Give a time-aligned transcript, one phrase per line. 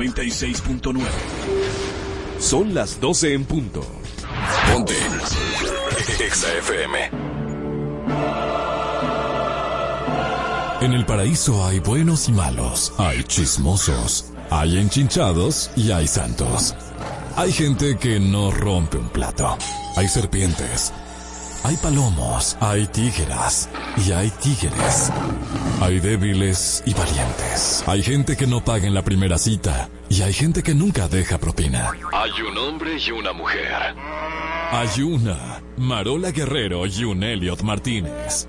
[0.00, 1.02] Exa 96.9.
[2.38, 3.80] Son las 12 en punto.
[4.72, 4.94] Ponte.
[6.24, 6.48] Exa.
[10.80, 16.74] En el paraíso hay buenos y malos, hay chismosos, hay enchinchados y hay santos.
[17.36, 19.58] Hay gente que no rompe un plato.
[19.96, 20.92] Hay serpientes.
[21.62, 25.12] Hay palomos, hay tígeras y hay tigres.
[25.80, 27.84] Hay débiles y valientes.
[27.86, 31.36] Hay gente que no paga en la primera cita y hay gente que nunca deja
[31.36, 31.90] propina.
[32.12, 33.94] Hay un hombre y una mujer.
[34.72, 38.48] Hay una Marola Guerrero y un Elliot Martínez.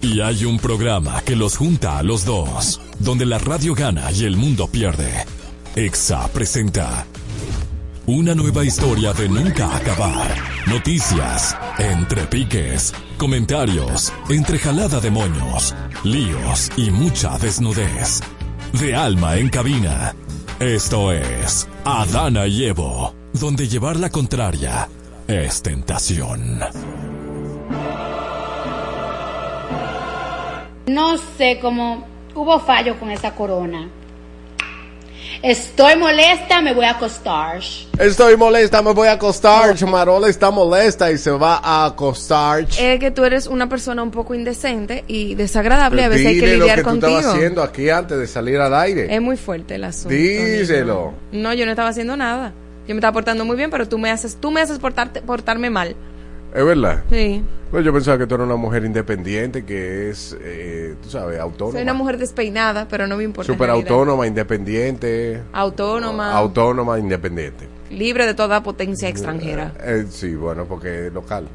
[0.00, 4.24] Y hay un programa que los junta a los dos, donde la radio gana y
[4.24, 5.24] el mundo pierde.
[5.76, 7.06] EXA presenta
[8.06, 10.28] una nueva historia de nunca acabar.
[10.66, 18.20] Noticias, entre piques, comentarios, entre jalada de moños, líos y mucha desnudez.
[18.72, 20.14] De alma en cabina.
[20.60, 24.88] Esto es Adana y Evo, donde llevar la contraria
[25.26, 26.60] es tentación.
[30.86, 33.88] No sé cómo hubo fallo con esa corona.
[35.42, 37.60] Estoy molesta, me voy a acostar.
[37.98, 39.74] Estoy molesta, me voy a acostar.
[39.86, 42.66] Marola está molesta y se va a acostar.
[42.78, 46.04] Es que tú eres una persona un poco indecente y desagradable.
[46.04, 47.12] a veces hay que lidiar lo que contigo.
[47.12, 49.14] tú estabas haciendo aquí antes de salir al aire.
[49.14, 50.08] Es muy fuerte el asunto.
[50.08, 51.14] Díselo.
[51.32, 52.52] No, yo no estaba haciendo nada.
[52.86, 55.70] Yo me estaba portando muy bien, pero tú me haces, tú me haces portarte, portarme
[55.70, 55.96] mal.
[56.56, 57.04] Es verdad.
[57.10, 57.42] Sí.
[57.70, 61.72] Pues yo pensaba que tú eras una mujer independiente que es, eh, tú sabes, autónoma.
[61.72, 63.52] Soy una mujer despeinada, pero no me importa.
[63.52, 65.42] Súper autónoma, independiente.
[65.52, 66.32] Autónoma.
[66.32, 67.68] Autónoma, independiente.
[67.90, 69.74] Libre de toda potencia extranjera.
[69.80, 71.46] Eh, sí, bueno, porque es local.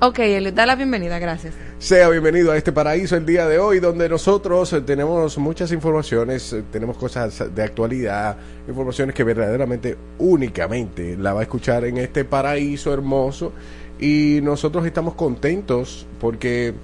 [0.00, 1.54] Ok, Elliot, da la bienvenida, gracias.
[1.78, 6.52] Sea bienvenido a este paraíso el día de hoy, donde nosotros eh, tenemos muchas informaciones,
[6.52, 8.36] eh, tenemos cosas de actualidad,
[8.68, 13.52] informaciones que verdaderamente, únicamente la va a escuchar en este paraíso hermoso.
[13.98, 16.74] Y nosotros estamos contentos porque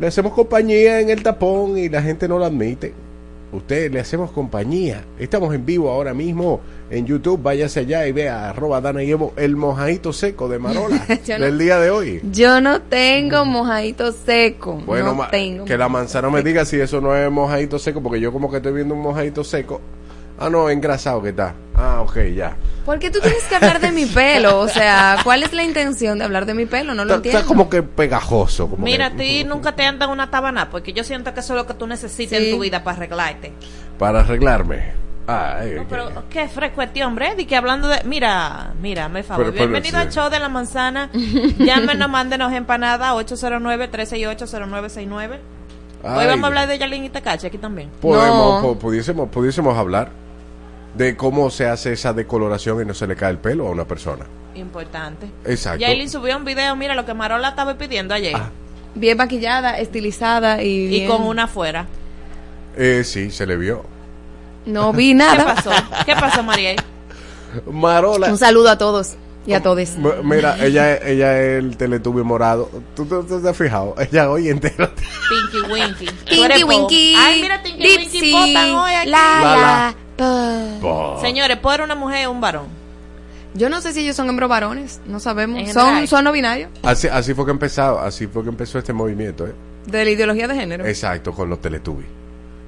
[0.00, 2.92] le hacemos compañía en el tapón y la gente no lo admite.
[3.52, 5.04] Usted le hacemos compañía.
[5.20, 6.60] Estamos en vivo ahora mismo
[6.90, 7.40] en YouTube.
[7.40, 11.06] Váyase allá y vea arroba Dana y Evo, el mojadito seco de Marola
[11.38, 12.20] no- del día de hoy.
[12.32, 14.82] Yo no tengo mojadito seco.
[14.84, 15.64] Bueno, no tengo.
[15.64, 18.56] que la manzana me diga si eso no es mojadito seco, porque yo como que
[18.56, 19.80] estoy viendo un mojadito seco.
[20.38, 21.54] Ah, no, engrasado que está.
[21.74, 22.56] Ah, ok, ya.
[22.84, 24.60] ¿Por qué tú tienes que hablar de mi pelo?
[24.60, 26.94] O sea, ¿cuál es la intención de hablar de mi pelo?
[26.94, 27.38] No lo Está, entiendo.
[27.38, 28.68] está como que pegajoso.
[28.68, 31.60] Como Mira, a ti nunca te andan una tabana, porque yo siento que eso es
[31.62, 32.50] lo que tú necesitas Sí.
[32.50, 33.52] en tu vida para arreglarte.
[33.98, 35.06] Para arreglarme.
[35.28, 38.04] Ah, eh, No, pero qué frecuente, hombre, de que hablando de...
[38.04, 39.46] Mira, mira, me favor.
[39.46, 40.06] Pero- pero, Bienvenido sí.
[40.06, 41.10] al show de la manzana.
[41.58, 45.38] Llámenos, mándenos empanada 809-368-0969.
[46.04, 47.90] Hoy vamos a hablar de Yalín y Tecache aquí también.
[48.00, 48.68] Podemos, No.
[48.68, 50.10] po- pudiésemos, pudiésemos hablar
[50.96, 53.84] de cómo se hace esa decoloración y no se le cae el pelo a una
[53.84, 54.24] persona.
[54.54, 55.28] Importante.
[55.44, 55.80] Exacto.
[55.80, 58.34] Yailin subió un video, mira lo que Marola estaba pidiendo ayer.
[58.34, 58.50] Ah.
[58.94, 61.86] Bien maquillada, estilizada y y con una afuera.
[62.76, 63.84] Eh, sí, se le vio.
[64.64, 65.54] No vi ¿Qué nada.
[65.54, 65.70] pasó?
[66.06, 66.76] ¿Qué pasó, Mariel?
[67.70, 68.28] Marola.
[68.28, 69.96] Un saludo a todos y a todos.
[70.24, 72.68] Mira, ella, ella es el teletubio morado.
[72.94, 73.94] ¿Tú, tú- tú te has fijado?
[73.98, 74.90] Ella hoy entera.
[74.94, 76.06] Tinky Winky.
[76.62, 76.66] Po.
[76.68, 77.14] Winky.
[77.16, 79.10] Ay, mira, Tinky Winky Dipsy, votan hoy aquí.
[79.10, 79.96] La, La, la,
[80.82, 81.20] pa.
[81.20, 82.66] Señores, ¿puede una mujer o un varón?
[83.54, 85.70] Yo no sé si ellos son hembros varones, no sabemos.
[85.72, 89.46] Son, son no binarios Así, así fue que empezó, así fue que empezó este movimiento,
[89.46, 89.54] ¿eh?
[89.86, 90.84] de la ideología de género.
[90.84, 92.08] Exacto, con los teletubbies.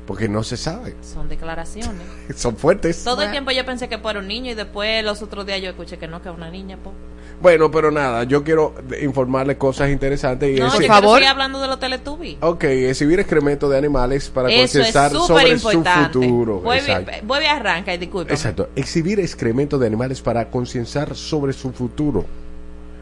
[0.08, 0.96] Porque no se sabe.
[1.02, 2.02] Son declaraciones.
[2.34, 3.04] Son fuertes.
[3.04, 5.68] Todo el tiempo yo pensé que era un niño y después los otros días yo
[5.68, 6.78] escuché que no, que es una niña.
[6.82, 6.94] Po.
[7.42, 11.18] Bueno, pero nada, yo quiero informarles cosas interesantes y No, Por favor.
[11.18, 12.38] seguir hablando de los Teletubbies.
[12.40, 16.60] Ok, exhibir excremento de animales para concienciar sobre su futuro.
[16.60, 17.12] Vuelve, Exacto.
[17.26, 18.32] vuelve y arranca y disculpa.
[18.32, 22.24] Exacto, exhibir excremento de animales para concienciar sobre su futuro.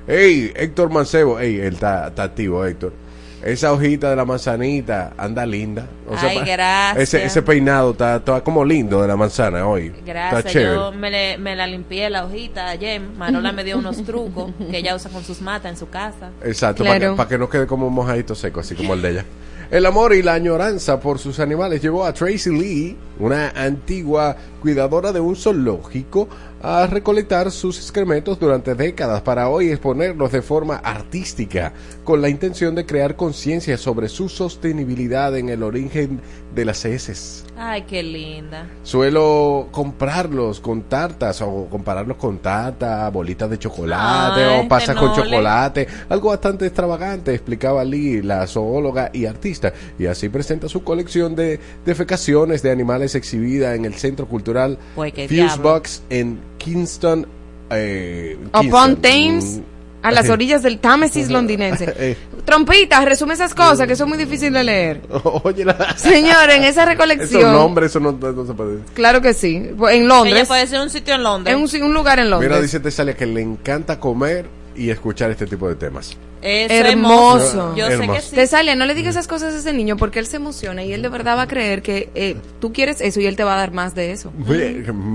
[0.09, 3.06] Ey, Héctor Mancebo, ey, él está, está activo, Héctor.
[3.47, 5.87] Esa hojita de la manzanita anda linda.
[6.21, 6.97] Ay, gracias.
[7.15, 9.87] Ese, ese peinado está, está como lindo de la manzana hoy.
[9.87, 10.75] Está Gracias, chévere.
[10.75, 13.01] yo me, le- me la limpié la hojita ayer.
[13.01, 16.31] Marola me dio unos trucos que ella usa con sus matas en su casa.
[16.45, 19.11] Exacto, para que, pa' que no quede como un mojadito seco, así como el de
[19.11, 19.25] ella.
[19.69, 25.11] El amor y la añoranza por sus animales llevó a Tracy Lee una antigua cuidadora
[25.13, 26.29] de un zoológico,
[26.63, 31.73] a recolectar sus excrementos durante décadas para hoy exponerlos de forma artística,
[32.05, 36.21] con la intención de crear conciencia sobre su sostenibilidad en el origen
[36.55, 37.45] de las heces.
[37.59, 38.67] Ay, qué linda.
[38.83, 45.15] Suelo comprarlos con tartas o compararlos con tarta, bolitas de chocolate Ay, o pasas con
[45.15, 45.87] chocolate.
[46.11, 49.73] Algo bastante extravagante, explicaba Lee, la zoóloga y artista.
[49.99, 55.15] Y así presenta su colección de defecaciones de animales exhibida en el Centro Cultural Pues.
[55.29, 57.27] Fusebox en Kingston.
[57.71, 58.97] Eh, Upon.
[58.97, 59.76] Thames, Mm.
[60.09, 61.87] A las orillas del Támesis londinense.
[61.99, 62.17] Eh.
[62.45, 65.01] Trompita, resume esas cosas que son muy difíciles de leer.
[65.45, 67.53] Oye, la- Señor, en esa esos recolección.
[67.53, 68.87] nombres, eso no, no se puede decir.
[68.95, 69.57] Claro que sí.
[69.57, 70.47] En Ella Londres.
[70.49, 71.55] puede ser un sitio en Londres.
[71.57, 72.49] En un, un lugar en Londres.
[72.51, 76.17] Mira, dice Tesalia que le encanta comer y escuchar este tipo de temas.
[76.43, 77.75] Es Hermoso.
[77.75, 78.13] Yo sé Hermoso.
[78.13, 78.35] que sí.
[78.37, 81.03] Tesalia, no le digas esas cosas a ese niño porque él se emociona y él
[81.03, 83.59] de verdad va a creer que eh, tú quieres eso y él te va a
[83.59, 84.33] dar más de eso.
[84.37, 84.67] Mira,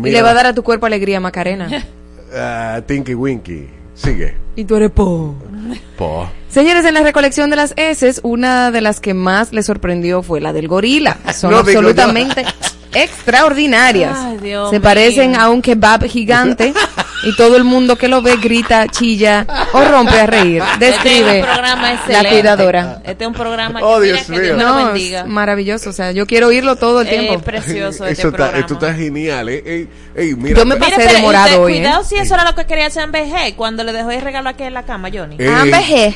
[0.09, 1.69] Y le va a dar a tu cuerpo alegría, Macarena.
[2.35, 3.67] ah, Tinky Winky.
[3.93, 4.35] Sigue.
[4.55, 5.35] y tú eres po.
[5.97, 6.29] Po.
[6.49, 10.41] Señores, en la recolección de las heces, una de las que más le sorprendió fue
[10.41, 11.17] la del gorila.
[11.33, 12.45] Son No digo absolutamente
[12.93, 14.17] extraordinarias.
[14.17, 14.81] Ay, Dios Se mío.
[14.83, 16.73] parecen a un kebab gigante
[17.23, 20.61] y todo el mundo que lo ve grita, chilla o rompe a reír.
[20.73, 22.29] Este es Describe un programa la excelente.
[22.29, 23.01] cuidadora.
[23.05, 24.41] Este es un programa Oh, mira, Dios que mío.
[24.41, 25.19] Dios me lo No, bendiga.
[25.21, 25.89] es maravilloso.
[25.89, 27.33] O sea, yo quiero oírlo todo el tiempo.
[27.35, 28.59] Es precioso este Eso está, programa.
[28.59, 29.63] esto está genial, eh.
[29.65, 31.75] Ey, ey, mira, Yo me pasé Mire, pero, de morado y usted, hoy, ¿eh?
[31.77, 34.49] Cuidado si eso era lo que quería hacer en BG cuando le dejó el regalo
[34.49, 35.35] aquí en la cama, Johnny.
[35.39, 35.47] Eh.
[35.47, 36.15] Amber G.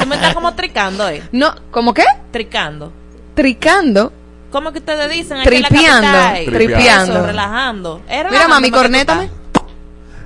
[0.00, 1.22] Tú me estás como tricando, eh.
[1.32, 2.04] No, ¿cómo qué?
[2.32, 2.92] Tricando.
[3.34, 4.12] Tricando.
[4.50, 5.38] ¿Cómo que ustedes dicen?
[5.38, 6.54] aquí en la Tripeando, capital?
[6.54, 7.12] tripeando.
[7.18, 8.02] Eso, relajando.
[8.08, 9.30] Eh, Mira, mami, cornétame.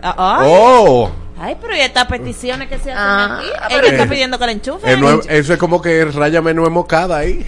[0.02, 1.10] Ah, Ay, Oh.
[1.40, 3.46] ay, pero y estas peticiones que se hacen Ah, aquí.
[3.68, 4.90] pero Ella es- está pidiendo que la enchufen.
[4.90, 7.46] Eh, no es- eso es como que ráyame no es mocada ahí.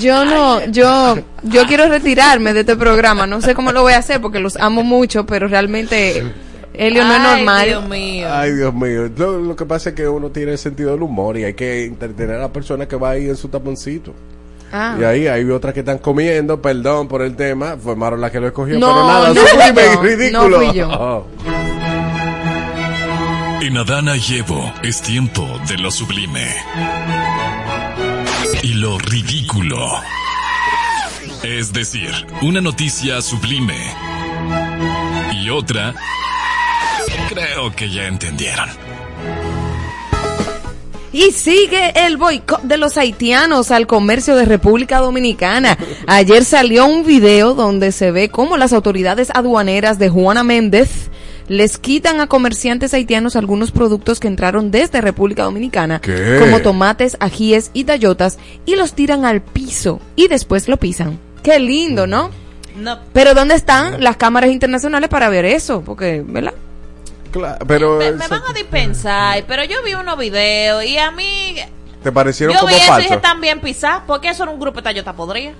[0.00, 3.26] Yo no, yo, yo quiero retirarme de este programa.
[3.26, 6.24] No sé cómo lo voy a hacer porque los amo mucho, pero realmente
[6.74, 7.66] Helio no es Ay, normal.
[7.66, 8.28] Dios mío.
[8.30, 9.10] Ay, Dios mío.
[9.16, 12.36] Lo, lo que pasa es que uno tiene sentido del humor y hay que entretener
[12.36, 14.14] a la persona que va ahí en su taponcito.
[14.72, 14.96] Ah.
[14.98, 18.46] Y ahí hay otras que están comiendo, perdón por el tema, formaron la que lo
[18.46, 20.48] escogió, No, pero nada, no y yo, ridículo.
[20.48, 20.88] no fui yo.
[20.90, 21.26] Oh.
[23.60, 26.46] En Adana y Evo es tiempo de lo sublime.
[28.62, 29.76] Y lo ridículo.
[31.42, 32.10] Es decir,
[32.40, 33.76] una noticia sublime.
[35.34, 35.94] Y otra...
[37.32, 38.68] Creo que ya entendieron.
[41.14, 45.78] Y sigue el boicot de los haitianos al comercio de República Dominicana.
[46.06, 51.10] Ayer salió un video donde se ve cómo las autoridades aduaneras de Juana Méndez
[51.48, 56.36] les quitan a comerciantes haitianos algunos productos que entraron desde República Dominicana, ¿Qué?
[56.38, 61.18] como tomates, ajíes y tayotas, y los tiran al piso y después lo pisan.
[61.42, 62.30] Qué lindo, ¿no?
[62.76, 65.82] No, Pero ¿dónde están las cámaras internacionales para ver eso?
[65.82, 66.54] Porque, ¿verdad?
[67.32, 71.56] Claro, pero me, me van a dispensar, pero yo vi unos videos y a mí.
[72.02, 73.22] te parecieron Yo como vi eso y dije falsos.
[73.22, 75.54] también pisar, porque eso era un grupo de Tayota podría.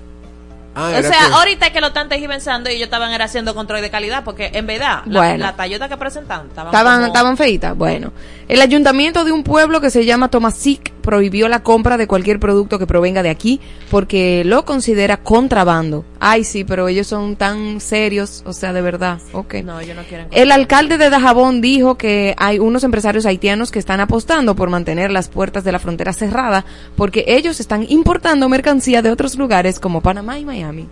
[0.75, 3.81] Ah, O sea, que- ahorita que lo están tergiversando y ellos estaban era haciendo control
[3.81, 5.37] de calidad, porque en verdad, la, Bueno.
[5.45, 7.77] la Toyota que presentaban estaban, Estaban, como- estaban feitas.
[7.77, 8.11] Bueno,
[8.47, 12.79] el ayuntamiento de un pueblo que se llama Tomasic prohibió la compra de cualquier producto
[12.79, 13.61] que provenga de aquí
[13.91, 16.05] porque lo considera contrabando.
[16.25, 19.19] Ay, sí, pero ellos son tan serios, o sea, de verdad.
[19.33, 19.55] Ok.
[19.55, 20.27] No, ellos no quieren.
[20.31, 25.11] El alcalde de Dajabón dijo que hay unos empresarios haitianos que están apostando por mantener
[25.11, 26.63] las puertas de la frontera cerrada
[26.95, 30.87] porque ellos están importando mercancía de otros lugares como Panamá y Miami.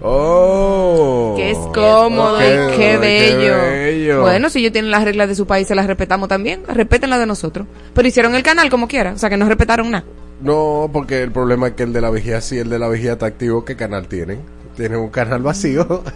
[0.00, 1.34] Oh.
[1.36, 3.56] Que es cómodo y qué bello.
[3.58, 4.20] bello.
[4.20, 6.62] Bueno, si ellos tienen las reglas de su país, se las respetamos también.
[6.68, 7.66] Respeten las de nosotros.
[7.94, 9.12] Pero hicieron el canal como quiera.
[9.12, 10.04] O sea, que no respetaron nada.
[10.40, 13.12] No, porque el problema es que el de la vigía sí, el de la vigía
[13.12, 13.64] está activo.
[13.64, 14.40] ¿Qué canal tienen?
[14.76, 16.02] Tienen un canal vacío.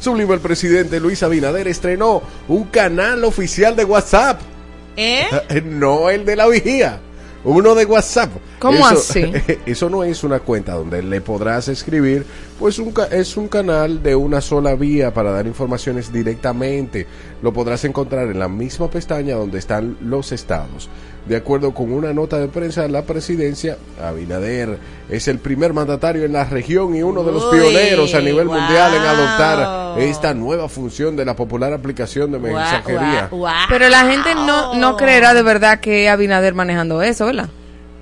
[0.00, 4.40] Sublime el presidente Luis Abinader estrenó un canal oficial de WhatsApp.
[4.96, 5.26] ¿Eh?
[5.64, 7.00] No el de la vigía.
[7.44, 8.30] Uno de WhatsApp.
[8.58, 9.32] ¿Cómo así?
[9.66, 12.26] Eso no es una cuenta donde le podrás escribir,
[12.58, 17.06] pues un es un canal de una sola vía para dar informaciones directamente.
[17.40, 20.90] Lo podrás encontrar en la misma pestaña donde están los estados.
[21.28, 24.78] De acuerdo con una nota de prensa de la presidencia, Abinader
[25.10, 28.46] es el primer mandatario en la región y uno de los Uy, pioneros a nivel
[28.46, 33.28] mundial en adoptar esta nueva función de la popular aplicación de mensajería.
[33.68, 37.48] Pero la gente no, no creerá de verdad que es Abinader manejando eso, ¿verdad?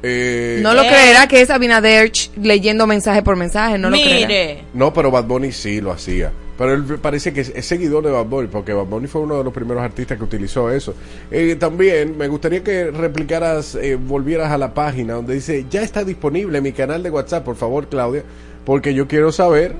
[0.04, 0.88] Eh, No lo Eh.
[0.88, 3.76] creerá que es Abinader leyendo mensaje por mensaje.
[3.76, 4.60] No lo creerá.
[4.72, 6.30] No, pero Bad Bunny sí lo hacía.
[6.58, 9.36] Pero él parece que es, es seguidor de Bad Bunny, porque Bad Bunny fue uno
[9.36, 10.94] de los primeros artistas que utilizó eso.
[11.30, 16.02] Eh, también me gustaría que replicaras, eh, volvieras a la página donde dice, ya está
[16.02, 18.22] disponible mi canal de WhatsApp, por favor, Claudia,
[18.64, 19.74] porque yo quiero saber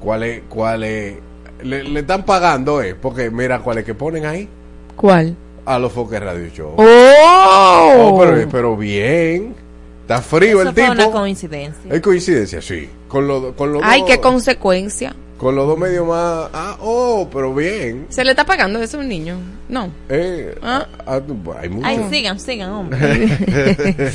[0.00, 1.14] cuál es, cuál es,
[1.62, 4.48] le, le están pagando, eh, porque mira cuál es que ponen ahí,
[4.96, 5.36] ¿Cuál?
[5.64, 6.74] a los Foques Radio Show.
[6.78, 7.92] ¡Oh!
[7.94, 9.54] Oh, pero, pero bien,
[10.02, 11.12] está frío Eso el fue una tipo.
[11.12, 11.94] coincidencia.
[11.94, 12.88] Es coincidencia, sí.
[13.12, 15.14] Con los con los Ay, dos- qué consecuencia.
[15.38, 16.48] con los dos medios más.
[16.52, 18.06] Ah, oh, pero bien.
[18.08, 19.36] ¿Se le está pagando eso a un niño?
[19.68, 19.90] No.
[20.08, 20.86] Eh, Ah.
[21.06, 21.20] ah,
[21.60, 21.86] hay mucho.
[21.86, 23.28] Ay, sigan, sigan, hombre.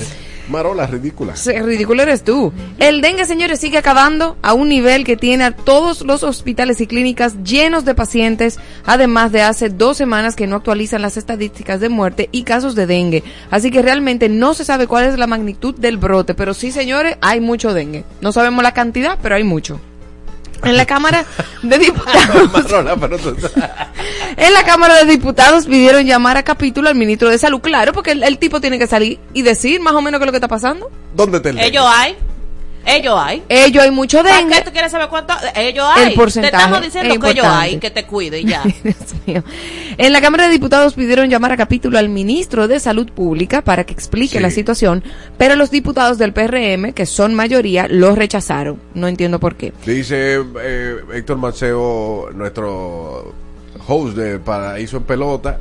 [0.50, 1.36] Marola ridícula.
[1.36, 2.54] Sí, ridículo eres tú.
[2.80, 6.88] El dengue, señores, sigue acabando a un nivel que tiene a todos los hospitales y
[6.88, 11.90] clínicas llenos de pacientes, además de hace dos semanas que no actualizan las estadísticas de
[11.90, 13.26] muerte y casos de dengue.
[13.52, 17.18] Así que realmente no se sabe cuál es la magnitud del brote, pero sí, señores,
[17.20, 18.06] hay mucho dengue.
[18.22, 18.87] No sabemos la cantidad,
[19.22, 19.80] pero hay mucho.
[20.64, 21.26] En la Cámara
[21.62, 22.52] de Diputados.
[24.38, 27.60] En la Cámara de Diputados pidieron llamar a capítulo al ministro de Salud.
[27.60, 30.28] Claro, porque el, el tipo tiene que salir y decir más o menos qué es
[30.28, 30.92] lo que está pasando.
[31.16, 32.16] ¿Dónde te el Ellos hay.
[32.88, 33.44] Ellos hay.
[33.50, 34.56] Ellos hay mucho ¿Para dengue.
[34.56, 35.34] qué tú quieres saber cuánto?
[35.56, 36.08] Ellos hay.
[36.10, 38.64] El porcentaje Te estamos diciendo es que ellos hay, que te cuide y ya.
[38.84, 39.44] Dios mío.
[39.98, 43.84] En la Cámara de Diputados pidieron llamar a capítulo al ministro de Salud Pública para
[43.84, 44.40] que explique Sí.
[44.44, 45.04] la situación,
[45.38, 48.80] pero los diputados del PRM, que son mayoría, lo rechazaron.
[48.94, 49.74] No entiendo por qué.
[49.86, 53.34] Dice eh, Héctor Maceo, nuestro
[53.88, 55.60] host de Paraíso en Pelota.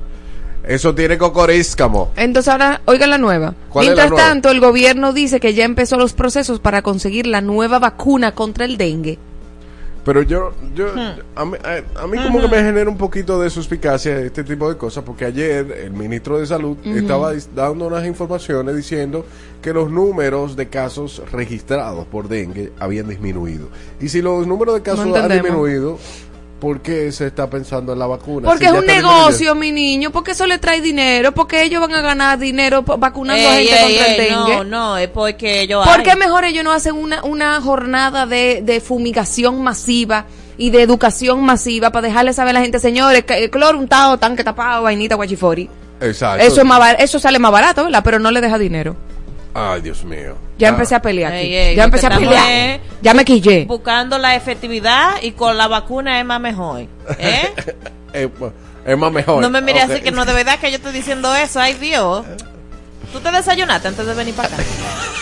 [0.66, 2.10] Eso tiene cocoríscamo.
[2.16, 3.54] Entonces ahora, oigan la nueva.
[3.70, 4.28] ¿Cuál es Mientras la nueva?
[4.28, 8.64] tanto, el gobierno dice que ya empezó los procesos para conseguir la nueva vacuna contra
[8.64, 9.18] el dengue.
[10.04, 11.20] Pero yo, yo Hmm.
[11.34, 14.68] a mí, a- a mí como que me genera un poquito de suspicacia este tipo
[14.68, 19.26] de cosas, porque ayer el ministro de Salud estaba dando unas informaciones diciendo
[19.60, 23.66] que los números de casos registrados por dengue habían disminuido.
[24.00, 25.98] Y si los números de casos No han disminuido,
[26.60, 28.48] ¿por qué se está pensando en la vacuna?
[28.48, 31.94] Porque Si es un negocio, mi niño, porque eso le trae dinero, porque ellos van
[31.94, 34.56] a ganar dinero vacunando a gente ey, contra el dengue.
[34.56, 38.62] no, no, es porque ellos ¿Por qué mejor ellos no hacen una, una jornada de,
[38.62, 40.26] de fumigación masiva
[40.58, 44.18] y de educación masiva para dejarle saber a la gente, señores, que el cloro untado,
[44.18, 45.68] tanque tapado, vainita, guachifori?
[46.00, 46.44] Exacto.
[46.44, 48.02] Eso, es más eso sale más barato, ¿verdad?
[48.04, 48.96] Pero no le deja dinero.
[49.58, 50.34] Ay, Dios mío.
[50.58, 50.70] Ya Ah.
[50.72, 51.46] empecé a pelear aquí.
[51.46, 52.80] Ey, ey, ya empecé a pelear.
[53.00, 53.64] Ya me quillé.
[53.64, 56.86] Buscando la efectividad y con la vacuna es más mejor.
[57.18, 57.52] ¿Eh?
[58.86, 59.42] Es más mejor.
[59.42, 61.58] No me mires así que no de verdad que yo estoy diciendo eso.
[61.58, 62.24] Ay, Dios.
[63.12, 64.56] ¿Tú te desayunaste antes de venir para acá?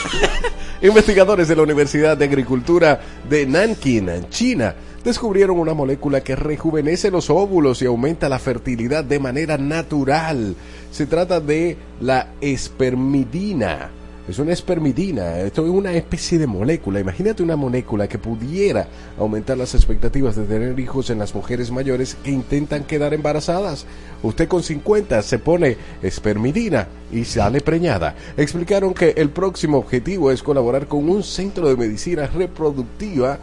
[0.83, 7.11] Investigadores de la Universidad de Agricultura de Nanking, en China, descubrieron una molécula que rejuvenece
[7.11, 10.55] los óvulos y aumenta la fertilidad de manera natural.
[10.91, 13.91] Se trata de la espermidina.
[14.27, 16.99] Es una espermidina, esto es una especie de molécula.
[16.99, 18.89] Imagínate una molécula que pudiera
[19.19, 23.85] aumentar las expectativas de tener hijos en las mujeres mayores que intentan quedar embarazadas.
[24.23, 28.15] Usted con 50 se pone espermidina y sale preñada.
[28.39, 33.39] Explicaron que el próximo objetivo es colaborar con un centro de medicina reproductiva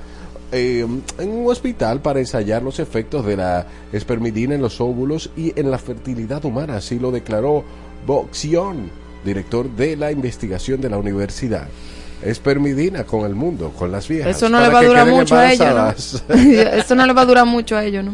[0.51, 0.85] eh,
[1.19, 5.69] en un hospital para ensayar los efectos de la espermidina en los óvulos y en
[5.69, 6.77] la fertilidad humana.
[6.77, 7.63] Así lo declaró
[8.07, 8.89] Boxion,
[9.23, 11.67] director de la investigación de la universidad.
[12.23, 14.37] Espermidina con el mundo, con las viejas.
[14.37, 16.23] Eso no le va a durar mucho a ellos.
[16.29, 16.35] ¿no?
[16.35, 18.13] Eso no le va a durar mucho a ellos, ¿no?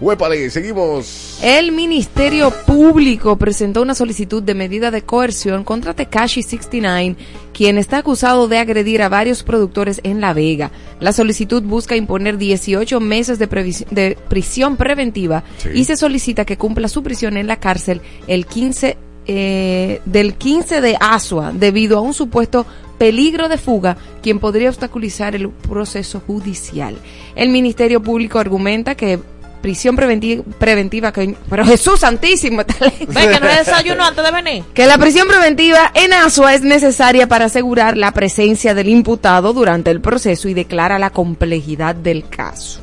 [0.00, 1.38] Huépale, seguimos.
[1.40, 7.14] El Ministerio Público presentó una solicitud de medida de coerción contra Tekashi 69,
[7.52, 10.72] quien está acusado de agredir a varios productores en La Vega.
[10.98, 15.68] La solicitud busca imponer 18 meses de, prisión preventiva Sí.
[15.72, 20.80] y se solicita que cumpla su prisión en la cárcel el 15 eh, del 15
[20.80, 22.66] de Asua debido a un supuesto
[22.98, 26.96] peligro de fuga quien podría obstaculizar el proceso judicial.
[27.34, 29.18] El Ministerio Público argumenta que
[29.60, 33.06] prisión preventi- preventiva que pero Jesús santísimo esta ley.
[33.08, 34.64] Ve que no es desayuno antes de venir.
[34.72, 39.90] que la prisión preventiva en Asua es necesaria para asegurar la presencia del imputado durante
[39.90, 42.80] el proceso y declara la complejidad del caso.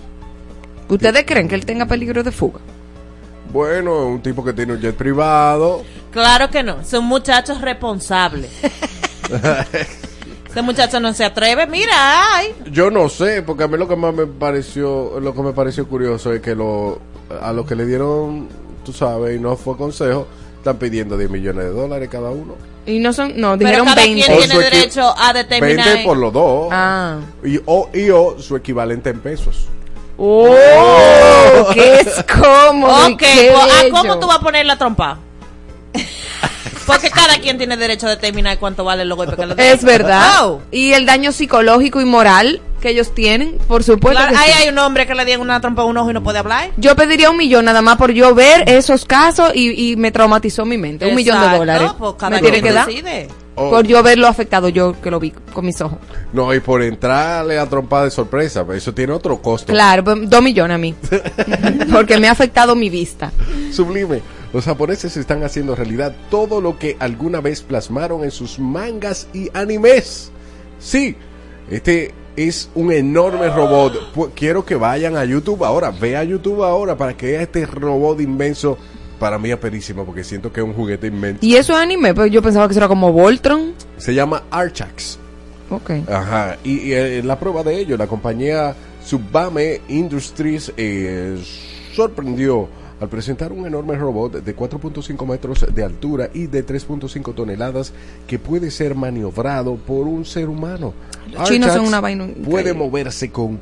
[0.90, 2.60] ¿Ustedes creen que él tenga peligro de fuga?
[3.54, 5.84] Bueno, un tipo que tiene un jet privado.
[6.12, 6.84] Claro que no.
[6.84, 8.50] Son muchachos responsables.
[10.50, 11.68] Ese muchacho no se atreve.
[11.68, 12.56] Mira, ay.
[12.72, 15.88] Yo no sé, porque a mí lo que más me pareció, lo que me pareció
[15.88, 17.00] curioso es que lo,
[17.42, 18.48] a los que le dieron,
[18.84, 22.56] tú sabes, y no fue consejo, están pidiendo 10 millones de dólares cada uno.
[22.86, 24.26] Y no son, no, Pero dijeron cada 20.
[24.26, 25.86] quien tiene derecho a determinar.
[25.86, 26.70] 20 por los dos.
[26.72, 27.20] Ah.
[27.44, 29.68] Y, o, y o su equivalente en pesos.
[30.18, 31.70] ¡Oh!
[31.74, 33.10] ¡Qué es cómodo!
[33.10, 33.96] y Ok, qué pues, ¿a bello.
[33.96, 35.20] ¿cómo tú vas a poner la trompa?
[36.86, 39.60] Porque cada quien tiene derecho a determinar cuánto vale que le dan.
[39.60, 40.46] Es verdad.
[40.48, 40.62] Oh.
[40.72, 44.22] Y el daño psicológico y moral que ellos tienen, por supuesto.
[44.22, 44.64] Claro, ahí sí.
[44.64, 46.72] hay un hombre que le dieron una trompa a un ojo y no puede hablar.
[46.76, 50.66] Yo pediría un millón nada más por yo ver esos casos y, y me traumatizó
[50.66, 51.06] mi mente.
[51.06, 51.92] Un millón de dólares.
[51.98, 52.86] pues cada me tiene que dar.
[52.86, 53.30] decide.
[53.56, 53.70] Oh.
[53.70, 56.00] Por yo verlo afectado, yo que lo vi con mis ojos.
[56.32, 59.72] No, y por entrarle a trompada de sorpresa, eso tiene otro costo.
[59.72, 60.96] Claro, pues, dos millones a mí.
[61.92, 63.32] Porque me ha afectado mi vista.
[63.72, 64.22] Sublime.
[64.54, 69.50] Los japoneses están haciendo realidad todo lo que alguna vez plasmaron en sus mangas y
[69.54, 70.32] animes.
[70.80, 71.16] Sí,
[71.72, 74.34] este es un enorme robot.
[74.36, 78.22] Quiero que vayan a YouTube ahora, ve a YouTube ahora para que vea este robot
[78.22, 78.78] inmenso.
[79.24, 81.40] Para mí aperísimo porque siento que es un juguete inmenso.
[81.46, 83.74] Y eso es anime, pues yo pensaba que eso era como Voltron.
[83.96, 85.18] Se llama Archax.
[85.70, 85.92] Ok.
[86.10, 91.42] Ajá, y, y, eh, la prueba de ello, la compañía Subame Industries eh,
[91.94, 92.68] sorprendió
[93.00, 97.94] al presentar un enorme robot de 4.5 metros de altura y de 3.5 toneladas
[98.28, 100.94] que puede ser maniobrado por un ser humano.
[101.32, 103.58] Los chinos son una vaina Puede moverse con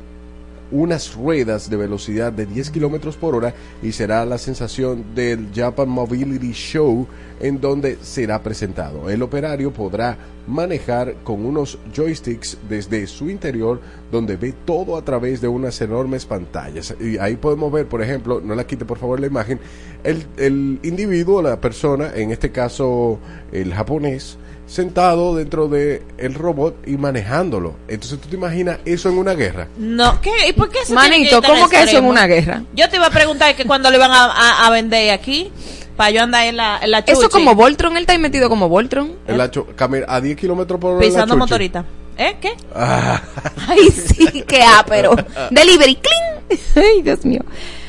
[0.72, 5.88] unas ruedas de velocidad de 10 kilómetros por hora y será la sensación del Japan
[5.88, 7.06] Mobility Show
[7.40, 9.10] en donde será presentado.
[9.10, 15.40] El operario podrá manejar con unos joysticks desde su interior donde ve todo a través
[15.40, 16.94] de unas enormes pantallas.
[17.00, 19.60] Y ahí podemos ver, por ejemplo, no la quite por favor la imagen,
[20.02, 23.18] el, el individuo, la persona, en este caso
[23.52, 27.74] el japonés, sentado dentro de el robot y manejándolo.
[27.88, 29.68] Entonces tú te imaginas eso en una guerra.
[29.76, 30.30] No, ¿qué?
[30.48, 32.62] ¿Y por qué se Manito, que ¿cómo que eso en una guerra?
[32.74, 35.50] Yo te iba a preguntar que cuando le van a, a- a vender aquí,
[35.96, 38.68] para yo andar en la, en la Eso como Voltron, él está ahí metido como
[38.68, 39.12] Voltron.
[39.26, 41.04] El hacho- cami- a 10 kilómetros por hora.
[41.04, 41.84] en la pisando motorita.
[42.16, 42.36] ¿Eh?
[42.40, 42.52] ¿Qué?
[42.74, 43.20] Ah,
[43.68, 45.14] Ay, sí, qué ápero.
[45.50, 46.58] Delivery, cling.
[46.76, 47.40] Ay, Dios mío.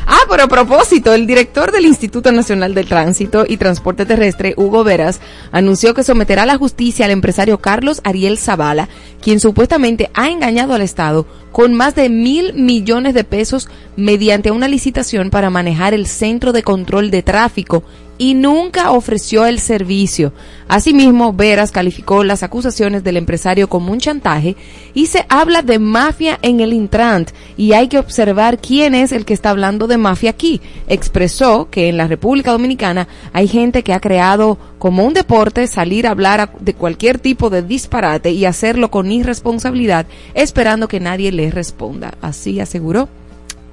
[0.05, 4.83] Ah, pero a propósito, el director del Instituto Nacional del Tránsito y Transporte Terrestre, Hugo
[4.83, 8.89] Veras, anunció que someterá a la justicia al empresario Carlos Ariel Zavala,
[9.21, 14.67] quien supuestamente ha engañado al Estado con más de mil millones de pesos mediante una
[14.67, 17.83] licitación para manejar el centro de control de tráfico
[18.23, 20.31] y nunca ofreció el servicio.
[20.69, 24.55] Asimismo, Veras calificó las acusaciones del empresario como un chantaje
[24.93, 29.25] y se habla de mafia en el Intrant y hay que observar quién es el
[29.25, 30.61] que está hablando de mafia aquí.
[30.87, 36.07] Expresó que en la República Dominicana hay gente que ha creado como un deporte salir
[36.07, 41.51] a hablar de cualquier tipo de disparate y hacerlo con irresponsabilidad esperando que nadie le
[41.51, 42.13] responda.
[42.21, 43.09] Así aseguró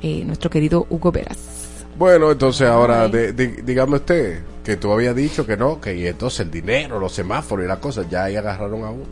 [0.03, 1.70] eh, nuestro querido Hugo Veras.
[1.97, 6.07] Bueno, entonces ahora de- de- dígame usted que tú habías dicho que no, que y
[6.07, 9.05] entonces el dinero, los semáforos y las cosas ya ahí agarraron a uno.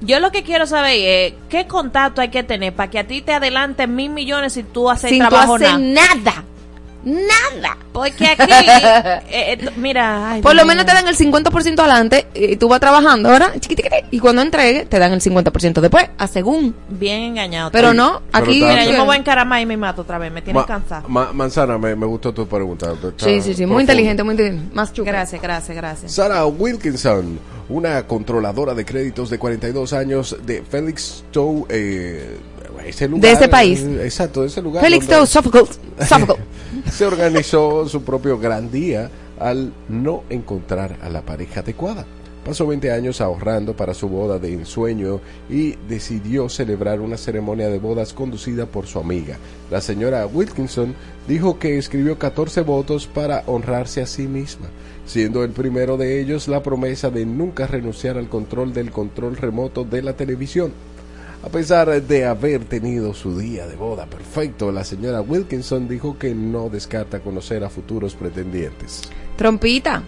[0.00, 3.20] Yo lo que quiero saber es qué contacto hay que tener para que a ti
[3.20, 5.78] te adelanten mil millones si tú haces Sin tú trabajo nada.
[5.78, 6.44] nada.
[7.08, 7.76] Nada.
[7.92, 8.42] Porque aquí,
[9.30, 12.80] eh, eh, mira, ay, Por lo menos te dan el 50% adelante y tú vas
[12.80, 16.74] trabajando tiqui, y cuando entregues te dan el 50% después, a según.
[16.88, 17.70] bien engañado.
[17.70, 18.62] Pero no, pero aquí...
[18.62, 20.66] está- Mira, yo me voy a encaramar y me mato otra vez, me tienes Ma-
[20.66, 21.08] cansado.
[21.08, 22.92] Ma- Manzana, me, me gustó tu pregunta.
[22.92, 24.74] Está Sí, sí, sí, muy inteligente, muy inteligente.
[24.74, 25.10] Más chupa.
[25.10, 26.12] Gracias, gracias, gracias.
[26.12, 32.36] Sarah Wilkinson, una controladora de créditos de 42 años de Felixstowe, eh,
[32.86, 33.80] ese lugar, De ese país.
[33.80, 34.82] eh, exacto, de ese lugar.
[35.06, 36.38] Teo, Sophocles, Sophocles.
[36.98, 39.08] Se organizó su propio gran día
[39.38, 42.04] al no encontrar a la pareja adecuada.
[42.44, 47.78] Pasó 20 años ahorrando para su boda de ensueño y decidió celebrar una ceremonia de
[47.78, 49.36] bodas conducida por su amiga.
[49.70, 50.96] La señora Wilkinson
[51.28, 54.66] dijo que escribió 14 votos para honrarse a sí misma,
[55.06, 59.84] siendo el primero de ellos la promesa de nunca renunciar al control del control remoto
[59.84, 60.72] de la televisión.
[61.42, 66.34] A pesar de haber tenido su día de boda perfecto, la señora Wilkinson dijo que
[66.34, 69.02] no descarta conocer a futuros pretendientes.
[69.36, 70.02] Trompita.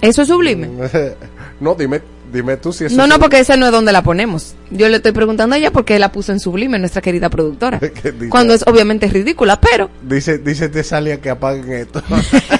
[0.00, 0.68] Eso es sublime.
[1.60, 4.02] no, dime, dime tú si eso No, es no, porque ese no es donde la
[4.02, 4.54] ponemos.
[4.70, 7.80] Yo le estoy preguntando a ella porque la puso en sublime, nuestra querida productora.
[8.30, 12.02] Cuando es obviamente ridícula, pero, Dice, dice Tesalia que apaguen esto.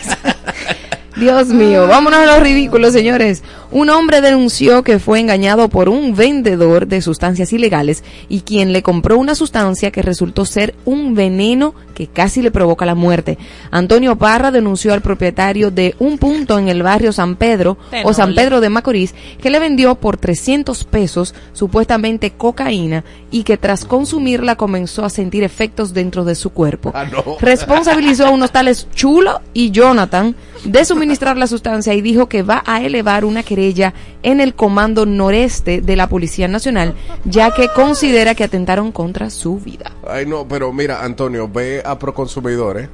[1.16, 3.42] Dios mío, vámonos a los ridículos, señores.
[3.70, 8.83] Un hombre denunció que fue engañado por un vendedor de sustancias ilegales y quien le
[8.83, 13.38] compró una sustancia que resultó ser un veneno que casi le provoca la muerte.
[13.70, 18.35] Antonio Parra denunció al propietario de un punto en el barrio San Pedro o San.
[18.35, 24.57] Pedro de Macorís que le vendió por 300 pesos supuestamente cocaína y que tras consumirla
[24.57, 26.92] comenzó a sentir efectos dentro de su cuerpo.
[26.94, 27.38] Ah, no.
[27.40, 32.64] Responsabilizó a unos tales Chulo y Jonathan de suministrar la sustancia y dijo que va
[32.66, 38.35] a elevar una querella en el Comando Noreste de la Policía Nacional, ya que considera
[38.35, 39.92] que atentaron contra su vida.
[40.11, 42.88] Ay, no, pero mira, Antonio, ve a Proconsumidor, ¿eh?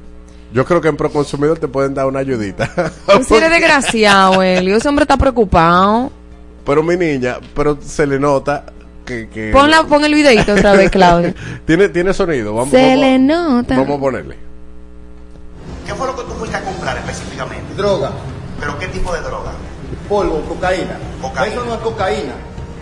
[0.53, 2.69] Yo creo que en Proconsumidor te pueden dar una ayudita.
[3.27, 6.11] Si eres desgraciado, Elio, ese hombre está preocupado.
[6.63, 8.63] pero mi niña, pero se le nota
[9.07, 9.49] que que...
[9.51, 11.33] Pon, la, pon el videito otra vez, Claudia.
[11.65, 12.53] ¿Tiene, tiene sonido.
[12.53, 13.75] Vamos, Se vamos- le nota.
[13.79, 14.35] Vamos a ponerle.
[15.87, 17.02] ¿Qué fue lo que tú fuiste a comprar?
[17.75, 18.11] Droga,
[18.59, 19.51] ¿Pero qué tipo de droga?
[20.09, 20.97] polvo, cocaína.
[21.21, 21.53] Cocaína.
[21.55, 22.33] Eso no es cocaína.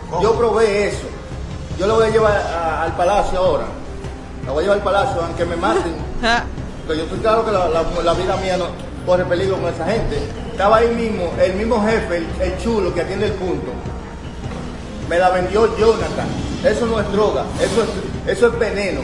[0.09, 0.21] ¿Cómo?
[0.23, 1.07] Yo probé eso.
[1.79, 3.65] Yo lo voy a llevar a- al palacio ahora.
[4.45, 5.95] La voy a llevar al palacio, aunque me maten.
[6.23, 6.43] Ah,
[6.85, 8.65] Porque yo estoy claro que la, la- la vida mía no
[9.05, 10.17] corre peligro con esa gente.
[10.51, 13.71] Estaba ahí mismo, el mismo jefe, el, el chulo que atiende el punto.
[15.09, 16.27] Me la vendió Jonathan.
[16.63, 19.01] Eso no es droga, eso es, eso es veneno.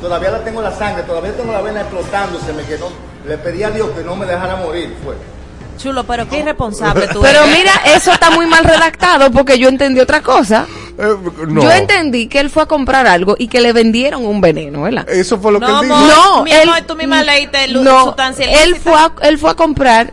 [0.00, 2.86] Todavía la tengo en la sangre, todavía tengo la vena explotándoseme, que no,
[3.30, 5.14] le pedí a Dios que no me dejara morir, fue.
[5.78, 7.56] Chulo, pero qué irresponsable tú Pero eres.
[7.58, 10.66] mira, eso está muy mal redactado porque yo entendí otra cosa.
[10.98, 11.16] Eh,
[11.48, 11.62] no.
[11.62, 15.08] Yo entendí que él fue a comprar algo y que le vendieron un veneno, ¿verdad?
[15.08, 15.96] Eso fue lo que No, él dijo.
[15.96, 16.12] amor.
[16.14, 19.50] No, mi él, amor, tú misma leíste lu- no, sustancia él fue a, él fue
[19.50, 20.12] a comprar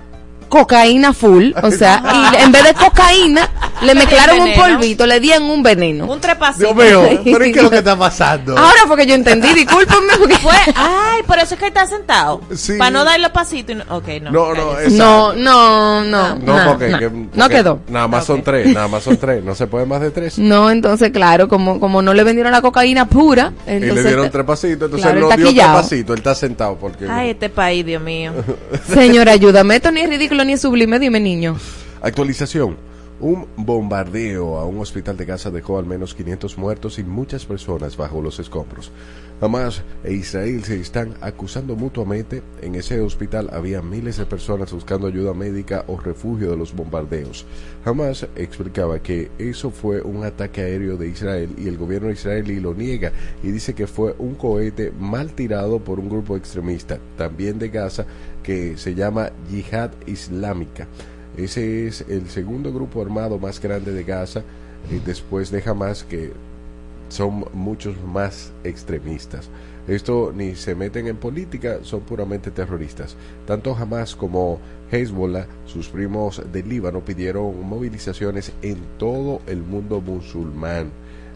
[0.50, 2.02] cocaína full, o sea,
[2.34, 3.50] y en vez de cocaína
[3.82, 6.06] le mezclaron un polvito, le dieron un veneno.
[6.06, 6.74] Un trepacito.
[6.74, 8.58] Dios mío, pero ¿y qué es lo que está pasando?
[8.58, 12.42] Ahora fue que yo entendí, discúlpenme porque Fue, ay, por eso es que está sentado.
[12.56, 12.74] Sí.
[12.78, 13.72] Para no darle pasito.
[13.72, 14.32] Y no, ok, no.
[14.32, 17.00] No, no, esa- no, no, no, No, nah, porque, nah.
[17.00, 17.80] que- no porque quedó.
[17.90, 18.46] Nada más son Ok.
[18.46, 19.44] tres, nada más son tres.
[19.44, 20.38] No se puede más de tres.
[20.40, 24.30] No, entonces claro, como como no le vendieron la cocaína pura, y entonces le dieron
[24.32, 27.08] tres pasitos, entonces claro, no dio pasitos, él está sentado porque...
[27.10, 28.32] Ay, este país, Dios mío.
[28.94, 31.58] Señora, ayúdame, esto ni es ridículo ni es sublime, dime niño.
[32.02, 32.78] Actualización.
[33.20, 37.98] Un bombardeo a un hospital de Gaza dejó al menos 500 muertos y muchas personas
[37.98, 38.92] bajo los escombros.
[39.40, 42.42] Hamas e Israel se están acusando mutuamente.
[42.62, 47.46] En ese hospital había miles de personas buscando ayuda médica o refugio de los bombardeos.
[47.86, 52.74] Hamas explicaba que eso fue un ataque aéreo de Israel y el gobierno israelí lo
[52.74, 53.12] niega
[53.44, 58.08] y dice que fue un cohete mal tirado por un grupo extremista, también de Gaza,
[58.48, 60.88] que se llama Yihad Islámica.
[61.36, 64.42] Ese es el segundo grupo armado más grande de Gaza,
[65.06, 66.32] después de Hamas, que
[67.10, 69.50] son muchos más extremistas.
[69.90, 73.18] Esto ni se meten en política, son puramente terroristas.
[73.46, 74.60] Tanto Hamas como
[74.94, 80.90] Hezbollah, sus primos del Líbano, pidieron movilizaciones en todo el mundo musulmán.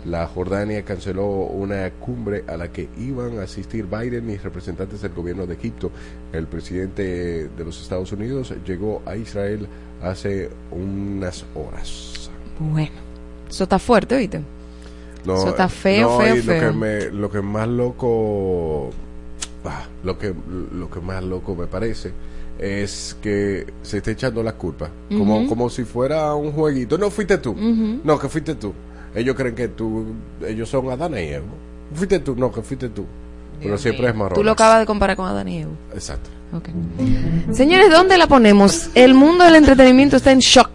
[0.06, 5.14] La Jordania canceló una cumbre a la que iban a asistir Biden y representantes del
[5.14, 5.92] gobierno de Egipto.
[6.34, 9.68] El presidente de los Estados Unidos llegó a Israel
[10.02, 12.32] hace unas horas.
[12.60, 12.96] Bueno,
[13.48, 14.42] eso está fuerte, ¿oíste?
[15.24, 16.62] No, Eso está feo, no, feo, y feo.
[16.62, 18.90] Lo que, me, lo que más loco,
[19.66, 20.34] ah, lo que
[20.74, 22.12] lo que más loco me parece
[22.58, 26.98] es que se está echando la culpa, como como si fuera un jueguito.
[26.98, 28.74] No fuiste tú, no que fuiste tú.
[29.16, 30.06] Ellos creen que tú,
[30.48, 31.46] ellos son Adán y Eva.
[31.94, 33.06] Fuiste tú, no que fuiste tú.
[33.62, 34.34] Pero siempre es marrón.
[34.36, 35.72] Tú lo acabas de comparar con Adán y Eva.
[35.94, 36.30] Exacto.
[36.54, 36.70] Ok.
[37.54, 38.90] Señores, ¿dónde la ponemos?
[38.96, 40.70] El mundo del entretenimiento está en shock.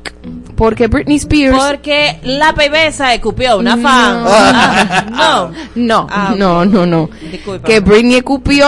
[0.56, 1.54] Porque Britney Spears.
[1.54, 3.82] Porque la pebesa escupió una No.
[3.82, 4.24] fan.
[5.18, 5.82] Ah, no.
[5.84, 6.38] No, Ah, ok.
[6.38, 7.10] no, no, no.
[7.30, 7.66] Disculpa.
[7.68, 8.66] Que Britney escupió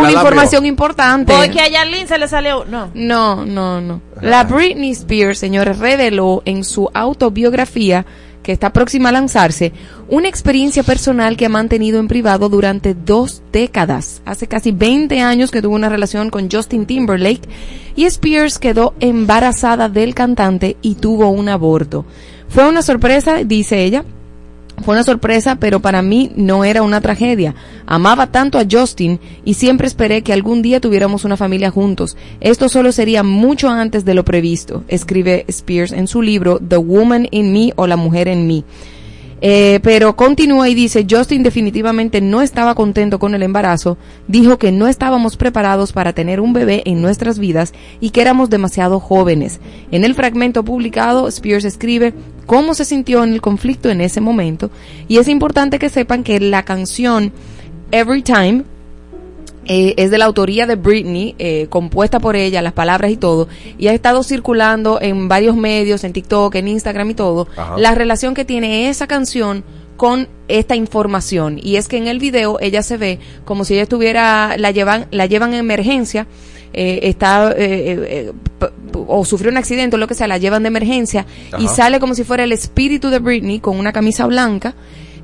[0.00, 1.32] una información importante.
[1.32, 2.64] Porque a Yarlin se le salió.
[2.64, 2.90] No.
[2.94, 4.00] No, no, no.
[4.20, 8.04] La Britney Spears, señores, reveló en su autobiografía
[8.52, 9.72] está próxima a lanzarse
[10.08, 14.22] una experiencia personal que ha mantenido en privado durante dos décadas.
[14.24, 17.48] Hace casi 20 años que tuvo una relación con Justin Timberlake
[17.96, 22.04] y Spears quedó embarazada del cantante y tuvo un aborto.
[22.48, 24.04] Fue una sorpresa, dice ella,
[24.82, 27.54] fue una sorpresa, pero para mí no era una tragedia.
[27.86, 32.16] Amaba tanto a Justin y siempre esperé que algún día tuviéramos una familia juntos.
[32.40, 37.28] Esto solo sería mucho antes de lo previsto, escribe Spears en su libro The Woman
[37.30, 38.64] in Me o La Mujer en mí.
[39.40, 43.96] Eh, pero continúa y dice, Justin definitivamente no estaba contento con el embarazo,
[44.28, 48.50] dijo que no estábamos preparados para tener un bebé en nuestras vidas y que éramos
[48.50, 49.60] demasiado jóvenes.
[49.90, 52.12] En el fragmento publicado, Spears escribe
[52.44, 54.70] cómo se sintió en el conflicto en ese momento
[55.08, 57.32] y es importante que sepan que la canción
[57.92, 58.64] Every Time
[59.72, 63.46] eh, es de la autoría de Britney, eh, compuesta por ella, las palabras y todo,
[63.78, 67.78] y ha estado circulando en varios medios, en TikTok, en Instagram y todo, Ajá.
[67.78, 69.62] la relación que tiene esa canción
[69.96, 71.60] con esta información.
[71.62, 75.06] Y es que en el video ella se ve como si ella estuviera, la llevan,
[75.12, 76.26] la llevan en emergencia,
[76.72, 78.68] eh, está, eh, eh, eh,
[79.06, 81.26] o sufrió un accidente o lo que sea, la llevan de emergencia
[81.60, 84.74] y sale como si fuera el espíritu de Britney con una camisa blanca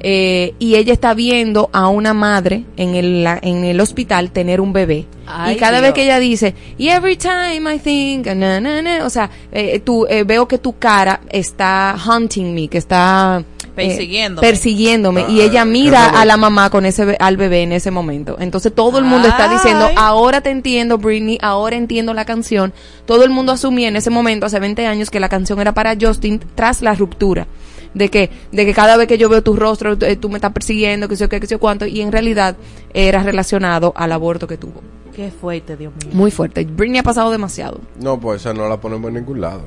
[0.09, 4.61] eh, y ella está viendo a una madre en el, la- en el hospital tener
[4.61, 5.05] un bebé.
[5.27, 5.83] Ay, y cada Dios.
[5.83, 9.81] vez que ella dice, y every time I think, na, na, na", o sea, eh,
[9.81, 14.47] tú, eh, veo que tu cara está hunting me, que está eh, Persiguiéndome.
[14.47, 15.25] persiguiéndome.
[15.29, 18.37] y ella mira a la mamá con ese be- al bebé en ese momento.
[18.39, 22.73] Entonces todo el mundo está diciendo, ahora te entiendo, Britney, ahora entiendo la canción.
[23.07, 25.97] Todo el mundo asumía en ese momento, hace 20 años, que la canción era para
[26.01, 27.49] Justin tras la ruptura.
[27.97, 30.53] De que, de que cada vez que yo veo tu rostro, eh, tú me estás
[30.53, 32.57] persiguiendo, que sé yo qué, que sé yo cuánto, y en realidad
[32.95, 34.83] era relacionado al aborto que tuvo.
[35.15, 36.13] Qué fuerte, Dios mío.
[36.15, 36.65] Muy fuerte.
[36.65, 37.81] Britney ha pasado demasiado.
[37.99, 39.63] No, pues esa no la ponemos en ningún lado.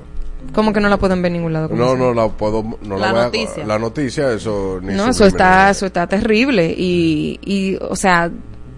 [0.53, 1.69] ¿Cómo que no la pueden ver en ningún lado?
[1.69, 2.63] ¿Cómo No, no la puedo.
[2.83, 3.65] No la, La voy a- noticia.
[3.65, 4.79] la noticia, eso.
[4.81, 6.73] Ni No, eso está, eso está terrible.
[6.77, 8.29] Y, y, o sea,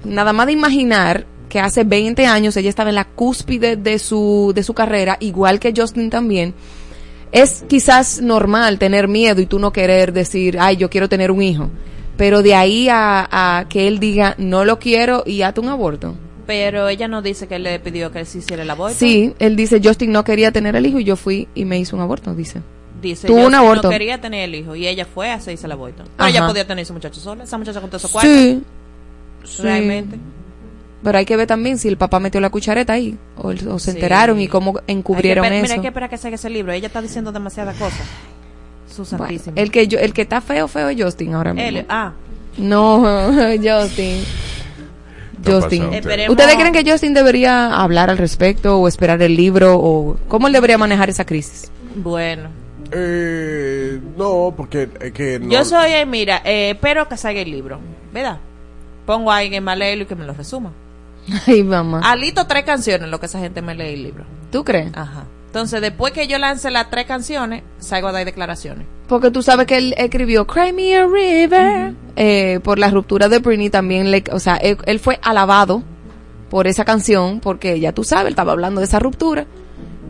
[0.06, 4.54] nada más de imaginar que hace 20 años ella estaba en la cúspide de su,
[4.56, 6.54] de su carrera, igual que Justin también.
[7.32, 11.42] Es quizás normal tener miedo y tú no querer decir, ay, yo quiero tener un
[11.42, 11.70] hijo.
[12.18, 13.28] Pero de ahí a,
[13.60, 16.16] a que él diga, no lo quiero y hazte un aborto.
[16.46, 18.98] Pero ella no dice que él le pidió que se hiciera el aborto.
[18.98, 21.96] Sí, él dice, Justin no quería tener el hijo y yo fui y me hizo
[21.96, 22.62] un aborto, dice.
[23.02, 23.84] Dice Tuvo un aborto.
[23.84, 26.04] no quería tener el hijo y ella fue a hacerse el aborto.
[26.04, 26.30] Pero Ajá.
[26.30, 27.46] ella podía tener ese muchacho sola.
[27.46, 28.32] Esa muchacha con todos esos cuartos.
[28.34, 28.62] Sí,
[29.46, 29.64] sí.
[31.04, 33.92] Pero hay que ver también si el papá metió la cuchareta ahí o, o se
[33.92, 33.98] Sí.
[33.98, 35.64] enteraron y cómo encubrieron Hay que esper- eso.
[35.64, 36.72] Mira, hay que esperar que salga ese libro.
[36.74, 38.02] Ella está diciendo demasiadas cosas.
[38.88, 39.54] Su Bueno, santísimo.
[39.58, 41.70] el que yo, el que está feo feo es Justin ahora mismo.
[41.80, 42.12] Él- ah,
[42.58, 43.00] No,
[43.64, 44.24] Justin.
[45.46, 45.86] Justin.
[46.30, 50.54] ¿Ustedes creen que Justin debería hablar al respecto o esperar el libro o cómo él
[50.54, 51.72] debería manejar esa crisis?
[51.96, 52.50] Bueno.
[52.92, 55.50] Eh, no, porque es que no.
[55.50, 57.80] Yo soy, eh, mira, eh, espero que salga el libro.
[58.14, 58.38] ¿Verdad?
[59.06, 60.72] Pongo a alguien más a leerlo y que me lo resuma.
[61.48, 62.02] Ay, mamá.
[62.04, 64.26] Alito tres canciones lo que esa gente me lee el libro.
[64.52, 64.92] ¿Tú crees?
[64.96, 65.26] Ajá.
[65.48, 68.86] Entonces, después que yo lance las tres canciones, salgo a dar declaraciones.
[69.08, 73.40] Porque tú sabes que él escribió Cry Me a River eh, por la ruptura de
[73.40, 75.84] Britney también, le, o sea, él, él fue alabado
[76.50, 79.46] por esa canción porque ya tú sabes, él estaba hablando de esa ruptura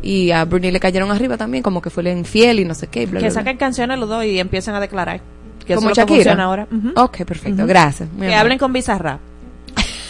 [0.03, 2.85] y a Britney le cayeron arriba también como que fue el infiel y no sé
[2.85, 3.07] qué.
[3.07, 3.41] Bla, Que bla, bla.
[3.41, 5.21] saquen canciones los dos y empiecen a declarar.
[5.65, 6.35] Que como eso es lo que Shakira.
[6.35, 6.67] funciona ahora.
[7.03, 8.07] Ok, perfecto, gracias.
[8.19, 9.19] Que hablen con Bizarrap.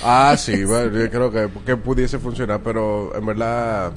[0.03, 3.91] Ah, sí, bueno, yo creo que, que pudiese funcionar, pero en verdad.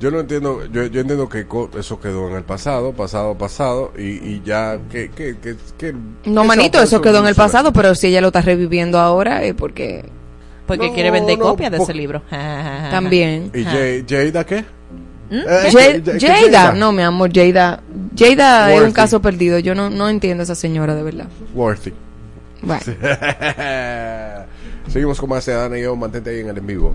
[0.00, 3.92] Yo no entiendo, yo, yo entiendo que co- eso quedó en el pasado, pasado, pasado,
[3.96, 5.94] y, y ya, que, que, que, que-
[6.26, 9.54] No, manito, eso quedó en el pasado, pero si ella lo está reviviendo ahora es
[9.54, 10.04] porque
[10.66, 12.22] Porque No, quiere vender no, copias de ese libro.
[12.30, 13.50] también.
[13.54, 14.62] ¿Y Jay- Jada qué?
[15.30, 15.34] ¿Mm?
[15.34, 17.80] Eh, Jay- ¿qué- qué Jada, no, mi amor, Jada.
[18.18, 19.58] Jada es un caso perdido.
[19.60, 21.26] Yo no, no entiendo a esa señora, de verdad.
[21.54, 21.92] Worthy.
[22.62, 22.82] Bueno.
[24.88, 26.94] Seguimos con más de Adana y yo, mantente ahí en el en vivo.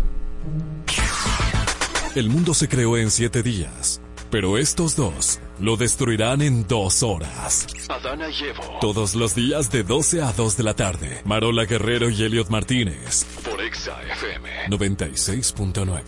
[2.15, 7.67] El mundo se creó en siete días, pero estos dos lo destruirán en dos horas.
[7.89, 8.79] Adana y Evo.
[8.81, 11.21] Todos los días de 12 a 2 de la tarde.
[11.25, 13.25] Marola Guerrero y Elliot Martínez.
[13.49, 14.49] Por Exa FM.
[14.69, 16.01] 96.9.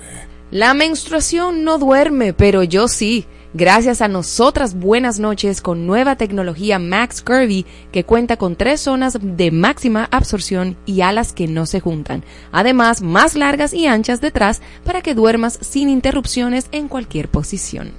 [0.51, 3.25] La menstruación no duerme, pero yo sí.
[3.53, 9.17] Gracias a nosotras buenas noches con nueva tecnología Max Curvy que cuenta con tres zonas
[9.21, 12.23] de máxima absorción y alas que no se juntan.
[12.53, 17.91] Además, más largas y anchas detrás para que duermas sin interrupciones en cualquier posición.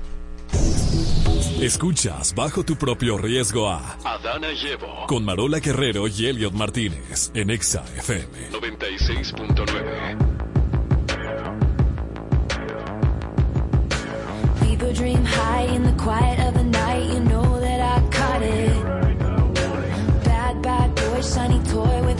[1.61, 5.07] Escuchas bajo tu propio riesgo a Adana y Evo.
[5.07, 8.51] con Marola Guerrero y Elliot Martínez en Exa FM.
[8.51, 10.32] 96.9.
[14.95, 17.05] Dream high in the quiet of the night.
[17.11, 18.85] You know that I caught it.
[20.23, 22.12] Bad, bad boy, shiny toy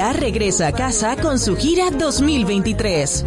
[0.00, 3.24] Regresa a casa con su gira 2023.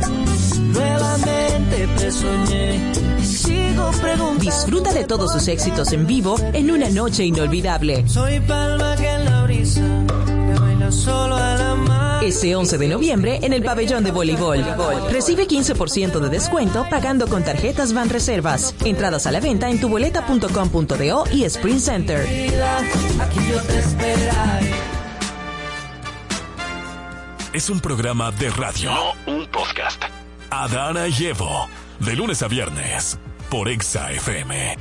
[0.59, 4.39] Nuevamente te soñé y sigo preguntando.
[4.39, 8.03] Disfruta de todos sus éxitos en vivo en una noche inolvidable.
[8.07, 9.81] Soy palma que en la brisa
[10.25, 12.23] que baila solo a la mar.
[12.23, 14.65] Ese 11 de noviembre en el pabellón de voleibol.
[15.11, 18.73] Recibe 15% de descuento pagando con tarjetas Van Reservas.
[18.83, 22.21] Entradas a la venta en tuboleta.com.do y Sprint Center.
[23.21, 24.72] Aquí yo te esperaré.
[27.53, 28.91] Es un programa de radio.
[28.91, 30.03] No un podcast.
[30.49, 31.67] Adana y Evo.
[31.99, 33.19] De lunes a viernes.
[33.51, 34.75] Por Exa FM.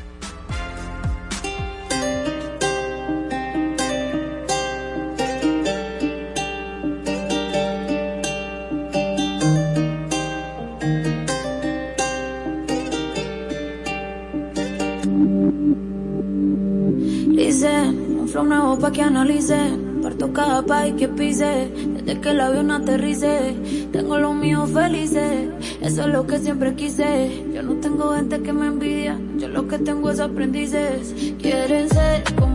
[17.36, 19.58] Dice, un flow nuevo pa' que analice.
[20.02, 21.91] Parto cada país que pise.
[22.04, 23.54] Desde que el avión aterrice.
[23.92, 25.48] Tengo los míos felices.
[25.80, 27.44] Eso es lo que siempre quise.
[27.54, 29.18] Yo no tengo gente que me envidia.
[29.38, 31.14] Yo lo que tengo es aprendices.
[31.40, 32.51] Quieren ser como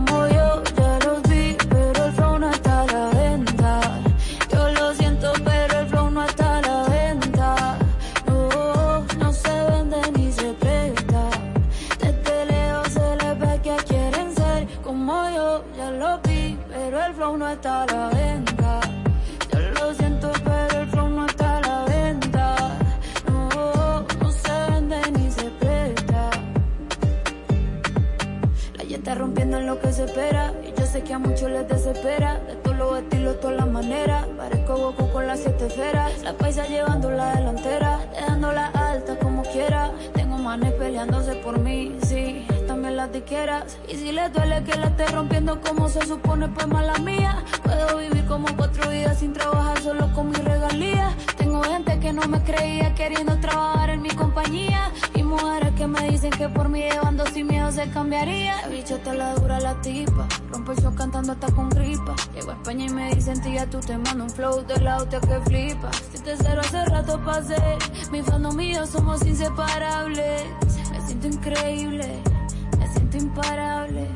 [71.86, 74.08] Me siento imparable.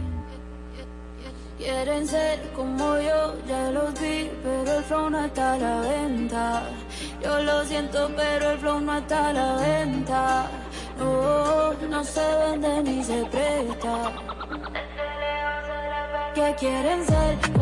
[1.58, 6.62] Quieren ser como yo, ya los vi, pero el flow no está a la venta.
[7.22, 10.46] Yo lo siento, pero el flow no está a la venta.
[10.98, 14.12] No, no se vende ni se presta.
[16.34, 17.61] Que quieren ser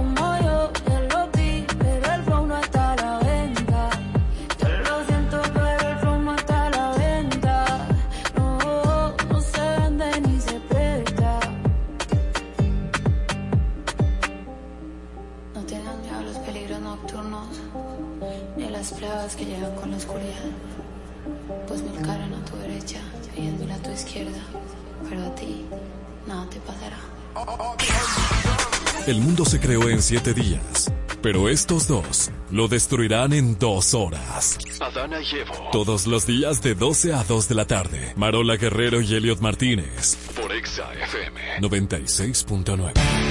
[29.61, 30.93] se creó en siete días.
[31.23, 34.59] Pero estos dos lo destruirán en dos horas.
[34.81, 35.69] Adana y Evo.
[35.71, 38.13] Todos los días de 12 a 2 de la tarde.
[38.17, 40.17] Marola Guerrero y Elliot Martínez.
[40.35, 41.61] Por Exa FM.
[41.61, 43.30] 96.9.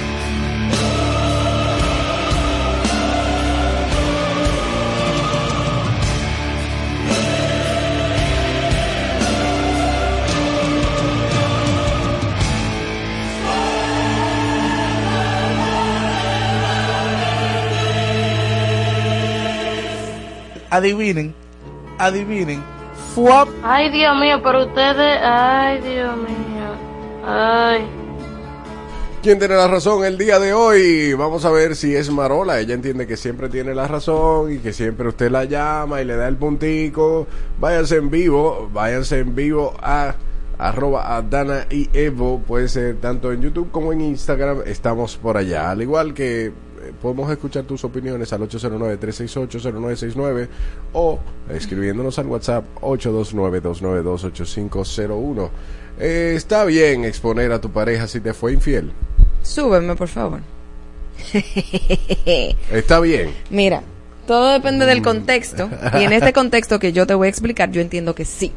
[20.70, 21.34] Adivinen,
[21.98, 22.62] adivinen.
[23.14, 23.48] Fuap.
[23.64, 25.20] Ay, Dios mío, pero ustedes.
[25.22, 27.26] Ay, Dios mío.
[27.26, 27.84] Ay.
[29.22, 31.12] ¿Quién tiene la razón el día de hoy?
[31.12, 32.58] Vamos a ver si es Marola.
[32.58, 36.16] Ella entiende que siempre tiene la razón y que siempre usted la llama y le
[36.16, 37.26] da el puntico.
[37.58, 40.14] Váyanse en vivo, váyanse en vivo a
[40.56, 42.38] arroba a Dana y Evo.
[42.40, 44.62] Puede ser tanto en YouTube como en Instagram.
[44.64, 45.70] Estamos por allá.
[45.70, 46.52] Al igual que
[47.00, 50.48] podemos escuchar tus opiniones al 809-368-0969
[50.92, 51.18] o
[51.50, 55.50] escribiéndonos al WhatsApp 829-292-8501.
[55.98, 58.92] Eh, está bien exponer a tu pareja si te fue infiel.
[59.42, 60.40] Súbeme, por favor.
[62.72, 63.34] Está bien.
[63.50, 63.82] Mira,
[64.26, 65.68] todo depende del contexto.
[65.98, 68.52] Y en este contexto que yo te voy a explicar, yo entiendo que sí.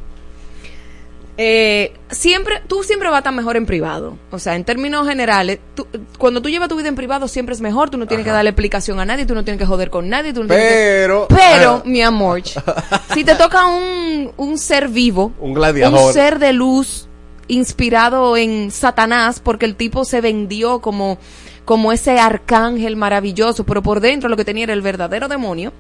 [1.36, 4.18] Eh, siempre, tú siempre vas a estar mejor en privado.
[4.30, 5.88] O sea, en términos generales, tú-
[6.20, 7.90] cuando tú llevas tu vida en privado siempre es mejor.
[7.90, 10.32] Tú no tienes que darle explicación a nadie, tú no tienes que joder con nadie.
[10.34, 11.82] Tú no tienes que- Pero- pero, Ajá.
[11.86, 12.42] mi amor,
[13.14, 16.08] si te toca un, un ser vivo, Un gladiador.
[16.08, 17.08] un ser de luz
[17.48, 21.18] inspirado en Satanás porque el tipo se vendió como,
[21.66, 25.74] como ese arcángel maravilloso, pero por dentro lo que tenía era el verdadero demonio.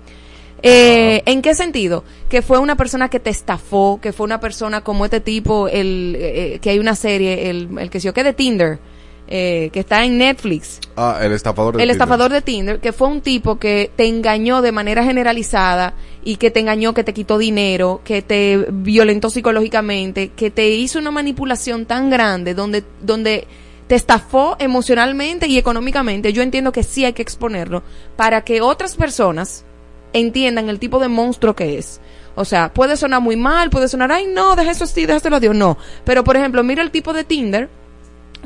[0.66, 2.06] Eh, ¿En qué sentido?
[2.30, 6.16] Que fue una persona que te estafó, que fue una persona como este tipo, el
[6.18, 8.80] eh, que hay una serie, el, el que se yo que de Tinder,
[9.28, 10.80] eh, que está en Netflix.
[10.96, 11.96] Ah, el estafador de El Tinder.
[11.96, 16.50] estafador de Tinder, que fue un tipo que te engañó de manera generalizada y que
[16.50, 21.86] te engañó, que te quitó dinero, que te violentó psicológicamente, que te hizo una manipulación
[21.86, 23.48] tan grande donde, donde
[23.88, 26.32] te estafó emocionalmente y económicamente.
[26.32, 27.84] Yo entiendo que sí hay que exponerlo
[28.16, 29.66] para que otras personas
[30.14, 32.00] entiendan el tipo de monstruo que es.
[32.36, 35.40] O sea, puede sonar muy mal, puede sonar, ay no, deja eso así, déjaselo a
[35.40, 35.56] Dios.
[35.56, 35.78] No.
[36.04, 37.70] Pero por ejemplo, mira el tipo de Tinder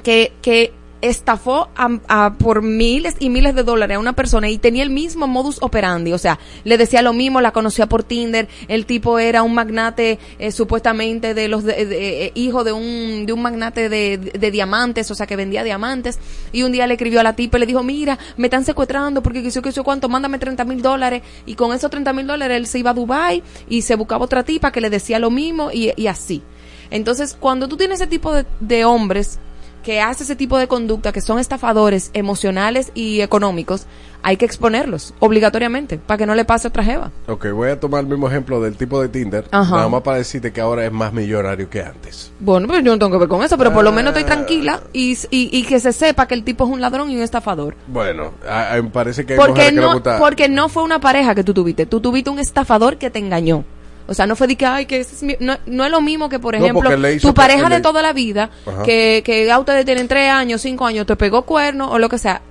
[0.04, 4.84] que, que estafó a, por miles y miles de dólares a una persona y tenía
[4.84, 8.86] el mismo modus operandi, o sea, le decía lo mismo, la conocía por Tinder, el
[8.86, 13.34] tipo era un magnate eh, supuestamente de los de- de- eh, hijo de un de
[13.34, 16.20] un magnate de, de diamantes, o sea, que vendía diamantes.
[16.52, 19.22] Y un día le escribió a la tipa y le dijo, mira, me están secuestrando
[19.22, 22.26] porque que sé que sé cuánto, mándame 30 mil dólares y con esos 30 mil
[22.28, 25.30] dólares él se iba a Dubai y se buscaba otra tipa que le decía lo
[25.32, 26.42] mismo y, y así.
[26.90, 29.40] Entonces, cuando tú tienes ese tipo de hombres
[29.88, 33.86] que hace ese tipo de conducta, que son estafadores emocionales y económicos,
[34.22, 37.10] hay que exponerlos obligatoriamente para que no le pase otra jeva.
[37.30, 39.78] Ok, voy a tomar el mismo ejemplo del tipo de Tinder, Ajá.
[39.78, 42.34] nada más para decirte que ahora es más millonario que antes.
[42.42, 44.20] Bueno, pues yo no tengo que ver con eso, pero por lo menos Ah.
[44.20, 47.16] estoy tranquila y, y, y que se sepa que el tipo es un ladrón y
[47.16, 47.76] un estafador.
[47.88, 50.20] Bueno, a- a- me parece que hay Porque mujeres que no, gusta...
[50.20, 53.64] porque no fue una pareja que tú tuviste, tú tuviste un estafador que te engañó.
[54.08, 56.02] O sea, no fue de que, ay, que ese es mi- no, no es lo
[56.02, 56.90] mismo que, por ejemplo,
[57.22, 58.84] tu pa- pareja de toda la vida, Ajá.
[58.84, 62.18] que, que ya ustedes tienen tres años, cinco años, te pegó cuerno o lo que
[62.18, 62.42] sea.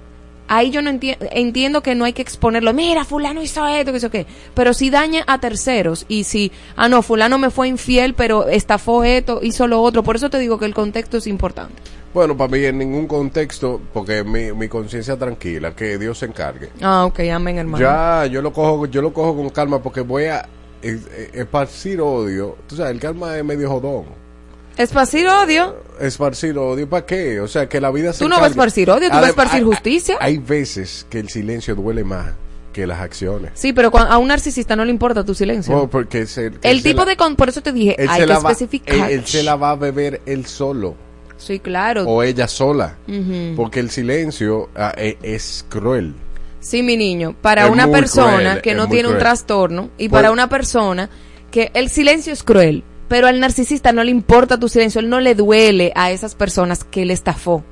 [0.48, 2.72] Ahí yo no enti- entiendo que no hay que exponerlo.
[2.72, 4.26] Mira, fulano hizo esto, que eso qué.
[4.54, 9.02] Pero si daña a terceros y si, ah, no, fulano me fue infiel, pero estafó
[9.02, 10.04] esto, hizo lo otro.
[10.04, 11.74] Por eso te digo que el contexto es importante.
[12.14, 16.70] Bueno, para mí en ningún contexto, porque mi, mi conciencia tranquila, que Dios se encargue.
[16.80, 17.82] Ah, ok, amén, hermano.
[17.84, 20.48] Ya, yo lo cojo, yo lo cojo con calma porque voy a
[20.82, 22.56] esparcir odio.
[22.66, 24.04] Tú sabes, el calma es medio jodón.
[24.76, 25.76] Esparcir odio.
[26.00, 27.40] Esparcir odio, ¿para qué?
[27.40, 29.26] O sea, que la vida se Tú no vas a esparcir odio, tú vas a
[29.26, 30.16] Adem- esparcir justicia.
[30.20, 32.32] Hay veces que el silencio duele más
[32.74, 33.52] que las acciones.
[33.54, 35.74] Sí, pero a un narcisista no le importa tu silencio.
[35.74, 37.16] No, porque se- que el tipo la- de...
[37.16, 39.10] Con, por eso te dije, hay que la va- especificar.
[39.10, 40.94] él, él se la va a beber él solo
[41.38, 42.04] Sí, claro.
[42.04, 42.96] o ella sola.
[43.56, 46.14] Porque el silencio ah, e- es cruel.
[46.66, 50.18] Sí, mi niño, para Es una persona cruel, que no tiene un trastorno y Pues-
[50.18, 51.08] para una persona
[51.52, 55.20] que el silencio es cruel, pero al narcisista no le importa tu silencio, él no
[55.20, 57.62] le duele a esas personas que le estafó.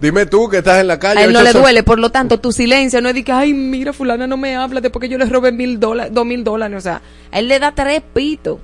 [0.00, 1.18] Dime tú que estás en la calle.
[1.18, 3.52] A él no le duele, por lo tanto, tu silencio no es de que, ay,
[3.54, 6.78] mira, fulana no me habla después que yo le robé mil dólares, dos mil dólares,
[6.78, 7.02] o sea,
[7.32, 8.58] a él le da tres pitos.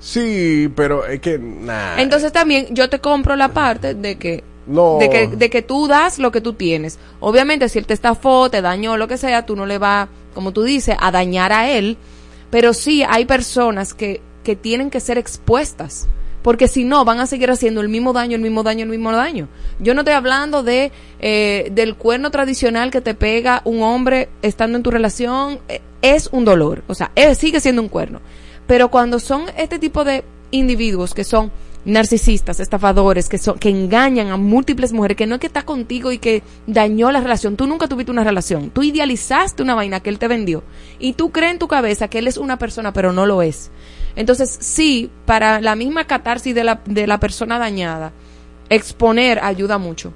[0.00, 1.96] Sí, pero es que, nah.
[2.00, 4.42] Entonces también yo te compro la parte de que
[5.00, 6.98] De que de que tú das lo que tú tienes.
[7.20, 10.52] Obviamente si él te estafó, te dañó, lo que sea, tú no le vas, como
[10.52, 11.96] tú dices, a dañar a él,
[12.50, 16.08] pero sí hay personas que que tienen que ser expuestas.
[16.40, 19.12] Porque si no, van a seguir haciendo el mismo daño, el mismo daño, el mismo
[19.12, 19.46] daño.
[19.78, 20.90] Yo no estoy hablando de
[21.20, 25.58] eh, del cuerno tradicional que te pega un hombre estando en tu relación.
[25.68, 26.82] Eh, Es un dolor.
[26.86, 28.20] O sea, sigue siendo un cuerno.
[28.66, 31.50] Pero cuando son este tipo de individuos que son
[31.84, 36.12] narcisistas, estafadores, que son, que engañan a múltiples mujeres, que no es que está contigo
[36.12, 40.10] y que dañó la relación, tú nunca tuviste una relación, tú idealizaste una vaina que
[40.10, 40.62] él te vendió
[40.98, 43.70] y tú crees en tu cabeza que él es una persona, pero no lo es.
[44.16, 48.12] Entonces, sí, para la misma catarsis de la, de la persona dañada,
[48.68, 50.12] exponer ayuda mucho.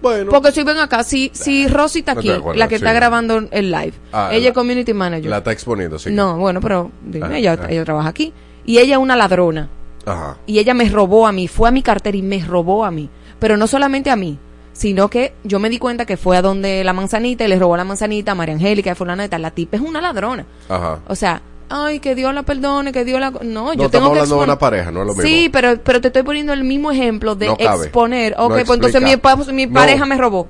[0.00, 0.30] Bueno.
[0.30, 3.48] Porque si ven acá, si, si Rosy está No aquí, acuerdo, la que está grabando
[3.50, 5.28] el live, Ah, ella la- es community manager.
[5.30, 6.10] La está exponiendo, sí.
[6.12, 7.66] No, bueno, pero dime, Ajá, ella, ajá.
[7.70, 8.32] ella trabaja aquí.
[8.64, 9.68] Y ella es una ladrona.
[10.06, 10.36] Ajá.
[10.46, 13.08] Y ella me robó a mí, fue a mi cartera y me robó a mí.
[13.38, 14.38] Pero no solamente a mí,
[14.72, 17.76] sino que yo me di cuenta que fue a donde la manzanita y le robó
[17.76, 19.42] la manzanita a María Angélica, a fulana de tal.
[19.42, 20.46] La tipa es una ladrona.
[20.68, 21.00] Ajá.
[21.08, 23.30] O sea, ay, que Dios la perdone, que Dios la...
[23.30, 25.28] No, No, yo estamos tengo que hablando de una pareja, no es lo mismo.
[25.28, 27.84] Sí, pero, pero te estoy poniendo el mismo ejemplo de No cabe.
[27.84, 28.34] exponer.
[28.36, 29.36] No Ok, pues entonces mi, explica.
[29.36, 29.74] pa- mi No.
[29.74, 30.48] pareja me robó.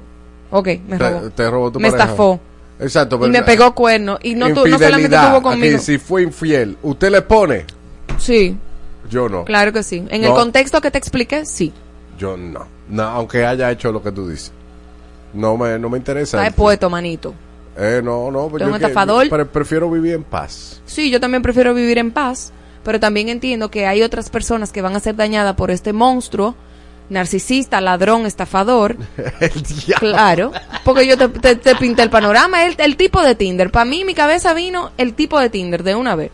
[0.51, 1.31] Ok, me robó.
[1.31, 2.05] te robó tu me pareja.
[2.05, 2.41] estafó.
[2.81, 3.17] Exacto.
[3.17, 4.19] Y pero- me pegó cuerno.
[4.23, 5.77] Y no, no solamente Infidelidad, tuvo conmigo.
[5.77, 7.65] aquí, si fue infiel, ¿usted le pone?
[8.19, 8.57] Sí,
[9.11, 9.45] Yo no.
[9.45, 10.05] claro que sí.
[10.11, 11.73] En el contexto que te expliqué, sí.
[12.19, 12.67] Yo no.
[12.89, 14.53] No, aunque haya hecho lo que tú dices.
[15.35, 16.43] No me, no me interesa.
[16.45, 17.35] Está puesto, manito.
[17.77, 18.49] Eh, no, no.
[18.49, 19.29] pues Tú eres yo un que- estafador.
[19.29, 20.81] pre- prefiero vivir en paz.
[20.87, 22.53] Sí, yo también prefiero vivir en paz,
[22.83, 26.55] pero también entiendo que hay otras personas que van a ser dañadas por este monstruo,
[27.09, 28.97] narcisista, ladrón, estafador.
[29.41, 29.53] el.
[29.99, 30.53] Claro,
[30.85, 33.71] porque yo te, te, te pinté el panorama, el, el tipo de Tinder.
[33.71, 36.31] Para mí, mi cabeza vino el tipo de Tinder de una vez.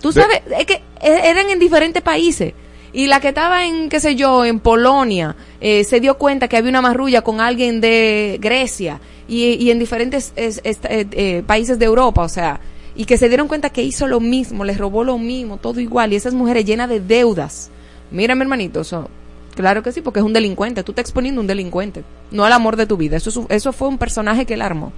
[0.00, 2.54] Tú sabes, es que e- eran en diferentes países.
[2.92, 6.56] Y la que estaba en, qué sé yo, en Polonia, eh, se dio cuenta que
[6.56, 10.78] había una marrulla con alguien de Grecia y, y en diferentes es- eh,
[11.12, 12.60] eh, países de Europa, o sea,
[12.96, 16.12] y que se dieron cuenta que hizo lo mismo, les robó lo mismo, todo igual,
[16.12, 17.70] y esas mujeres llenas de deudas.
[18.10, 19.08] Mira, mi hermanito, eso,
[19.54, 22.52] claro que sí, porque es un delincuente, tú estás exponiendo a un delincuente, no al
[22.52, 24.92] amor de tu vida, eso, eso fue un personaje que él armó.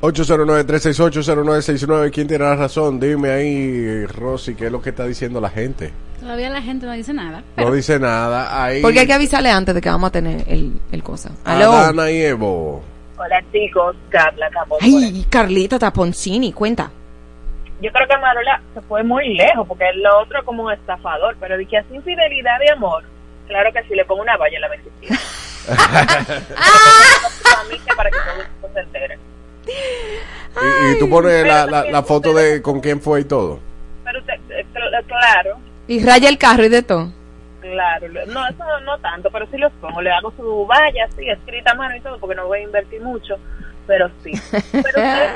[0.00, 2.10] 809-368-0969.
[2.12, 3.00] ¿Quién tiene la razón?
[3.00, 5.92] Dime ahí, Rosy, ¿qué es lo que está diciendo la gente?
[6.20, 7.42] Todavía la gente no dice nada.
[7.56, 8.64] No dice nada.
[8.64, 8.80] Ahí.
[8.82, 11.30] Porque hay que avisarle antes de que vamos a tener el, el cosa.
[11.44, 11.72] Aló.
[11.72, 12.82] Adana y Evo.
[13.16, 14.78] Hola chicos, Carla Campos.
[14.80, 16.90] Ay, Carlita Taponcini, cuenta.
[17.80, 21.36] Yo creo que Marola se fue muy lejos porque lo otro es como un estafador,
[21.40, 23.04] pero de que hace infidelidad de amor,
[23.46, 25.14] claro que sí le pongo una valla en la 27.
[27.42, 29.18] Familia para que todo el mundo se entere.
[29.68, 33.60] Y, y tú pones la, la, la foto de con quién fue y todo.
[34.04, 37.12] Pero usted, eh, cl- claro, Y raya el carro y de todo.
[37.60, 41.72] claro, no, eso no tanto, pero sí los pongo, le hago su valla, sí, escrita
[41.72, 43.36] a mano y todo, porque no voy a invertir mucho,
[43.86, 44.32] pero sí.
[44.72, 45.30] Pero ustedes,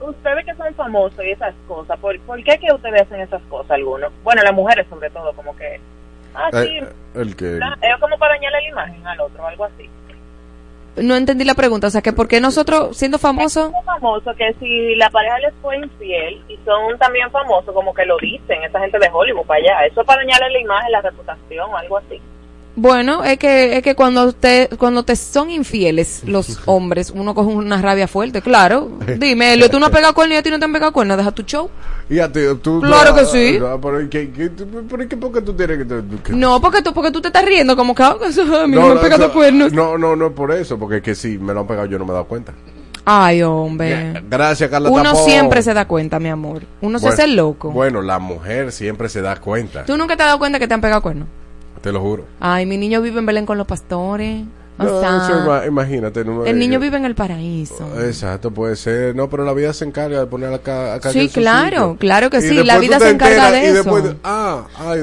[0.00, 3.70] ustedes que son famosos y esas cosas, ¿por, por qué que ustedes hacen esas cosas
[3.72, 4.12] algunos?
[4.22, 5.80] Bueno, las mujeres sobre todo, como que,
[6.34, 7.60] ah, sí, Eh, el que.
[7.62, 9.88] ah, es como para dañarle la imagen al otro, algo así.
[10.96, 14.54] No entendí la pregunta, o sea, que por qué nosotros, siendo famosos, Son famosos que
[14.60, 18.78] si la pareja les fue infiel y son también famosos, como que lo dicen, esa
[18.80, 22.20] gente de Hollywood para allá, eso es para dañarle la imagen, la reputación, algo así.
[22.76, 27.48] Bueno, es que, es que cuando te, cuando te son infieles los hombres, uno coge
[27.52, 28.90] una rabia fuerte, claro.
[29.18, 31.16] Dime, Elio, tú no has pegado cuerno y a ti no te han pegado cuerno,
[31.16, 31.70] deja tu show.
[32.10, 32.80] Y a ti, tú.
[32.80, 33.58] Claro que sí.
[33.64, 34.50] ah, pero, ¿qué, qué,
[34.90, 36.22] pero ¿qué, ¿por qué tú tienes que.?
[36.24, 38.80] que- No, porque tú, porque tú te estás riendo, como que, ah, a mí no,
[38.80, 39.72] No, me han no, pegado cuernos.
[39.72, 41.98] No, no, no es por eso, porque es que si me lo han pegado yo
[41.98, 42.52] no me he dado cuenta.
[43.06, 44.22] Ay, hombre.
[44.30, 45.24] Gracias, Carla Uno Tapón.
[45.24, 46.62] siempre se da cuenta, mi amor.
[46.80, 47.70] Uno se hace loco.
[47.70, 49.84] Bueno, la mujer siempre se da cuenta.
[49.84, 51.28] ¿Tú nunca te has dado cuenta que te han pegado cuernos?
[51.84, 52.24] Te lo juro.
[52.40, 54.42] Ay, mi niño vive en Belén con los pastores.
[54.76, 56.20] O No, sea, eso ima- imagínate.
[56.46, 57.88] el niño vive en el paraíso.
[58.00, 59.14] Exacto, puede ser.
[59.14, 60.94] No, pero la vida se encarga de poner acá.
[60.94, 63.74] acá Sí, claro, claro que sí, la vida se encarga de eso.
[63.84, 64.94] después ah, ah.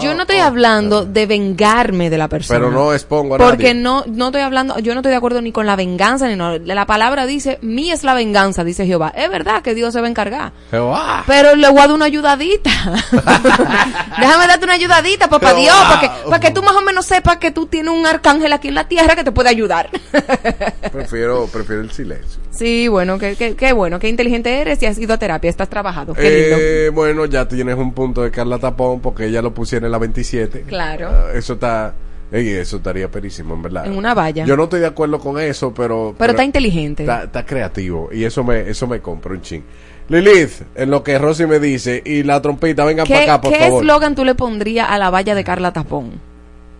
[0.00, 2.58] Yo ah, no estoy hablando de vengarme de la persona.
[2.58, 3.82] Pero no expongo a Porque nadie.
[3.82, 6.58] no, no estoy hablando, yo no estoy de acuerdo ni con la venganza ni no.
[6.58, 9.12] La palabra dice, mí es la venganza, dice Jehová.
[9.16, 10.52] Es verdad que Dios se va a encargar.
[10.72, 11.22] Jehová.
[11.28, 12.70] Pero le voy a dar una ayudadita.
[14.20, 15.60] Déjame darte una ayudadita, papá Jehová.
[15.60, 18.52] Dios, para que, para que tú más o menos sepas que tú tienes un arcángel
[18.52, 19.88] aquí en la tierra que te puede ayudar.
[20.92, 22.40] Prefiero, prefiero el silencio.
[22.50, 25.68] Sí, bueno, qué, qué, qué bueno, qué inteligente eres y has ido a terapia, estás
[25.68, 26.14] trabajado.
[26.14, 26.56] Qué lindo.
[26.58, 29.98] Eh, bueno, ya tienes un punto de Carla Tapón porque ella lo pusiera en la
[29.98, 30.62] 27.
[30.62, 31.08] Claro.
[31.10, 31.94] Ah, eso está.
[32.32, 33.86] ey, eso estaría perísimo, en verdad.
[33.86, 34.44] En una valla.
[34.44, 36.14] Yo no estoy de acuerdo con eso, pero.
[36.18, 37.04] Pero está inteligente.
[37.04, 38.08] Está, está creativo.
[38.12, 39.62] Y eso me, eso me compra un ching.
[40.08, 43.52] Lilith, en lo que Rosy me dice, y la trompita, vengan para ¿Qué, acá, por
[43.52, 43.82] qué favor.
[43.82, 46.20] eslogan tú le pondrías a la valla de Carla Tapón?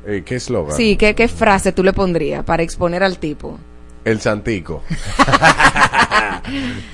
[0.06, 0.76] Eh, ¿Qué eslogan?
[0.76, 3.58] Sí, ¿qué, ¿qué frase tú le pondrías para exponer al tipo?
[4.04, 4.82] El Santico.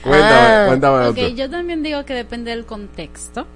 [0.03, 0.65] cuéntame, Ah.
[0.69, 1.29] cuéntame Ok, otro.
[1.29, 3.47] yo también digo que depende del contexto.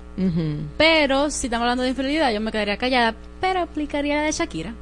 [0.76, 4.74] Pero si estamos hablando de infidelidad, yo me quedaría callada, pero aplicaría la de Shakira.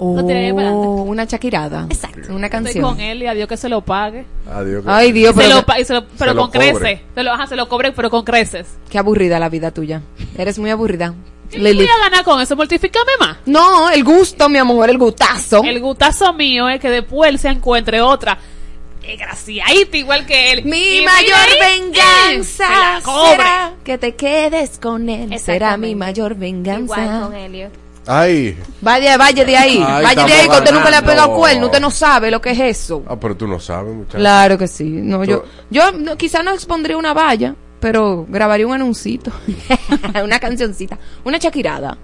[0.00, 0.88] Lo tiraría para adelante.
[0.88, 1.86] Oh, una chakirada.
[1.90, 2.28] Exacto.
[2.34, 2.84] Una Estoy canción.
[2.84, 4.24] con él y a Dios que se lo pague.
[4.50, 4.84] Adiós.
[4.86, 7.00] Ay, Dios, Se pero, lo y se lo- pero se lo con creces.
[7.14, 8.68] Se lo, ajá, se lo cobre, pero con creces.
[8.88, 10.00] qué aburrida la vida tuya.
[10.38, 11.14] Eres muy aburrida.
[11.50, 11.78] ¿Qué Lili.
[11.78, 12.54] voy a ganar con eso?
[12.56, 13.38] Mortifícame más.
[13.46, 15.62] No, el gusto, mi amor, el gustazo.
[15.64, 18.38] El gustazo mío es que después él se encuentre otra.
[19.02, 20.64] Desgraciadita igual que él.
[20.64, 25.38] Mi Y mayor ahí, venganza se la será que te quedes con él.
[25.38, 27.00] Será mi mayor venganza.
[27.02, 27.72] Igual con Elliot.
[28.06, 28.56] Ay.
[28.80, 29.82] Vaya, vaya de ahí.
[29.86, 31.66] Ay, vaya de ahí, que usted nunca le ha pegado cuerno.
[31.66, 33.02] Usted no sabe lo que es eso.
[33.08, 34.18] Ah, pero tú no sabes, muchacho.
[34.18, 34.84] Claro que sí.
[34.84, 39.30] No, yo, Tú- yo no, quizá no expondría una valla, pero grabaría un anuncito.
[40.24, 40.98] una cancioncita.
[41.24, 41.96] Una chakirada.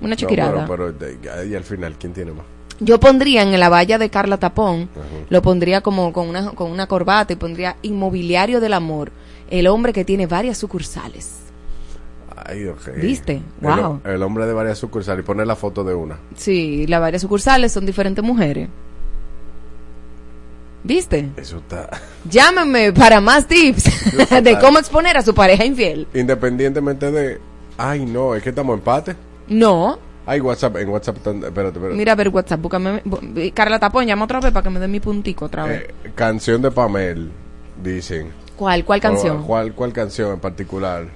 [0.00, 0.66] Una No, chakirada.
[0.66, 2.44] pero, pero, y al final, ¿quién tiene más?
[2.80, 4.88] Yo pondría en la valla de Carla Tapón,
[5.28, 9.12] lo pondría como con una, con una corbata y pondría Inmobiliario del Amor,
[9.50, 11.38] el hombre que tiene varias sucursales.
[12.44, 12.88] Ay, ok.
[13.00, 13.34] ¿Viste?
[13.34, 14.00] El- Wow.
[14.04, 16.18] El, hombre de varias sucursales y poner la foto de una.
[16.36, 18.68] Sí, las varias sucursales son diferentes mujeres.
[20.84, 21.28] ¿Viste?
[21.36, 21.88] Eso está.
[22.28, 23.84] Llámenme para más tips
[24.42, 26.06] de cómo exponer a su pareja infiel.
[26.14, 27.40] Independientemente de.
[27.78, 29.14] Ay, no, es que estamos empate.
[29.48, 29.98] No.
[30.26, 31.16] Ay, WhatsApp, en WhatsApp.
[31.18, 31.94] Espérate, espérate.
[31.94, 33.02] Mira, a ver, WhatsApp, búscame.
[33.04, 35.82] bu- Carla Tapón, llama otra vez para que me dé mi puntico otra vez.
[35.82, 37.30] Eh, canción de Pamel,
[37.82, 38.30] dicen.
[38.56, 38.84] ¿Cuál?
[38.84, 39.42] ¿Cuál canción?
[39.44, 41.06] ¿Cuál, ¿Cuál canción en particular?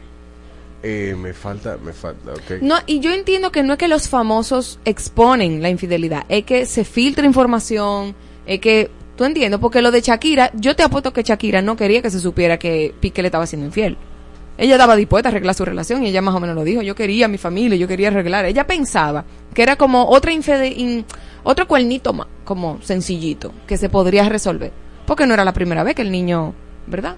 [0.82, 2.60] Eh, me falta, me falta, ok.
[2.62, 6.66] No, y yo entiendo que no es que los famosos exponen la infidelidad, es que
[6.66, 8.14] se filtra información,
[8.46, 12.02] es que, tú entiendes, porque lo de Shakira, yo te apuesto que Shakira no quería
[12.02, 13.96] que se supiera que Piqué le estaba siendo infiel.
[14.58, 16.80] Ella estaba dispuesta a arreglar su relación y ella más o menos lo dijo.
[16.82, 18.44] Yo quería mi familia, yo quería arreglar.
[18.46, 21.04] Ella pensaba que era como otra infede- in-
[21.42, 24.72] otro cuernito más, como sencillito, que se podría resolver.
[25.06, 26.54] Porque no era la primera vez que el niño,
[26.86, 27.16] ¿verdad?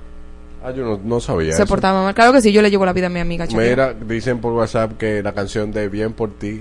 [0.64, 1.68] Ah, yo no, no sabía Se eso.
[1.68, 2.14] portaba mal.
[2.14, 3.62] Claro que sí, yo le llevo la vida a mi amiga Shakira.
[3.62, 6.60] Mira, dicen por WhatsApp que la canción de Bien por ti.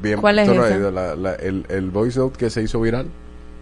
[0.00, 3.06] Bien, ¿Cuál es el, el voice note que se hizo viral.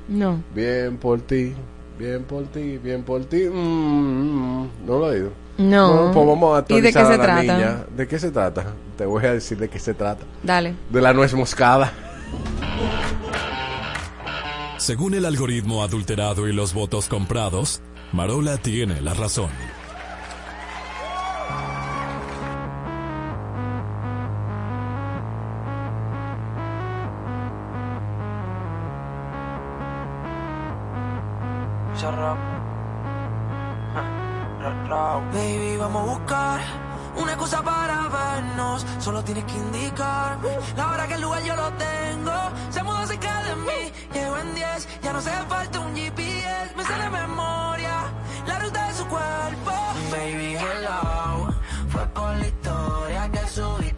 [0.08, 0.42] No.
[0.54, 1.54] Bien por ti,
[1.98, 3.44] bien por ti, bien por ti.
[3.48, 5.30] mm, mm, no lo he oído.
[5.58, 5.88] No.
[5.92, 7.42] Bueno, pues vamos a ¿Y de qué se a la trata?
[7.42, 7.84] niña.
[7.96, 8.66] ¿De qué se trata?
[8.96, 10.24] Te voy a decir de qué se trata.
[10.42, 10.74] Dale.
[10.90, 11.92] De la nuez moscada.
[14.78, 17.80] Según el algoritmo adulterado y los votos comprados,
[18.12, 19.50] Marola tiene la razón.
[35.32, 36.60] Baby, vamos a buscar
[37.16, 38.84] una excusa para vernos.
[38.98, 42.32] Solo tienes que indicarme la hora que el lugar yo lo tengo.
[42.70, 44.88] Se mudó cerca de mí, llego en 10.
[45.02, 48.02] Ya no hace falta un GPS, me sale memoria
[48.48, 49.70] la ruta de su cuerpo.
[50.10, 51.54] Baby, hello.
[51.88, 53.91] Fue por la historia que subiste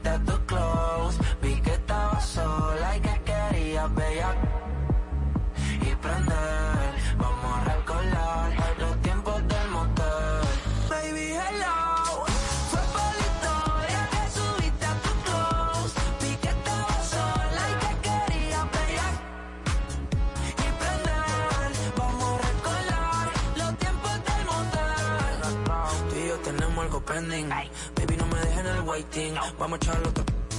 [27.00, 27.48] pending.
[27.94, 29.34] Baby, no me dejes en el waiting.
[29.58, 30.12] Vamos a echarlo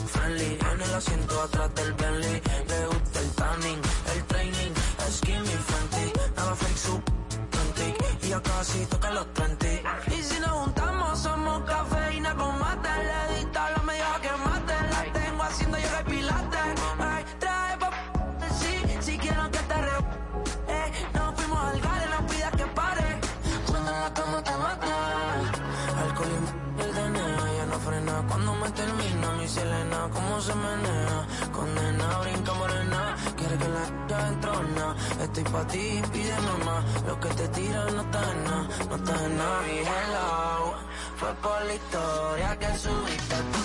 [0.07, 0.57] friendly.
[0.71, 2.41] En el asiento atrás del Bentley.
[2.67, 3.81] Le gusta el tanning,
[4.13, 4.73] el training.
[5.09, 6.13] Skinny Fenty.
[6.36, 7.01] Nada fake, su
[8.23, 9.65] Y ya casi toca los 30.
[10.17, 12.89] Y si nos juntamos, somos cafeína con mate.
[12.89, 13.84] Le di la
[30.45, 31.19] se menea.
[31.51, 33.15] Condena, brinca morena.
[33.37, 34.85] Quiere que la ya entrona.
[35.23, 36.77] Estoy pa' ti, pide mamá.
[37.07, 39.67] Lo que te tiran no está en nada, no está en nada.
[39.75, 40.73] Y hello,
[41.19, 43.64] fue por la historia que subiste a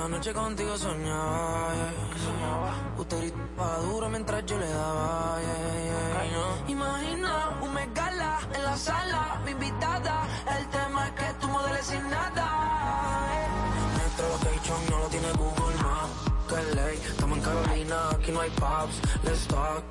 [0.00, 2.96] Cierto, anoche contigo soñaba, yeah.
[2.98, 5.38] Usted gritaba duro mientras yo le daba.
[6.68, 10.26] Imagina un megala en la sala, mi invitada.
[10.58, 12.46] El tema es que tú modeles sin nada.
[13.94, 16.12] Nuestro location no lo tiene Google Maps.
[16.48, 19.00] Que ley, estamos en Carolina, aquí no hay pubs.
[19.22, 19.84] Let's talk.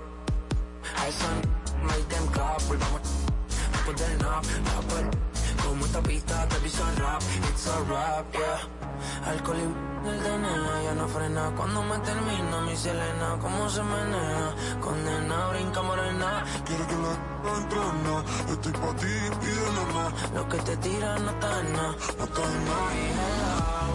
[0.97, 1.41] I sun,
[1.83, 3.01] make them clap, volvamos
[3.73, 4.43] después del nap.
[5.65, 8.79] Como esta pista te piso el rap, it's a rap, yeah.
[9.25, 11.51] Alcohol y el DNA ya no frena.
[11.55, 14.55] Cuando me termina mi Selena, cómo se menea.
[14.81, 16.43] Condena, brinca morena.
[16.65, 18.23] Quiere que la entrona.
[18.49, 20.13] Estoy pa' ti, pide mamá.
[20.33, 23.88] Lo que te tiran no está en nada, no está en nada.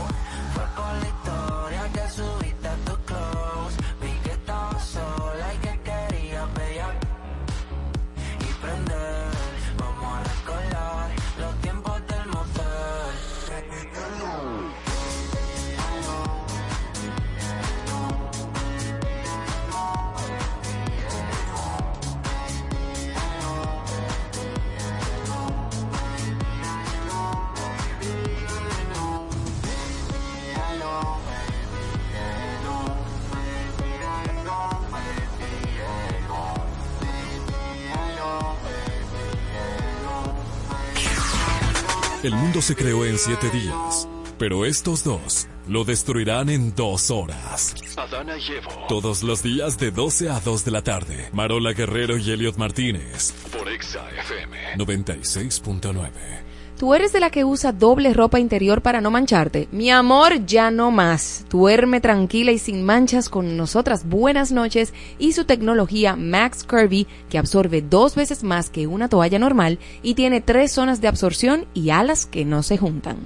[42.24, 44.08] El mundo se creó en siete días,
[44.38, 47.74] pero estos dos lo destruirán en dos horas.
[47.98, 48.70] Adana y Evo.
[48.88, 51.28] Todos los días de 12 a 2 de la tarde.
[51.34, 53.32] Marola Guerrero y Elliot Martínez.
[53.52, 54.56] Por Exa FM.
[54.78, 56.53] 96.9.
[56.84, 59.68] ¿Tú eres de la que usa doble ropa interior para no mancharte?
[59.72, 61.46] Mi amor, ya no más.
[61.48, 67.38] Duerme tranquila y sin manchas con nosotras buenas noches y su tecnología Max Curvy que
[67.38, 71.88] absorbe dos veces más que una toalla normal y tiene tres zonas de absorción y
[71.88, 73.16] alas que no se juntan.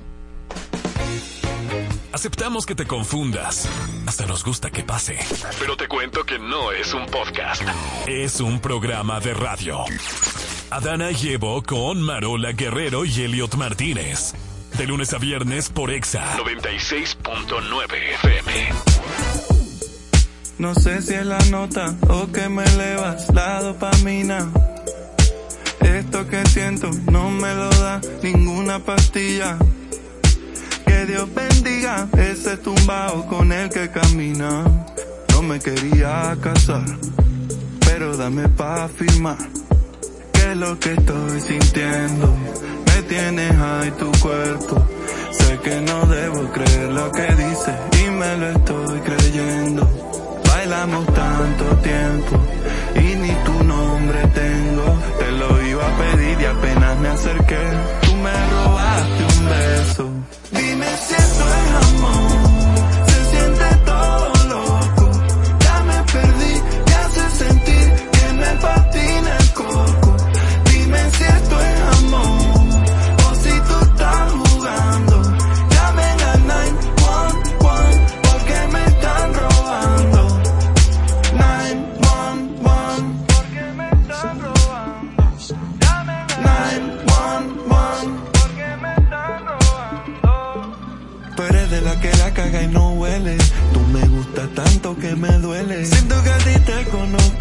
[2.13, 3.69] Aceptamos que te confundas.
[4.07, 5.19] Hasta nos gusta que pase.
[5.59, 7.63] Pero te cuento que no es un podcast.
[8.07, 9.85] Es un programa de radio.
[10.71, 14.35] Adana y Evo con Marola Guerrero y Elliot Martínez.
[14.77, 18.69] De lunes a viernes por Exa 96.9 FM.
[20.59, 24.53] No sé si es la nota o que me elevas la dopamina.
[25.81, 29.57] Esto que siento no me lo da ninguna pastilla.
[30.87, 34.65] Que Dios bendiga ese tumbao con el que camina.
[35.31, 36.85] No me quería casar,
[37.81, 39.39] pero dame pa' afirmar
[40.55, 42.35] lo que estoy sintiendo
[42.87, 44.83] me tienes ahí tu cuerpo.
[45.31, 47.73] Sé que no debo creer lo que dice
[48.03, 49.89] y me lo estoy creyendo.
[50.47, 52.41] Bailamos tanto tiempo
[52.95, 54.99] y ni tu nombre tengo.
[55.19, 57.63] Te lo iba a pedir y apenas me acerqué.
[58.03, 60.11] Tú me robaste un beso.
[60.53, 62.48] Dime si esto es amor.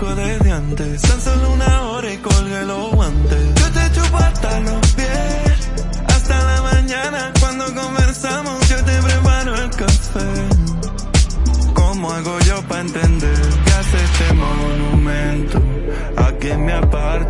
[0.08, 1.02] Conozco desde antes.
[1.02, 3.56] Tan solo una hora y colgué los guantes.
[3.56, 5.70] Yo te chupo hasta los pies.
[6.08, 10.30] Hasta la mañana cuando conversamos yo te preparo el café.
[11.74, 15.62] ¿Cómo hago yo para entender que hace este monumento
[16.18, 17.27] aquí en mi apartamento?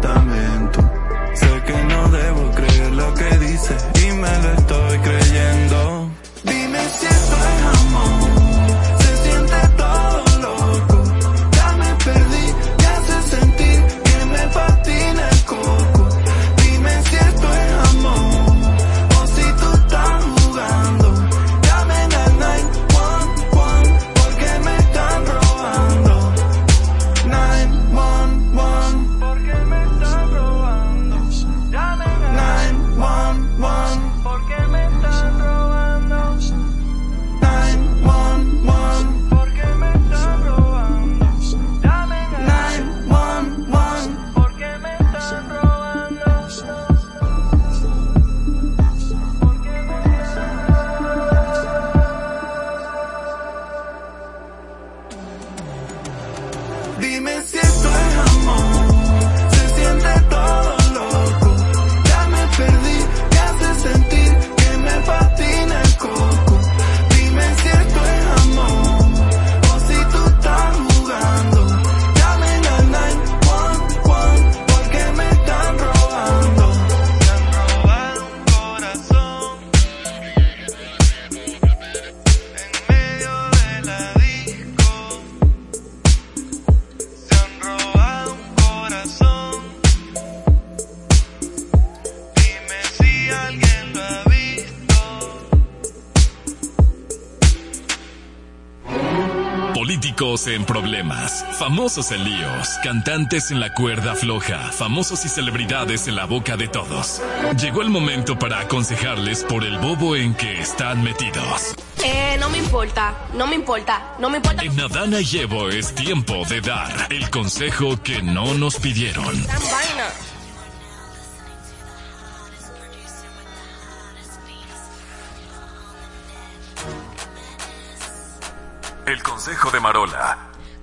[100.45, 106.25] En problemas, famosos en líos, cantantes en la cuerda floja, famosos y celebridades en la
[106.25, 107.23] boca de todos.
[107.59, 111.73] Llegó el momento para aconsejarles por el bobo en que están metidos.
[112.05, 114.61] Eh, no me importa, no me importa, no me importa.
[114.63, 119.35] En Adana y Evo es tiempo de dar el consejo que no nos pidieron.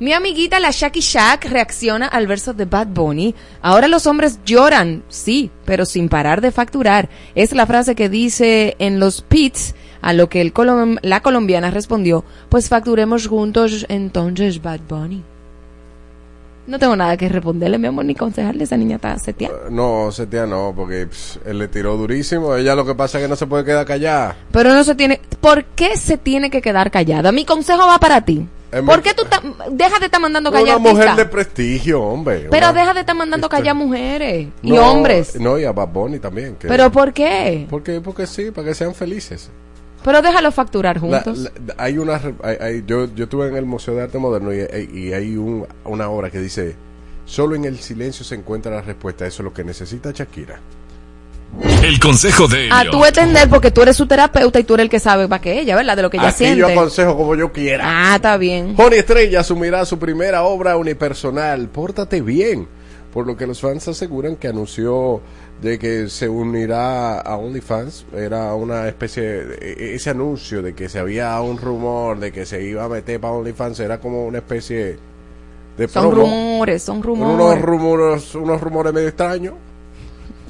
[0.00, 3.34] Mi amiguita la Shaki Shack reacciona al verso de Bad Bunny.
[3.62, 7.08] Ahora los hombres lloran, sí, pero sin parar de facturar.
[7.34, 11.70] Es la frase que dice en los pits, a lo que el colom- la colombiana
[11.70, 15.22] respondió, pues facturemos juntos entonces Bad Bunny.
[16.66, 18.64] No tengo nada que responderle, mi amor, ni aconsejarle.
[18.64, 19.68] Esa niña está seteada.
[19.70, 22.54] No, Setia no, porque pss, él le tiró durísimo.
[22.56, 24.34] Ella lo que pasa es que no se puede quedar callada.
[24.50, 25.20] Pero no se tiene...
[25.40, 27.32] ¿Por qué se tiene que quedar callada?
[27.32, 28.46] Mi consejo va para ti.
[28.72, 29.40] En ¿Por qué tú ta-
[29.70, 31.16] deja de estar mandando Una callar mujer artistas?
[31.18, 32.48] de prestigio, hombre.
[32.50, 35.38] Pero Una- deja de estar mandando callar mujeres y hombres.
[35.38, 36.56] No, y a Bad Bunny también.
[36.56, 37.66] que- ¿Pero por qué?
[37.70, 39.48] Porque, porque sí, para que sean felices.
[40.04, 41.38] Pero déjalo facturar juntos.
[41.38, 44.58] la- hay una hay- hay- yo, yo estuve en el Museo de Arte Moderno y,
[44.92, 46.76] y hay un- una obra que dice
[47.24, 50.60] solo en el silencio se encuentra la respuesta eso es lo que necesita Shakira
[51.82, 52.92] El consejo de A Elliot.
[52.92, 55.58] tú entender porque tú eres su terapeuta y tú eres el que sabe más que
[55.60, 55.96] ella, ¿verdad?
[55.96, 56.58] De lo que ella Aquí siente.
[56.58, 57.84] yo aconsejo como yo quiera.
[58.12, 58.74] Ah, está bien.
[58.76, 62.66] Honey Estrella asumirá su primera obra unipersonal, Pórtate bien,
[63.12, 65.20] por lo que los fans aseguran que anunció
[65.62, 68.06] de que se unirá a OnlyFans.
[68.14, 72.44] Era una especie de e- ese anuncio de que se había un rumor de que
[72.46, 74.98] se iba a meter para OnlyFans, era como una especie
[75.76, 76.26] de Son promo.
[76.26, 77.62] rumores, son Unos rumores.
[77.62, 79.54] rumores, unos rumores medio extraños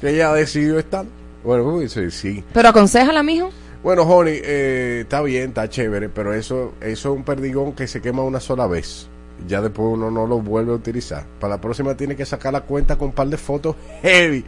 [0.01, 1.05] que ella decidió estar.
[1.43, 2.43] Bueno, sí, sí.
[2.53, 3.49] Pero aconsejala, mijo.
[3.83, 8.01] Bueno, Honey, eh, está bien, está chévere, pero eso, eso es un perdigón que se
[8.01, 9.07] quema una sola vez.
[9.47, 11.23] Ya después uno no lo vuelve a utilizar.
[11.39, 14.43] Para la próxima tiene que sacar la cuenta con un par de fotos heavy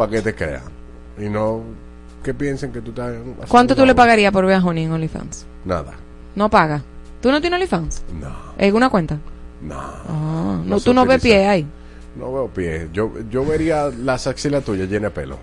[0.00, 0.62] para que te crean.
[1.18, 1.62] Y no
[2.24, 3.12] que piensen que tú estás...
[3.48, 5.46] ¿Cuánto tú le pagarías por ver a Honey en OnlyFans?
[5.64, 5.92] Nada.
[6.34, 6.82] No paga.
[7.20, 8.02] ¿Tú no tienes OnlyFans?
[8.20, 8.28] No.
[8.58, 9.18] ¿En una cuenta?
[9.62, 9.74] No.
[9.78, 11.66] Ah, no, No tú no ves pie ahí.
[12.16, 12.88] No veo pies.
[12.92, 15.38] Yo, yo vería las axilas tuyas llenas de pelo.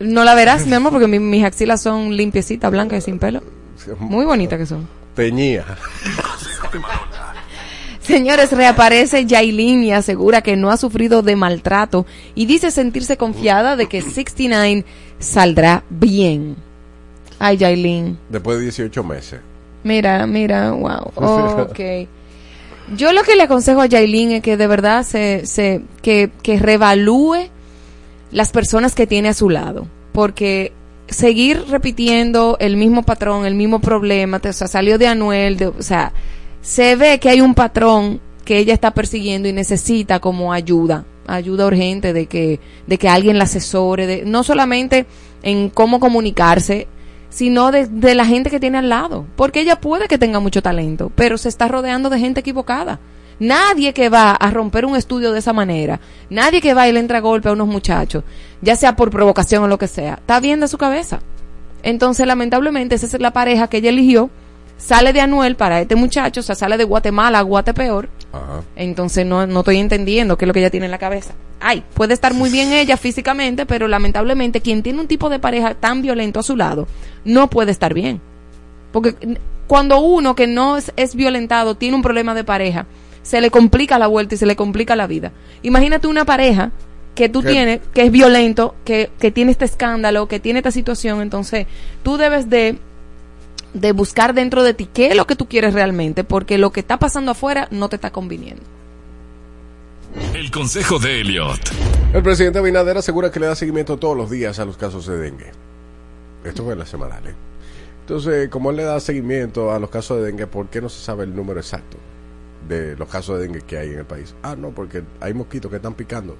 [0.00, 3.42] No la verás, mi amor, porque mi- mis axilas son limpiecitas, blancas y sin pelo.
[4.00, 4.88] Muy bonitas que son.
[5.14, 5.64] Teñía.
[8.04, 13.76] Señores, reaparece Yailin y asegura que no ha sufrido de maltrato y dice sentirse confiada
[13.76, 14.84] de que 69
[15.18, 16.56] saldrá bien.
[17.38, 18.18] Ay, Yailin.
[18.28, 19.40] Después de 18 meses.
[19.84, 21.12] Mira, mira, wow.
[21.70, 21.80] ok.
[22.94, 26.58] Yo lo que le aconsejo a Yailin es que de verdad se, se que, que
[26.58, 27.48] revalúe
[28.30, 29.86] las personas que tiene a su lado.
[30.12, 30.72] Porque
[31.08, 35.66] seguir repitiendo el mismo patrón, el mismo problema, te- o sea, salió de Anuel, de-
[35.68, 36.12] o sea,
[36.64, 41.66] se ve que hay un patrón que ella está persiguiendo y necesita como ayuda, ayuda
[41.66, 45.04] urgente de que, de que alguien la asesore, no solamente
[45.42, 46.88] en cómo comunicarse,
[47.28, 49.26] sino de, de la gente que tiene al lado.
[49.36, 52.98] Porque ella puede que tenga mucho talento, pero se está rodeando de gente equivocada.
[53.38, 56.00] Nadie que va a romper un estudio de esa manera,
[56.30, 58.24] nadie que va y le entra a golpe a unos muchachos,
[58.62, 61.20] ya sea por provocación o lo que sea, está bien de su cabeza.
[61.82, 64.30] Entonces, lamentablemente, esa es la pareja que ella eligió.
[64.84, 68.06] Sale de Anuel para este muchacho, o sea, sale de Guatemala a Guatepeor.
[68.76, 71.32] Entonces, no, no estoy entendiendo qué es lo que ella tiene en la cabeza.
[71.58, 75.72] Ay, puede estar muy bien ella físicamente, pero lamentablemente, quien tiene un tipo de pareja
[75.72, 76.86] tan violento a su lado,
[77.24, 78.20] no puede estar bien.
[78.92, 82.84] Porque cuando uno que no es, es violentado tiene un problema de pareja,
[83.22, 85.32] se le complica la vuelta y se le complica la vida.
[85.62, 86.72] Imagínate una pareja
[87.14, 91.22] que tú tienes, que es violento, que, que tiene este escándalo, que tiene esta situación,
[91.22, 91.66] entonces
[92.02, 92.76] tú debes de,
[93.74, 96.80] de buscar dentro de ti qué es lo que tú quieres realmente, porque lo que
[96.80, 98.62] está pasando afuera no te está conviniendo.
[100.32, 101.60] El consejo de Elliot.
[102.12, 105.18] El presidente Abinader asegura que le da seguimiento todos los días a los casos de
[105.18, 105.50] dengue.
[106.44, 107.26] Esto fue en la semanal.
[107.26, 107.34] ¿eh?
[108.00, 111.02] Entonces, como él le da seguimiento a los casos de dengue, ¿por qué no se
[111.02, 111.96] sabe el número exacto
[112.68, 114.34] de los casos de dengue que hay en el país?
[114.42, 116.36] Ah, no, porque hay mosquitos que están picando.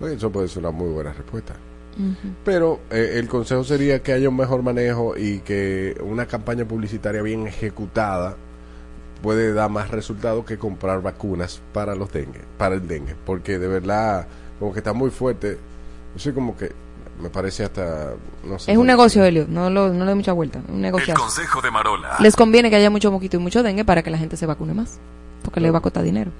[0.00, 1.54] Pues eso puede ser una muy buena respuesta.
[2.44, 7.22] Pero eh, el consejo sería que haya un mejor manejo y que una campaña publicitaria
[7.22, 8.36] bien ejecutada
[9.22, 13.68] puede dar más resultados que comprar vacunas para los dengue, para el dengue, porque de
[13.68, 14.26] verdad
[14.58, 15.58] como que está muy fuerte.
[16.14, 16.72] Yo soy como que
[17.20, 18.10] me parece hasta
[18.44, 18.72] no sé.
[18.72, 21.14] Es un negocio, Helio, no, lo, no le dé mucha vuelta, es un negocio.
[21.14, 22.16] El consejo de Marola.
[22.18, 24.74] Les conviene que haya mucho mosquito y mucho dengue para que la gente se vacune
[24.74, 24.98] más,
[25.42, 26.32] porque le va a costar dinero.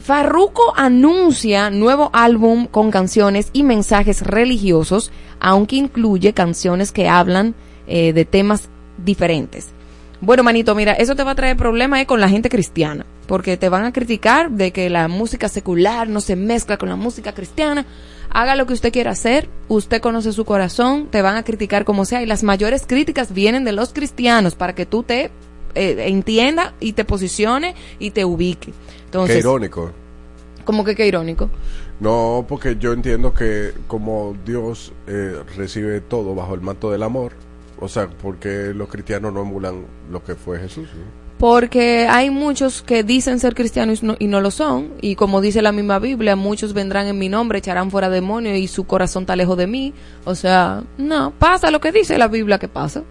[0.00, 7.54] Farruko anuncia nuevo álbum con canciones y mensajes religiosos, aunque incluye canciones que hablan
[7.86, 9.68] eh, de temas diferentes.
[10.22, 13.58] Bueno, manito, mira, eso te va a traer problemas eh, con la gente cristiana, porque
[13.58, 17.32] te van a criticar de que la música secular no se mezcla con la música
[17.32, 17.84] cristiana.
[18.30, 22.06] Haga lo que usted quiera hacer, usted conoce su corazón, te van a criticar como
[22.06, 25.30] sea, y las mayores críticas vienen de los cristianos para que tú te
[25.74, 28.72] eh, entienda y te posicione y te ubique.
[29.10, 29.90] Entonces, Qué irónico.
[30.64, 31.50] como que qué irónico.
[31.98, 37.32] No, porque yo entiendo que como Dios eh, recibe todo bajo el manto del amor,
[37.80, 40.88] o sea, porque los cristianos no emulan lo que fue Jesús.
[40.94, 41.20] ¿no?
[41.38, 44.90] Porque hay muchos que dicen ser cristianos y no, y no lo son.
[45.00, 48.68] Y como dice la misma Biblia, muchos vendrán en mi nombre, echarán fuera demonios y
[48.68, 49.94] su corazón está lejos de mí.
[50.24, 53.02] O sea, no, pasa lo que dice la Biblia que pasa.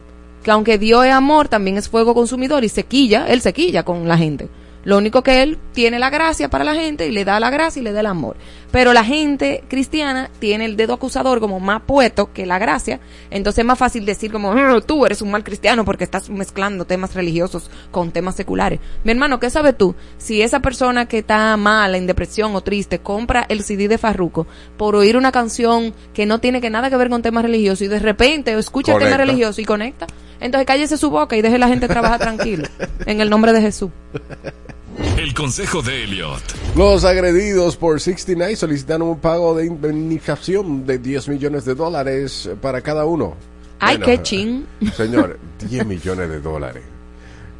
[0.43, 3.83] Que aunque Dios es amor, también es fuego consumidor y se quilla, él se quilla
[3.83, 4.47] con la gente.
[4.89, 7.79] Lo único que él tiene la gracia para la gente y le da la gracia
[7.79, 8.37] y le da el amor.
[8.71, 12.99] Pero la gente cristiana tiene el dedo acusador como más puesto que la gracia.
[13.29, 16.85] Entonces es más fácil decir como, "Ah, tú eres un mal cristiano porque estás mezclando
[16.85, 18.79] temas religiosos con temas seculares.
[19.03, 19.93] Mi hermano, ¿qué sabes tú?
[20.17, 24.47] Si esa persona que está mala, en depresión o triste, compra el CD de Farruko
[24.75, 27.89] por oír una canción que no tiene que nada que ver con temas religiosos y
[27.89, 30.07] de repente escucha el tema religioso y conecta,
[30.39, 32.67] entonces cállese su boca y deje la gente trabajar tranquilo.
[33.05, 33.91] En el nombre de Jesús.
[35.17, 36.41] El consejo de Elliot.
[36.75, 42.81] Los agredidos por 69 solicitaron un pago de indemnización de 10 millones de dólares para
[42.81, 43.35] cada uno.
[43.79, 44.65] Ay, Bueno, qué chin.
[44.95, 46.83] Señor, 10 millones de dólares.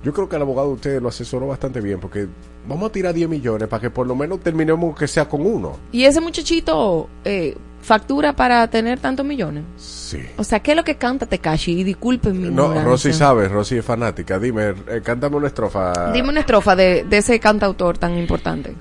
[0.04, 2.28] Yo creo que el abogado de usted lo asesoró bastante bien porque
[2.70, 5.78] vamos a tirar 10 millones para que por lo menos terminemos que sea con uno.
[5.92, 9.64] Y ese muchachito eh, factura para tener tantos millones.
[9.78, 10.22] Sí.
[10.38, 11.80] O sea, ¿qué es lo que canta Tekashi?
[11.80, 12.84] Y disculpen mi No, ignorancia.
[12.84, 14.40] Rosy sabe, Rosy es fanática.
[14.40, 16.12] Dime, eh, cántame una estrofa.
[16.14, 18.74] Dime una estrofa de, de ese cantautor tan importante.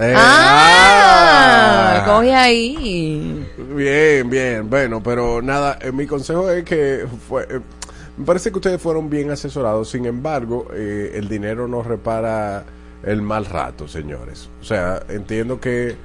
[0.00, 2.04] Eh, ah, ah.
[2.06, 3.44] coge ahí.
[3.74, 4.70] Bien, bien.
[4.70, 7.60] Bueno, pero nada, eh, mi consejo es que fue, eh,
[8.18, 9.90] me parece que ustedes fueron bien asesorados.
[9.90, 12.64] Sin embargo, eh, el dinero no repara
[13.02, 14.50] el mal rato, señores.
[14.60, 15.96] O sea, entiendo que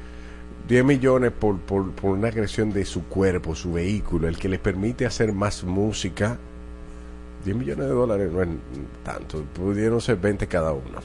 [0.67, 4.59] 10 millones por, por, por una agresión de su cuerpo, su vehículo, el que les
[4.59, 6.37] permite hacer más música.
[7.45, 8.49] 10 millones de dólares no es
[9.03, 10.99] tanto, pudieron ser 20 cada uno.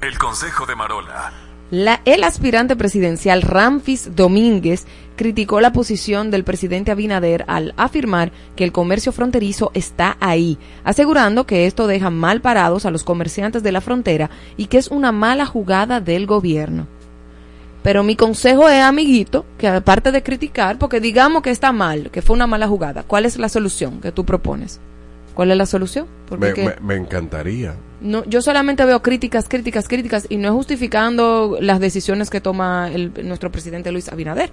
[0.00, 1.53] El consejo de Marola.
[1.74, 8.62] La- el aspirante presidencial Ramfis Domínguez criticó la posición del presidente Abinader al afirmar que
[8.62, 13.72] el comercio fronterizo está ahí, asegurando que esto deja mal parados a los comerciantes de
[13.72, 16.86] la frontera y que es una mala jugada del gobierno.
[17.82, 22.22] Pero mi consejo es, amiguito, que aparte de criticar, porque digamos que está mal, que
[22.22, 24.78] fue una mala jugada, ¿cuál es la solución que tú propones?
[25.34, 26.06] ¿Cuál es la solución?
[26.28, 27.74] Porque Me, que- me- me encantaría.
[28.04, 32.90] No, yo solamente veo críticas, críticas, críticas y no es justificando las decisiones que toma
[32.92, 34.50] el, nuestro presidente Luis Abinader.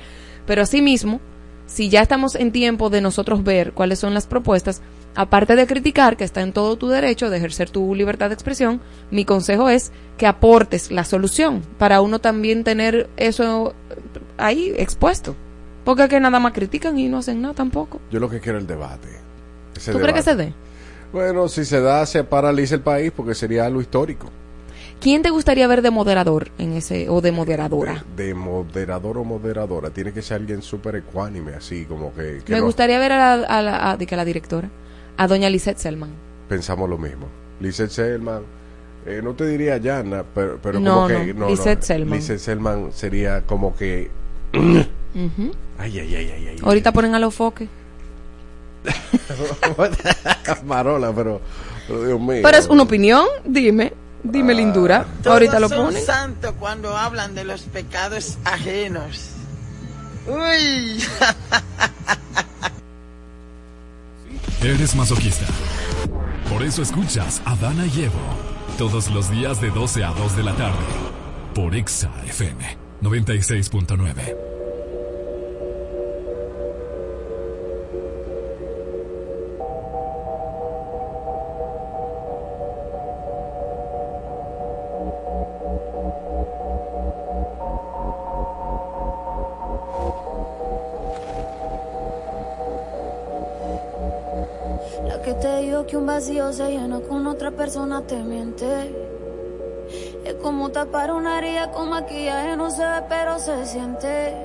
[0.47, 1.19] Pero asimismo,
[1.67, 4.81] si ya estamos en tiempo de nosotros ver cuáles son las propuestas,
[5.15, 8.79] aparte de criticar, que está en todo tu derecho de ejercer tu libertad de expresión,
[9.11, 13.73] mi consejo es que aportes la solución para uno también tener eso
[14.37, 15.35] ahí expuesto.
[15.83, 17.99] Porque es que nada más critican y no hacen nada tampoco.
[18.11, 19.09] Yo lo que quiero es el debate.
[19.75, 20.53] Ese ¿Tú crees que se dé?
[21.13, 24.29] Bueno, si se da, se paraliza el país porque sería algo histórico.
[25.01, 28.03] ¿Quién te gustaría ver de moderador en ese o de moderadora?
[28.15, 29.89] De, de moderador o moderadora.
[29.89, 33.35] Tiene que ser alguien súper ecuánime, así como que, que Me no gustaría ver a
[33.37, 34.69] la, a la- a- de que la directora,
[35.17, 36.11] a doña Lisette Selman.
[36.47, 37.25] pensamos lo mismo.
[37.59, 38.43] Lisette Selman,
[39.05, 41.33] eh, no te diría Yana, pero, pero No, como que...
[41.33, 42.19] no, Lisette Selman.
[42.19, 44.09] Lisette Selman sería como que...
[44.53, 46.57] Ay, ay, ay, ay, ay.
[46.61, 47.67] Ahorita ponen a los foques.
[50.65, 51.41] Marola, pero,
[51.87, 52.41] pero Dios mío.
[52.43, 55.05] Pero es una opinión, dime, dime lindura.
[55.25, 59.31] Ahorita lo Todos son santos cuando hablan de los pecados ajenos.
[60.27, 61.03] Uy.
[64.63, 65.45] Eres masoquista.
[66.49, 70.43] Por eso escuchas a Dana y Evo todos los días de 12 a 2 de
[70.43, 70.85] la tarde
[71.53, 74.50] por Exa FM 96.9.
[96.51, 98.95] se llena con otra persona te miente.
[100.25, 104.35] Es como tapar una herida con maquillaje, no se ve pero se siente.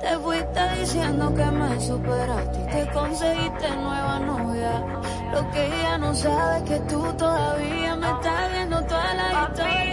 [0.00, 4.84] Te fuiste diciendo que me superaste y te conseguiste nueva novia.
[5.32, 9.91] Lo que ella no sabe es que tú todavía me estás viendo toda la historia,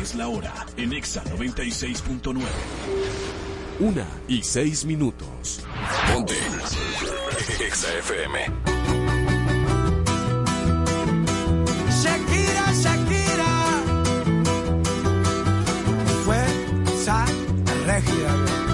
[0.00, 2.40] es la hora en Exa 96.9.
[3.80, 5.60] Una y seis minutos.
[6.12, 6.34] Ponte.
[7.66, 8.38] Exa FM.
[12.02, 13.82] Shakira, Shakira.
[16.24, 17.26] Fuerza
[17.86, 18.30] regia.
[18.40, 18.69] Siete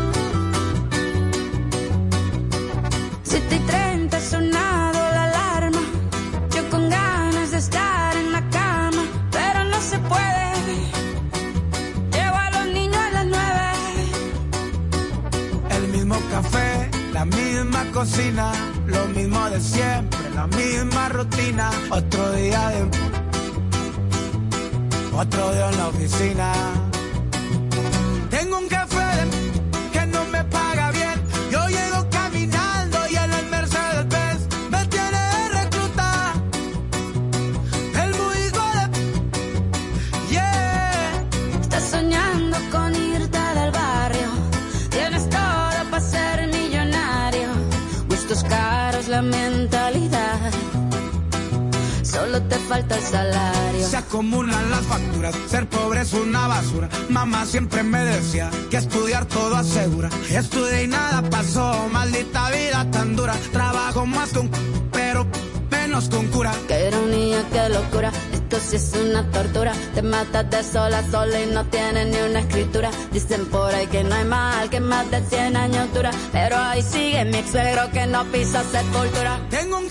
[69.16, 69.72] una tortura.
[69.94, 72.90] Te matas de sola a sola y no tienes ni una escritura.
[73.12, 76.10] Dicen por ahí que no hay mal que más de 100 años dura.
[76.32, 79.40] Pero ahí sigue mi ex suegro que no pisa sepultura.
[79.50, 79.88] Tengo un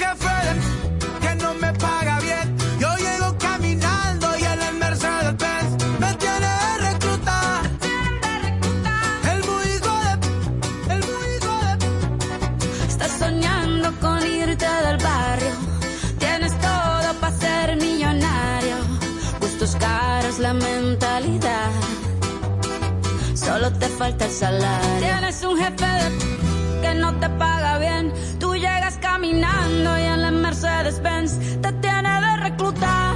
[24.35, 24.99] salario.
[24.99, 28.13] Tienes un jefe de que no te paga bien.
[28.39, 33.15] Tú llegas caminando y en la Mercedes Benz te tiene de reclutar.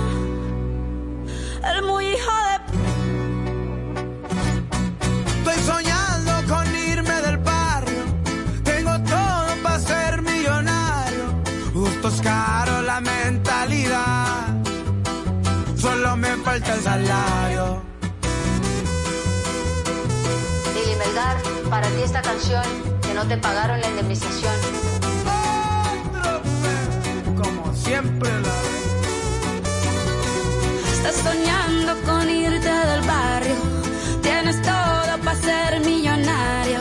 [1.71, 2.59] El muy hijo de
[5.37, 8.03] Estoy soñando con irme del barrio.
[8.63, 11.25] Tengo todo para ser millonario.
[11.73, 14.47] Gustos caros, la mentalidad.
[15.75, 17.38] Solo me falta el salario.
[22.39, 24.53] Que no te pagaron la indemnización.
[27.35, 28.53] Como siempre la
[30.93, 33.55] Estás soñando con irte del barrio.
[34.21, 36.79] Tienes todo para ser millonario.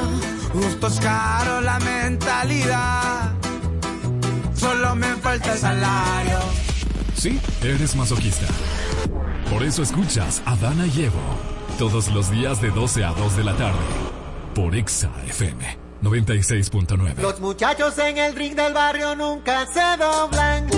[0.55, 3.33] Gustos caros, la mentalidad.
[4.55, 6.39] Solo me falta el salario.
[7.17, 8.47] Sí, eres masoquista.
[9.51, 11.19] Por eso escuchas a Dana y Evo
[11.81, 14.08] todos los días de 12 a 2 de la tarde
[14.59, 17.21] por Exa FM 96.9.
[17.21, 20.69] Los muchachos en el ring del barrio nunca se doblan.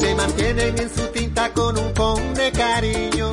[0.00, 3.30] Se mantienen en su tinta con un con de cariño.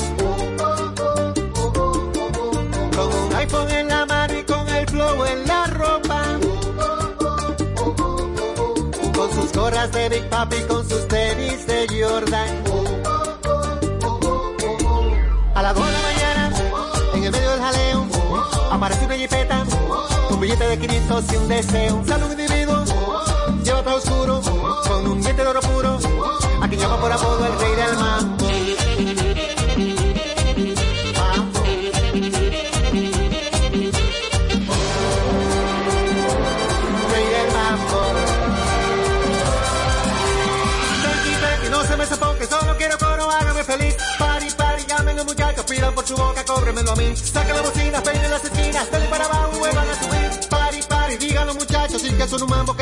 [2.96, 6.24] Con un iPhone en la mano y con el flow en la ropa.
[9.16, 12.61] Con sus gorras de Big Papi, con sus tenis de Jordan.
[20.32, 22.04] Un billete de 500 y un deseo.
[22.08, 22.84] Sale un individuo,
[23.64, 24.42] lleva todo oscuro,
[24.88, 26.00] con un diente de oro puro.
[26.68, 28.48] quien llama por apodo el rey del mambo.
[42.82, 43.96] Quiero coro, hágame feliz.
[44.18, 47.16] Pari, pari, llamen los muchachos, pidan por su boca, cóbremelo a mí.
[47.16, 47.91] Saquen la bocina,
[52.32, 52.81] muchachos, sin que son un mambo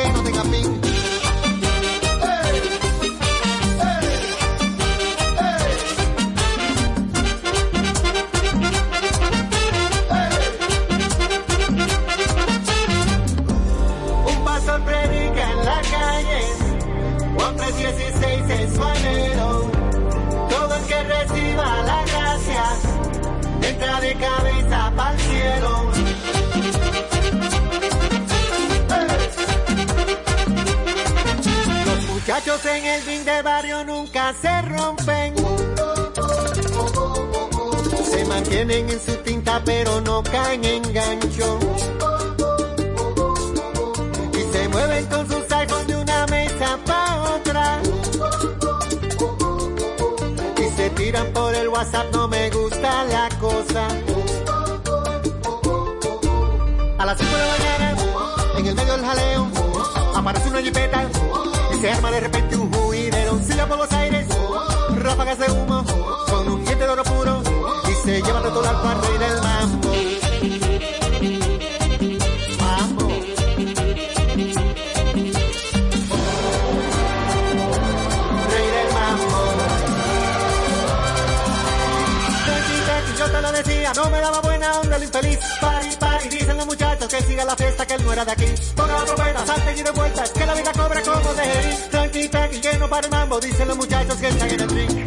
[88.26, 88.74] fiesta, que él no era de aquí.
[88.76, 91.76] Ponga la trompeta, salte y de vuelta, que la vida cobra como de Jerry.
[91.92, 95.06] Tranqui, tranqui, que no para el mambo, dicen los muchachos que están en el ring.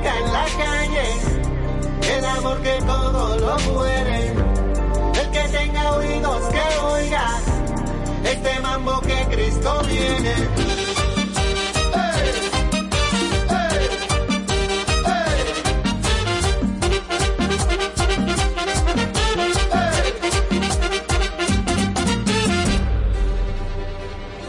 [0.00, 1.06] En la calle
[2.16, 4.17] el amor que todo lo muere.
[8.30, 10.34] Este mambo que Cristo viene.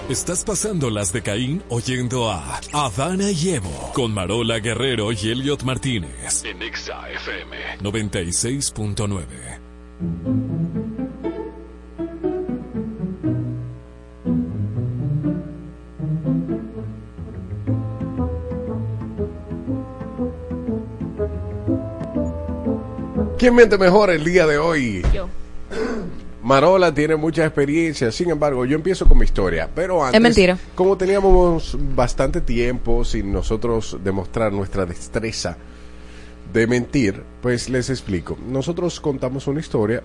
[0.10, 5.61] Estás pasando las de Caín oyendo a Adana y Evo con Marola Guerrero y Elliot
[5.61, 9.26] Martínez en Exa FM 96.9.
[23.60, 25.03] miente mejor el día de hoy?
[25.14, 25.27] Yo.
[26.41, 29.69] Marola tiene mucha experiencia, sin embargo, yo empiezo con mi historia.
[29.76, 30.57] Pero antes, mentira.
[30.76, 35.57] como teníamos bastante tiempo sin nosotros demostrar nuestra destreza
[36.53, 38.38] de mentir, pues les explico.
[38.48, 40.03] Nosotros contamos una historia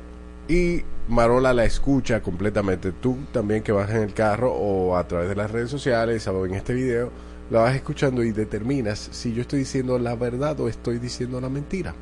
[0.49, 2.91] y Marola la escucha completamente.
[2.91, 6.45] Tú también que vas en el carro o a través de las redes sociales o
[6.45, 7.13] en este video,
[7.53, 11.49] la vas escuchando y determinas si yo estoy diciendo la verdad o estoy diciendo la
[11.49, 11.95] mentira.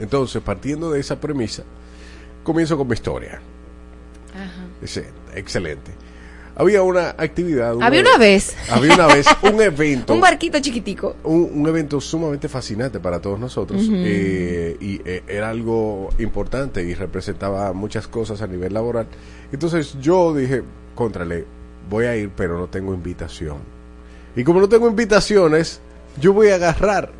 [0.00, 1.62] Entonces, partiendo de esa premisa,
[2.42, 3.40] comienzo con mi historia.
[4.82, 5.90] Ese- excelente.
[6.58, 7.76] Había una actividad.
[7.82, 8.56] Había una vez.
[8.70, 10.14] Había una vez un evento.
[10.14, 11.16] Un barquito chiquitico.
[11.24, 16.94] un, un evento sumamente fascinante para todos nosotros eh, y eh, era algo importante y
[16.94, 19.06] representaba muchas cosas a nivel laboral.
[19.52, 20.62] Entonces yo dije,
[20.94, 21.44] contrale,
[21.90, 23.58] voy a ir, pero no tengo invitación.
[24.34, 25.80] Y como no tengo invitaciones,
[26.20, 27.12] yo voy a agarrar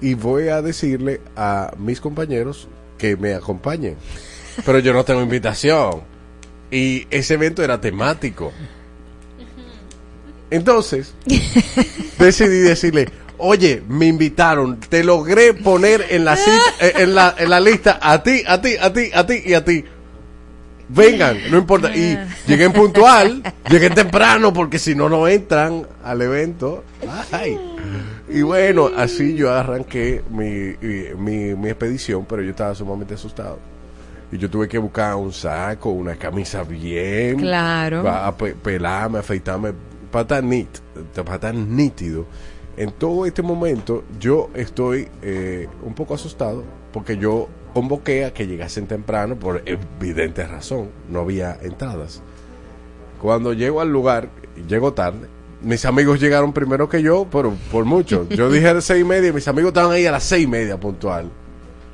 [0.00, 2.68] y voy a decirle a mis compañeros
[2.98, 3.96] que me acompañen.
[4.64, 6.02] Pero yo no tengo invitación.
[6.70, 8.52] Y ese evento era temático.
[10.50, 11.14] Entonces,
[12.18, 17.50] decidí decirle, oye, me invitaron, te logré poner en la, cita- eh, en la, en
[17.50, 19.84] la lista a ti, a ti, a ti, a ti y a ti.
[20.88, 21.94] Vengan, no importa.
[21.94, 26.84] Y llegué en puntual, llegué temprano porque si no, no entran al evento.
[27.30, 27.58] Ay.
[28.28, 30.74] Y bueno, así yo arranqué mi,
[31.16, 33.58] mi, mi expedición, pero yo estaba sumamente asustado.
[34.30, 37.38] Y yo tuve que buscar un saco, una camisa bien.
[37.38, 38.02] Claro.
[38.36, 39.72] pe- pelarme, afeitarme,
[40.10, 40.68] para estar nit,
[41.14, 42.26] para estar nítido.
[42.76, 46.62] En todo este momento yo estoy eh, un poco asustado
[46.92, 47.48] porque yo
[47.78, 50.90] convoqué a que llegasen temprano por evidente razón.
[51.08, 52.22] No había entradas.
[53.22, 54.30] Cuando llego al lugar,
[54.66, 55.28] llego tarde,
[55.62, 58.28] mis amigos llegaron primero que yo, pero por mucho.
[58.30, 60.48] Yo dije a las seis y media mis amigos estaban ahí a las seis y
[60.48, 61.30] media puntual.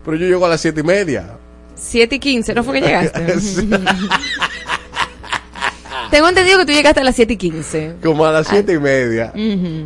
[0.07, 1.37] Pero yo llego a las siete y media.
[1.77, 3.21] 7 y 15, ¿no fue que llegaste?
[6.15, 7.95] Tengo entendido que tú llegaste a las 7 y 15.
[8.01, 9.33] Como a las siete y media.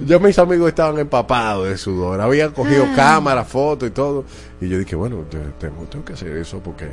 [0.04, 2.20] Yo mis amigos estaban empapados de sudor.
[2.20, 2.92] Habían cogido Ah.
[2.94, 4.26] cámaras, fotos y todo.
[4.60, 6.84] Y yo dije, bueno, yo tengo, tengo que hacer eso porque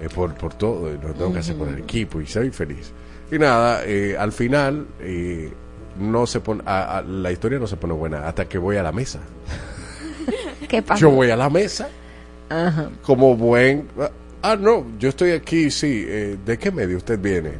[0.00, 0.88] es por, por todo.
[0.88, 2.92] Y lo tengo que hacer por el equipo y soy feliz.
[3.30, 5.52] Y nada, eh, al final eh,
[6.00, 8.82] no se pone, a- a- la historia no se pone buena hasta que voy a
[8.82, 9.18] la mesa.
[10.66, 10.98] ¿Qué pasa?
[10.98, 11.90] Yo voy a la mesa
[12.48, 12.88] Ajá.
[13.02, 13.86] como buen...
[14.40, 16.04] Ah, no, yo estoy aquí, sí.
[16.08, 17.50] eh, ¿De qué medio usted viene?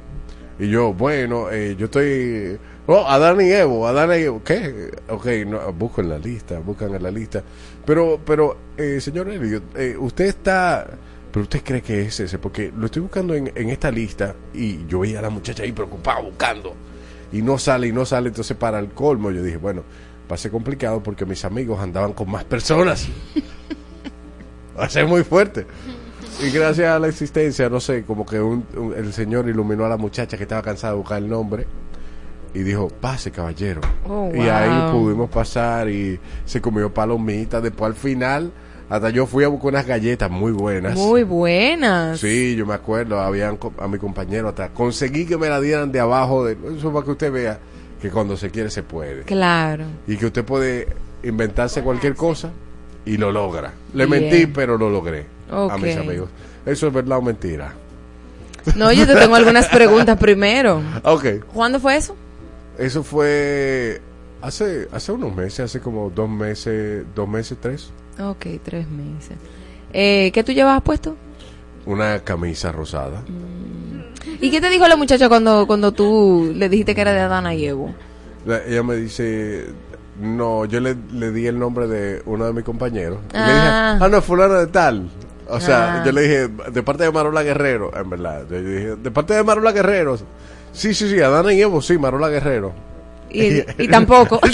[0.58, 2.58] Y yo, bueno, eh, yo estoy...
[2.86, 4.42] Oh, Adán y Evo, Adán y Evo.
[4.42, 4.90] ¿Qué?
[5.08, 7.42] Ok, no, busco en la lista, buscan en la lista.
[7.84, 10.86] Pero, pero, eh, señor Elliot, eh, usted está...
[11.32, 14.86] Pero usted cree que es ese, porque lo estoy buscando en, en esta lista y
[14.86, 16.74] yo veía a la muchacha ahí preocupada buscando.
[17.32, 19.82] Y no sale, y no sale, entonces para el colmo yo dije, bueno,
[20.30, 23.08] va a ser complicado porque mis amigos andaban con más personas.
[24.78, 25.66] Va a ser muy fuerte.
[26.40, 29.88] Y gracias a la existencia, no sé, como que un- un- el Señor iluminó a
[29.88, 31.66] la muchacha que estaba cansada de buscar el nombre
[32.54, 33.80] y dijo, pase caballero.
[34.08, 37.62] Oh, Y ahí pudimos pasar y se comió palomitas.
[37.62, 38.50] Después al final,
[38.88, 40.94] hasta yo fui a buscar unas galletas muy buenas.
[40.96, 42.18] Muy buenas.
[42.18, 46.00] Sí, yo me acuerdo, habían a mi compañero hasta conseguí que me la dieran de
[46.00, 47.58] abajo, de, eso para que usted vea
[48.00, 49.22] que cuando se quiere se puede.
[49.22, 49.84] Claro.
[50.08, 50.88] Y que usted puede
[51.22, 52.50] inventarse cualquier cosa
[53.04, 53.72] y lo logra.
[53.94, 54.22] Le Bien.
[54.22, 56.28] mentí, pero lo logré a mis amigos.
[56.66, 57.72] ¿Eso es verdad o mentira?
[58.76, 60.80] No, yo te tengo algunas preguntas primero.
[61.04, 62.16] Ok, ¿Cuándo fue eso?
[62.78, 64.00] eso fue
[64.40, 67.90] hace hace unos meses, hace como dos meses, dos meses, tres.
[68.20, 69.36] Ok, tres meses.
[69.92, 71.16] Eh, ¿Qué tú llevabas puesto?
[71.86, 73.22] Una camisa rosada.
[74.40, 77.54] ¿Y qué te dijo la muchacha cuando, cuando tú le dijiste que era de Adana
[77.54, 77.92] y Evo?
[78.46, 79.66] La- ella me dice,
[80.20, 83.18] no, yo le, le di el nombre de uno de mis compañeros.
[83.32, 83.92] Y le Ah.
[83.94, 85.08] dije, ah, no, fulano de tal.
[85.48, 86.04] O sea, Ah.
[86.04, 88.44] yo le dije, de parte de Marola Guerrero, en verdad.
[88.50, 90.16] Yo dije, de parte de Marola Guerrero.
[90.72, 92.72] Sí, sí, sí, Adana y Evo, sí, Marola Guerrero.
[93.30, 94.40] Y, y tampoco.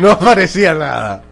[0.00, 1.22] No aparecía nada.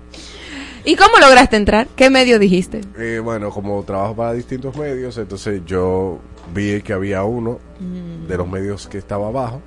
[0.85, 1.86] ¿Y cómo lograste entrar?
[1.97, 2.81] ¿Qué medio dijiste?
[2.98, 6.19] Eh, bueno, como trabajo para distintos medios, entonces yo
[6.55, 8.27] vi que había uno Mm.
[8.27, 9.61] de los medios que estaba abajo.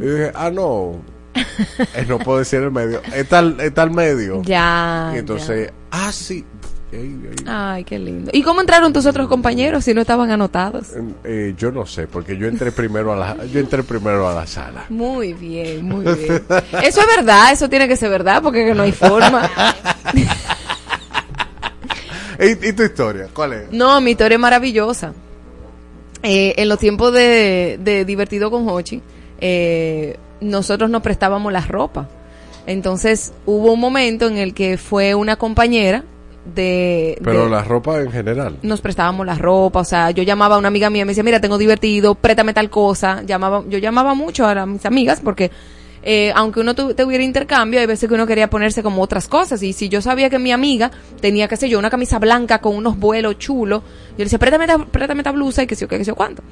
[0.00, 0.96] Y dije, ah, no,
[1.34, 4.42] eh, no puedo decir el medio, es tal, es tal medio.
[4.44, 5.12] Ya.
[5.14, 6.44] Y entonces, ah, sí.
[6.92, 7.44] Ey, ey.
[7.46, 8.30] Ay, qué lindo.
[8.34, 10.88] ¿Y cómo entraron tus otros compañeros si no estaban anotados?
[11.24, 14.46] Eh, yo no sé, porque yo entré primero a la, yo entré primero a la
[14.46, 14.84] sala.
[14.90, 16.42] Muy bien, muy bien.
[16.82, 19.50] Eso es verdad, eso tiene que ser verdad porque no hay forma.
[22.38, 23.28] ¿Y, y tu historia?
[23.32, 23.72] ¿Cuál es?
[23.72, 25.14] No, mi historia es maravillosa.
[26.22, 29.02] Eh, en los tiempos de, de Divertido con Hochi,
[29.40, 32.08] eh, nosotros nos prestábamos la ropa.
[32.66, 36.04] Entonces hubo un momento en el que fue una compañera
[36.44, 37.18] de...
[37.22, 38.56] Pero de- la ropa en general.
[38.62, 41.40] nos prestábamos la ropa, o sea, yo llamaba a una amiga mía, me decía, mira,
[41.40, 45.50] tengo divertido, préstame tal cosa, llamaba, yo llamaba mucho a las- mis amigas porque
[46.04, 49.62] eh, aunque uno tu- tuviera intercambio, hay veces que uno quería ponerse como otras cosas,
[49.62, 50.90] y si yo sabía que mi amiga
[51.20, 54.64] tenía, qué sé yo, una camisa blanca con unos vuelos chulos, yo le decía, préstame,
[54.64, 56.42] esta- préstame esta blusa y que sé yo qué, sé yo cuánto.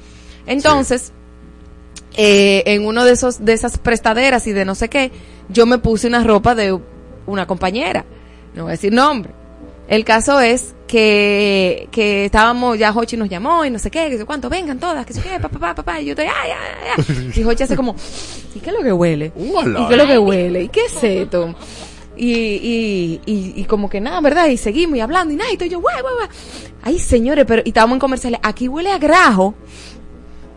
[0.47, 1.11] Entonces,
[2.15, 5.11] eh, en uno de esos, de esas prestaderas y de no sé qué,
[5.49, 6.79] yo me puse una ropa de
[7.25, 8.05] una compañera,
[8.55, 9.33] no voy a decir nombre.
[9.91, 14.17] El caso es que, que estábamos, ya Hochi nos llamó y no sé qué, que
[14.17, 16.93] sé cuánto, vengan todas, que sé qué, papá, papá, papá, y yo estoy, ay, ay,
[16.97, 17.31] ay.
[17.35, 17.93] Y Hochi hace como,
[18.55, 19.33] ¿y qué es lo que huele?
[19.35, 20.63] ¿Y qué es lo que huele?
[20.63, 21.53] ¿Y qué es esto?
[22.15, 24.47] Y, y, y, y como que nada, ¿verdad?
[24.47, 26.29] Y seguimos y hablando y nada, y estoy yo, guay, guay, guay.
[26.83, 29.55] Ay, señores, pero, y estábamos en comerciales, aquí huele a grajo.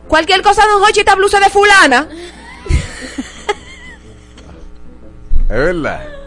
[0.07, 2.09] Cualquier cosa, don Hochi, esta blusa de fulana.
[5.49, 6.24] Es verdad.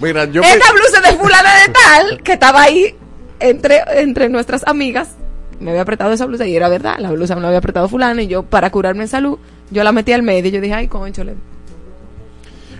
[0.00, 2.94] Mira, yo esta blusa de fulana de tal, que estaba ahí
[3.38, 5.10] entre, entre nuestras amigas,
[5.58, 8.20] me había apretado esa blusa y era verdad, la blusa me la había apretado fulano
[8.20, 9.38] y yo, para curarme en salud,
[9.70, 11.34] yo la metí al medio y yo dije, ay, conchole.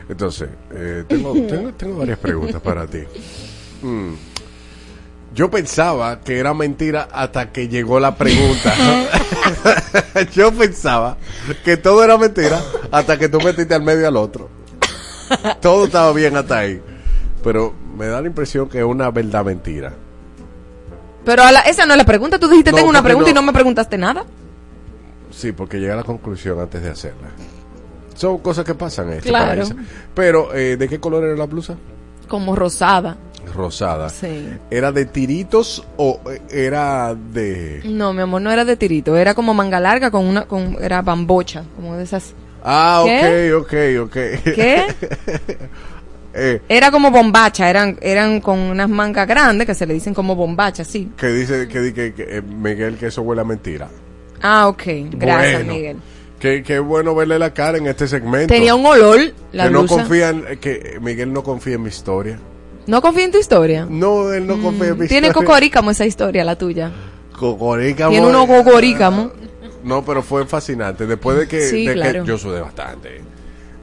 [0.09, 3.01] Entonces, eh, tengo, tengo, tengo varias preguntas para ti.
[3.83, 4.15] Mm.
[5.33, 8.75] Yo pensaba que era mentira hasta que llegó la pregunta.
[10.33, 11.17] Yo pensaba
[11.65, 12.61] que todo era mentira
[12.91, 14.49] hasta que tú metiste al medio al otro.
[15.61, 16.83] Todo estaba bien hasta ahí.
[17.43, 19.93] Pero me da la impresión que es una verdad mentira.
[21.25, 23.35] Pero a la- esa no es la pregunta, tú dijiste No, tengo una pregunta y
[23.35, 23.43] no.
[23.43, 24.25] me preguntaste nada.
[25.31, 27.29] Sí, porque llegué a la conclusión antes de hacerla.
[28.15, 29.63] Son cosas que pasan en este Claro.
[29.63, 29.75] país.
[30.15, 31.77] Pero, eh, ¿de qué color era la blusa?
[32.29, 33.17] Como rosada.
[33.55, 34.09] Rosada.
[34.11, 34.49] Sí.
[34.71, 37.81] ¿Era de tiritos o eh, era de...?
[37.85, 41.01] No, mi amor, no era de tirito, era como manga larga con una, con, era
[41.03, 43.55] bambocha, como de esas Ah, ¿Qué?
[43.55, 43.73] ok,
[44.03, 44.13] ok, ok.
[44.45, 44.85] ¿Qué?
[46.33, 50.37] Eh, Era como bombacha, eran, eran con unas mangas grandes que se le dicen como
[50.37, 51.11] bombacha, sí.
[51.17, 53.89] que dice que, que, que, eh, Miguel que eso huele a mentira.
[54.41, 54.83] Ah, ok.
[55.13, 55.73] Gracias, Bueno.
[55.75, 55.97] Miguel.
[56.39, 58.47] Que, que bueno verle la cara en este segmento.
[58.55, 59.19] Tenía un olor,
[59.53, 62.39] la que no confían, que Miguel no confía en mi historia.
[62.87, 63.87] ¿No confía en tu historia?
[63.91, 65.47] No, él no confía en mi Tiene historia.
[65.49, 66.91] cocorícamo esa historia, la tuya.
[67.39, 68.11] Cocorícamo.
[68.13, 69.33] Tiene unos cocorícamos.
[69.85, 71.07] No, pero fue fascinante.
[71.07, 72.25] Después de que, Sí, de que claro.
[72.25, 73.21] yo sudé bastante.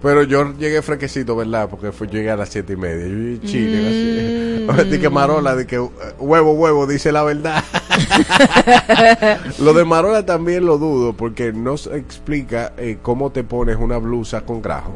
[0.08, 1.68] Pero yo llegué fresquecito, ¿verdad?
[1.70, 3.06] Porque fue, llegué a las siete y media.
[3.08, 4.70] Yo llegué chile, Mm.
[4.70, 4.90] así.
[4.90, 7.62] Dije Marola, de que huevo, huevo, dice la verdad.
[9.60, 13.98] lo de Marola también lo dudo, porque no se explica eh, cómo te pones una
[13.98, 14.96] blusa con grajo.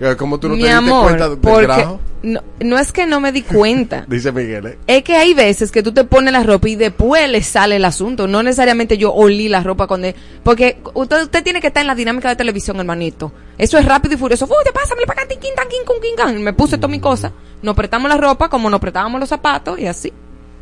[0.00, 2.90] Eh, Como tú no Mi te diste amor, cuenta del porque grajo, no, no es
[2.90, 4.06] que no me di cuenta.
[4.08, 4.66] dice Miguel.
[4.66, 4.78] ¿eh?
[4.86, 7.84] Es que hay veces que tú te pones la ropa y después le sale el
[7.84, 8.26] asunto.
[8.26, 10.14] No necesariamente yo olí la ropa con él.
[10.42, 13.30] Porque usted, usted tiene que estar en la dinámica de televisión, hermanito.
[13.58, 14.46] Eso es rápido y furioso.
[14.46, 16.42] Uy, te pasa, me para acá, tiquín, tan, quin, cun, quin, can.
[16.42, 17.30] Me puse toda mi cosa.
[17.62, 20.10] Nos prestamos la ropa como nos prestábamos los zapatos y así.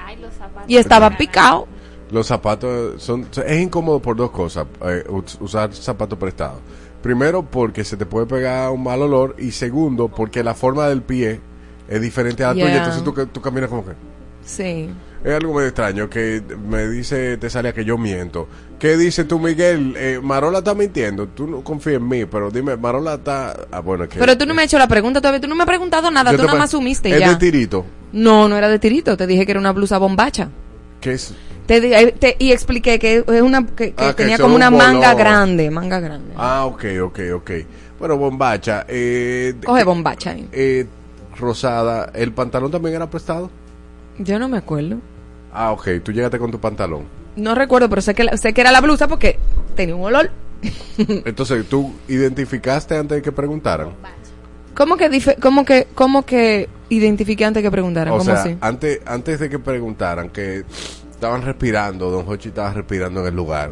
[0.05, 0.65] Ay, los zapatos.
[0.69, 1.69] Y estaba picado.
[2.10, 6.59] Los zapatos son, es incómodo por dos cosas, eh, us- usar zapatos prestados.
[7.03, 9.37] Primero, porque se te puede pegar un mal olor.
[9.39, 11.41] Y segundo, porque la forma del pie
[11.89, 12.66] es diferente a la tuya.
[12.66, 12.77] Yeah.
[12.79, 13.93] Entonces tú, tú caminas como que...
[14.45, 14.89] Sí.
[15.25, 18.49] Es algo muy extraño que me dice Tesalia que yo miento.
[18.79, 19.95] ¿Qué dice tú, Miguel?
[19.97, 21.27] Eh, Marola está mintiendo.
[21.29, 23.55] Tú no confías en mí, pero dime, Marola está...
[23.73, 24.19] Ah, bueno, es que...
[24.19, 25.41] Pero tú no me has hecho la pregunta todavía.
[25.41, 26.31] Tú no me has preguntado nada.
[26.31, 27.31] Tú te nada más asumiste Es ya.
[27.31, 27.85] de tirito.
[28.12, 29.16] No, no era de tirito.
[29.16, 30.51] Te dije que era una blusa bombacha.
[31.01, 31.35] ¿Qué es?
[31.66, 34.79] Te, eh, te- y expliqué que es una que, que Ah, tenía como una un
[34.79, 36.33] manga grande, manga grande.
[36.37, 37.51] Ah, ok, ok, ok.
[37.99, 38.85] Bueno, bombacha.
[38.89, 40.49] Eh, Coge bombacha ahí.
[40.53, 40.87] eh,
[41.39, 42.11] rosada.
[42.15, 43.51] ¿El pantalón también era prestado?
[44.19, 44.97] Yo no me acuerdo.
[45.53, 45.89] Ah, ok.
[46.03, 47.05] Tú llegaste con tu pantalón.
[47.37, 49.39] No recuerdo, pero sé que la- sé que era la blusa porque
[49.77, 50.31] tenía un olor.
[50.99, 53.91] Entonces, ¿tú identificaste antes de que preguntaran?
[54.75, 58.15] ¿Cómo que cómo que cómo que identifiqué antes que preguntaran?
[58.15, 58.56] O ¿Cómo sea, así?
[58.60, 60.65] antes, antes de que preguntaran que
[61.10, 63.70] estaban respirando, Don Hochi estaba respirando en el lugar.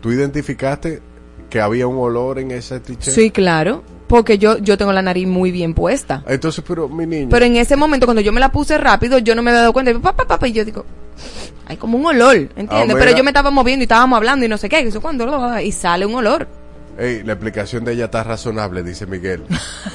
[0.00, 1.00] ¿Tú identificaste
[1.50, 3.14] que había un olor en ese t-shirt?
[3.14, 6.24] Sí, claro, porque yo yo tengo la nariz muy bien puesta.
[6.26, 7.28] Entonces, pero mi niño.
[7.30, 9.72] Pero en ese momento cuando yo me la puse rápido, yo no me había dado
[9.72, 9.90] cuenta.
[9.90, 10.84] Y, pa, pa, pa, pa, y yo digo,
[11.66, 12.96] hay como un olor, ¿entiendes?
[12.96, 15.00] Ah, Pero yo me estaba moviendo y estábamos hablando y no sé qué, y eso
[15.00, 16.48] cuando y sale un olor.
[16.98, 19.44] Ey, la explicación de ella está razonable, dice Miguel.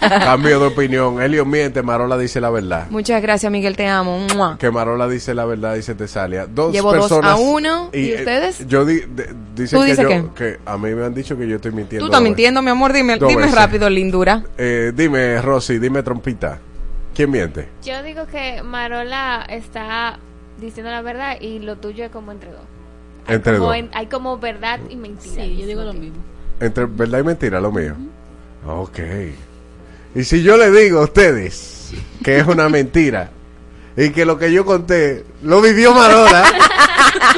[0.00, 1.22] Cambio de opinión.
[1.22, 2.86] Elio miente, Marola dice la verdad.
[2.90, 4.18] Muchas gracias, Miguel, te amo.
[4.34, 4.58] ¡Mua!
[4.58, 6.46] Que Marola dice la verdad, dice Tesalia.
[6.46, 7.32] Dos Llevo dos personas.
[7.32, 8.66] a uno, ¿y eh, ustedes?
[8.68, 10.30] yo di, de- dicen ¿Tú que, dices yo- qué?
[10.34, 12.04] que a mí me han dicho que yo estoy mintiendo.
[12.04, 13.56] Tú estás dos mintiendo, mi amor, dime, Dos dime veces.
[13.56, 14.42] rápido, lindura.
[14.58, 16.58] Eh, dime, Rosy, dime trompita.
[17.14, 17.68] ¿Quién miente?
[17.82, 20.18] Yo digo que Marola está
[20.60, 22.60] diciendo la verdad y lo tuyo es como entre dos.
[23.28, 23.76] Entre Como dos.
[23.76, 25.42] en- hay como verdad y mentira.
[25.44, 26.16] Sí, yo digo lo mismo.
[26.60, 27.94] Entre verdad y mentira, lo mío.
[28.66, 28.98] Ok.
[30.14, 31.90] Y si yo le digo a ustedes
[32.24, 33.30] que es una mentira
[33.96, 36.44] y que lo que yo conté lo vivió Marola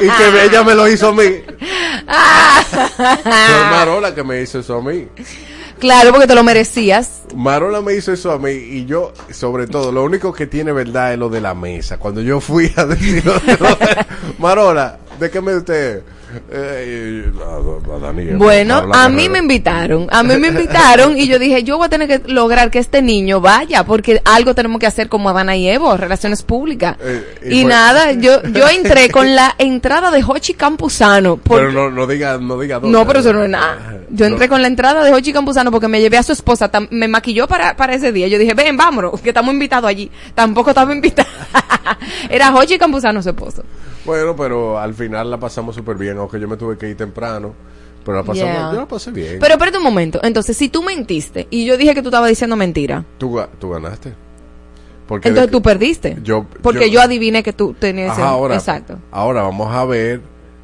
[0.01, 1.23] y que ella me lo hizo a mí.
[2.95, 5.07] Fue Marola que me hizo eso a mí.
[5.79, 7.21] Claro, porque te lo merecías.
[7.35, 11.13] Marola me hizo eso a mí y yo, sobre todo, lo único que tiene verdad
[11.13, 11.97] es lo de la mesa.
[11.97, 14.05] Cuando yo fui a decir, lo de- lo de-
[14.39, 16.01] Marola, ¿de qué me usted?
[16.51, 21.39] Eh, a- a Daniel, Bueno, a mí me invitaron, a mí me invitaron y yo
[21.39, 24.87] dije, yo voy a tener que lograr que este niño vaya, porque algo tenemos que
[24.87, 26.97] hacer como Adana y Evo, relaciones públicas.
[27.01, 31.37] Eh, y nada, yo yo entré con la entrada de Hochi Campuzano.
[31.37, 32.97] porque- Pero no, no diga, no diga dónde.
[32.97, 33.95] no, pero eso no es nada.
[34.11, 36.87] Yo entré con la entrada de Hochi Campuzano porque me llevé a su esposa, tam-
[36.91, 38.27] me maquilló para, para ese día.
[38.27, 40.09] Yo dije, ven, vámonos, que estamos invitados allí.
[40.35, 41.27] Tampoco estaba invitada.
[42.29, 43.63] Era Hochi Campuzano su esposo.
[44.05, 47.53] Bueno, pero al final la pasamos súper bien, aunque yo me tuve que ir temprano.
[48.05, 48.71] Pero la Yeah.
[48.73, 49.37] yo la pasé bien.
[49.39, 50.19] Pero espérate un momento.
[50.23, 53.69] Entonces, si tú mentiste y yo dije que tú estabas diciendo mentira, tú, ga- tú
[53.71, 54.13] ganaste.
[55.07, 56.17] Porque entonces de- tú perdiste.
[56.23, 58.21] yo, Porque yo, adiviné que tú tenías ese.
[58.21, 58.99] Ajá, ahora, Exacto.
[59.11, 60.21] ahora vamos a ver.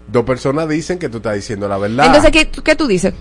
[0.08, 2.06] Dos personas dicen que tú estás diciendo la verdad.
[2.06, 3.14] Entonces, ¿qué, ¿qué tú dices?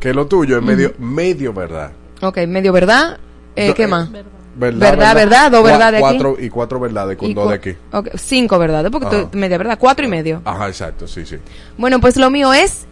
[0.00, 1.92] que lo tuyo es medio, medio verdad.
[2.22, 3.18] Ok, medio verdad.
[3.54, 4.10] Eh, Do- ¿Qué eh, más?
[4.10, 6.18] Verdad, Verdad, verdad, dos Cua- verdades aquí.
[6.18, 7.74] Cuatro, y cuatro verdades con Y dos de aquí.
[7.90, 9.28] ok, cinco verdades, porque Ajá.
[9.30, 9.78] tú, media verdad.
[9.78, 10.42] Cuatro y medio.
[10.44, 11.36] Ajá, exacto, sí, sí.
[11.78, 12.84] Bueno, pues lo mío es.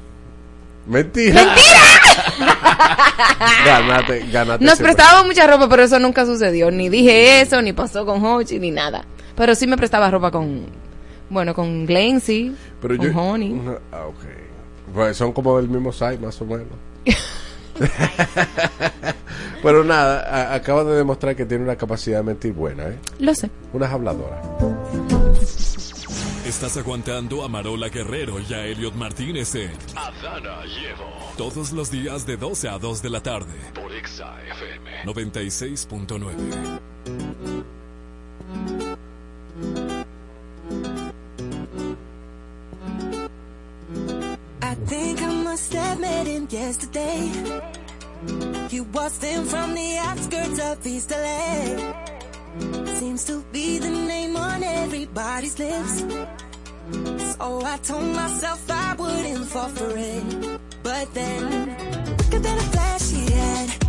[0.87, 1.45] Mentira.
[3.65, 4.65] gánate, gánate.
[4.65, 6.71] Nos ese- prestaba mucha ropa, pero eso nunca sucedió.
[6.71, 9.05] Ni dije eso, ni pasó con Hochi, ni nada.
[9.37, 10.67] Pero sí me prestaba ropa con.
[11.29, 13.61] Bueno, con Glency, Pero con yo, Honey.
[13.93, 14.95] Ah, ok.
[14.95, 16.67] Pues son como del mismo site, más o menos.
[19.63, 22.99] Pero nada, acaba de demostrar que tiene una capacidad de mentir buena, ¿eh?
[23.19, 23.51] Lo sé.
[23.73, 24.39] Unas habladoras.
[26.47, 31.05] Estás aguantando a Marola Guerrero y a Elliot Martínez en Adana Llevo.
[31.37, 33.53] todos los días de 12 a 2 de la tarde.
[33.75, 35.05] Por Exa FM.
[35.05, 36.31] 96.9.
[44.87, 47.31] think I must have met him yesterday.
[48.69, 51.95] He waltzed in from the outskirts of East LA.
[52.99, 56.05] Seems to be the name on everybody's lips.
[57.35, 60.61] So I told myself I wouldn't fall for it.
[60.83, 61.77] But then,
[62.17, 63.80] quicker than a flash, he had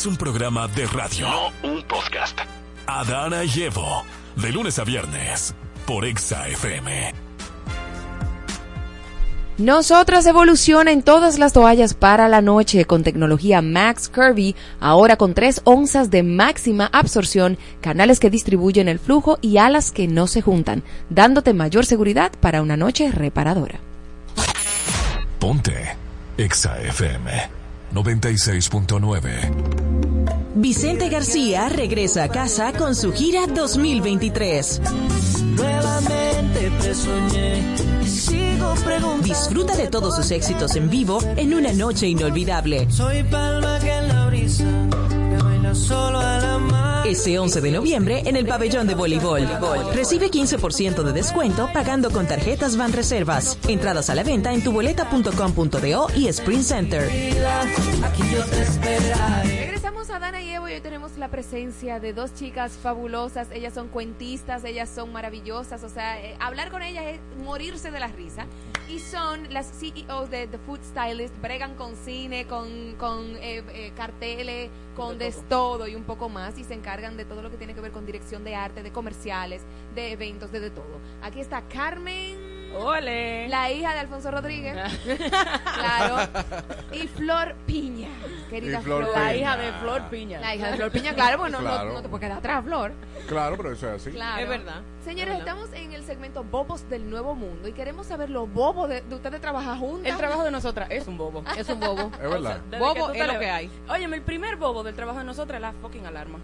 [0.00, 1.28] Es un programa de radio.
[1.28, 2.38] No un podcast.
[2.86, 4.02] Adana y Evo.
[4.34, 5.54] De lunes a viernes.
[5.86, 7.12] Por Exa FM.
[9.58, 15.34] Nosotros evoluciona en todas las toallas para la noche con tecnología Max Curvy, ahora con
[15.34, 20.40] 3 onzas de máxima absorción, canales que distribuyen el flujo y alas que no se
[20.40, 23.80] juntan, dándote mayor seguridad para una noche reparadora.
[25.38, 25.94] Ponte
[26.38, 27.60] Exa FM
[27.94, 29.89] 96.9.
[30.54, 34.80] Vicente García regresa a casa con su gira 2023.
[35.56, 37.62] Nuevamente te soñé
[38.02, 39.22] y sigo preguntando.
[39.22, 42.90] Disfruta de todos sus éxitos en vivo en una noche inolvidable.
[42.90, 44.64] Soy palma que en la brisa
[45.74, 47.06] solo a la mar.
[47.06, 49.48] Este 11 de noviembre en el pabellón de voleibol.
[49.94, 53.56] Recibe 15% de descuento pagando con tarjetas Van Reservas.
[53.68, 57.08] Entradas a la venta en tuboleta.com.do y Sprint Center.
[58.02, 59.79] Aquí yo te esperaré.
[60.10, 63.48] Regresamos a Dana y Evo y hoy tenemos la presencia de dos chicas fabulosas.
[63.52, 65.84] Ellas son cuentistas, ellas son maravillosas.
[65.84, 68.46] O sea, eh, hablar con ellas es morirse de la risa.
[68.88, 71.40] Y son las CEOs de The Food Stylist.
[71.40, 76.58] Bregan con cine, con, con eh, eh, carteles, con de todo y un poco más.
[76.58, 78.90] Y se encargan de todo lo que tiene que ver con dirección de arte, de
[78.90, 79.62] comerciales,
[79.94, 80.98] de eventos, de, de todo.
[81.22, 82.49] Aquí está Carmen.
[82.74, 83.48] Ole.
[83.48, 84.74] La hija de Alfonso Rodríguez.
[85.74, 86.28] claro.
[86.92, 88.08] Y Flor Piña.
[88.48, 89.14] Querida Flor Flor.
[89.14, 89.20] Piña.
[89.24, 90.40] La hija de Flor Piña.
[90.40, 91.92] La hija de Flor Piña, claro, bueno, no- Claro.
[91.92, 92.92] No, te puedes quedar atrás, Flor.
[93.28, 94.10] Claro, pero eso es así.
[94.12, 94.42] Claro.
[94.42, 94.82] Es verdad.
[95.04, 95.56] Señores, Es verdad.
[95.62, 99.14] estamos en el segmento Bobos del Nuevo Mundo y queremos saber lo bobo de, de
[99.14, 100.10] ustedes trabajar juntas.
[100.10, 101.42] El trabajo de nosotras es un bobo.
[101.56, 102.10] Es un bobo.
[102.22, 102.60] Es verdad.
[102.66, 103.70] O sea, bobo es lo que hay.
[103.88, 106.38] Óyeme, el primer bobo del trabajo de nosotras es la fucking alarma.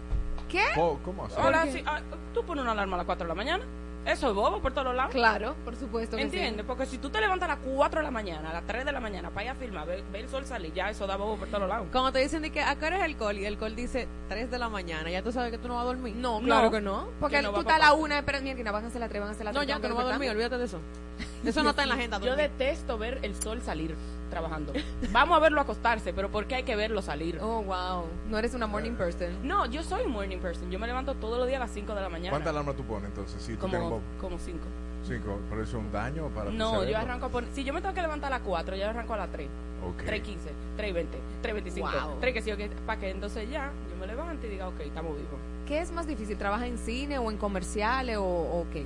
[0.49, 0.63] ¿Qué?
[0.75, 1.35] ¿Cómo así?
[1.37, 1.99] Hola, sí, ah,
[2.33, 3.63] tú pones una alarma a las 4 de la mañana.
[4.07, 5.11] Eso es bobo por todos lados.
[5.11, 6.65] Claro, por supuesto que ¿Entiendes?
[6.65, 8.91] Porque si tú te levantas a las 4 de la mañana, a las 3 de
[8.93, 11.49] la mañana, para ir a filmar, ver, el sol salir, ya eso da bobo por
[11.49, 11.87] todos lados.
[11.91, 14.07] Cuando te dicen de que a qué hora es el call y el call dice
[14.29, 16.15] 3 de la mañana, ya tú sabes que tú no vas a dormir.
[16.15, 17.09] No, claro que no.
[17.19, 19.21] Porque Que no tú estás a la una, pero mira, van a hacer la tres,
[19.21, 20.79] van a hacer la No, tres, ya que no vas a dormir, olvídate de eso.
[21.43, 22.19] Eso no está en la agenda.
[22.19, 23.95] Yo detesto ver el sol salir
[24.29, 24.73] trabajando.
[25.11, 27.39] Vamos a verlo acostarse, pero ¿por qué hay que verlo salir?
[27.41, 28.05] Oh, wow.
[28.29, 29.29] No eres una morning person.
[29.47, 30.69] No, yo soy morning person.
[30.71, 32.31] Yo me levanto todos los días a las 5 de la mañana.
[32.31, 33.41] ¿Cuánta alarma tú pones entonces?
[33.41, 34.59] Si tú Como, un como 5.
[35.07, 37.49] Cinco, pero eso es un daño para tu No, yo arranco a poner.
[37.53, 39.47] Si yo me tengo que levantar a las 4, yo arranco a las 3.
[39.87, 40.03] Ok.
[40.03, 40.35] 3.15,
[40.77, 41.05] 3.20,
[41.43, 42.17] 3.25, Wow.
[42.19, 45.15] 3 que sí, que para que entonces ya yo me levante y diga, ok, estamos
[45.15, 45.39] vivos.
[45.65, 46.37] ¿Qué es más difícil?
[46.37, 48.85] ¿Trabajas en cine o en comerciales o, o qué?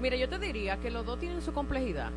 [0.00, 2.10] Mira, yo te diría que los dos tienen su complejidad,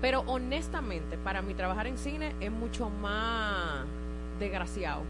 [0.00, 3.84] pero honestamente, para mí trabajar en cine es mucho más
[4.38, 5.02] desgraciado.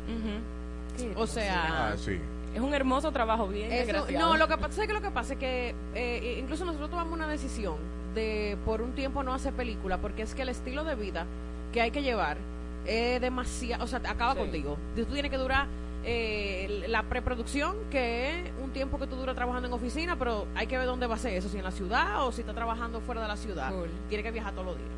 [1.17, 2.19] O sea, Ah, sí.
[2.55, 4.27] Es un hermoso trabajo, bien Eso- desgraciado.
[4.31, 7.13] no, lo que pasa ¿sabes qué lo que pasa es que eh, incluso nosotros tomamos
[7.13, 7.75] una decisión
[8.15, 11.27] de por un tiempo no hacer película porque es que el estilo de vida
[11.73, 12.39] que hay que llevar
[12.87, 14.39] es demasiado, o sea, acaba Sí.
[14.39, 14.79] contigo.
[14.95, 15.67] Tú tienes que durar
[16.09, 20.67] eh, la preproducción, que es un tiempo que tú duras trabajando en oficina, pero hay
[20.67, 23.01] que ver dónde va a ser eso, si en la ciudad o si está trabajando
[23.01, 23.73] fuera de la ciudad.
[24.09, 24.89] Tienes que viajar todos los días.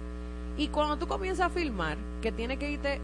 [0.57, 3.01] Y cuando tú comienzas a filmar, que tienes que irte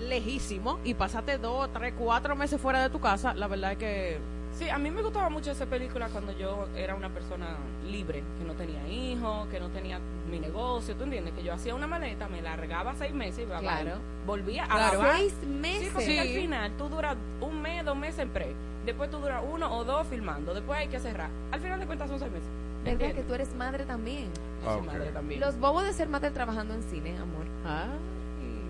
[0.00, 4.18] lejísimo y pasarte dos, tres, cuatro meses fuera de tu casa, la verdad es que
[4.58, 7.56] Sí, a mí me gustaba mucho esa película cuando yo era una persona
[7.90, 9.98] libre, que no tenía hijos, que no tenía
[10.30, 11.34] mi negocio, ¿tú entiendes?
[11.34, 13.58] Que yo hacía una maleta, me largaba seis meses y.
[13.58, 13.96] Claro.
[14.24, 14.98] volvía a Claro.
[15.00, 15.16] grabar.
[15.18, 15.90] Seis Sí, meses.
[15.92, 16.18] porque Sí.
[16.20, 18.54] al final tú duras un mes, dos meses en pre,
[18.84, 21.30] después tú duras uno o dos filmando, después hay que cerrar.
[21.52, 22.48] Al final de cuentas son seis meses.
[22.84, 24.28] ¿Verdad que tú eres madre también?
[24.64, 25.40] Yo soy madre también.
[25.40, 27.44] Los bobos de ser madre trabajando en cine, amor.
[27.64, 27.86] Ah,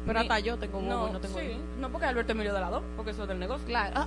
[0.06, 2.60] pero hasta yo tengo bobo no, y no tengo sí, no porque Alberto Emilio de
[2.60, 3.66] la dos, porque eso es del negocio.
[3.66, 4.04] Claro.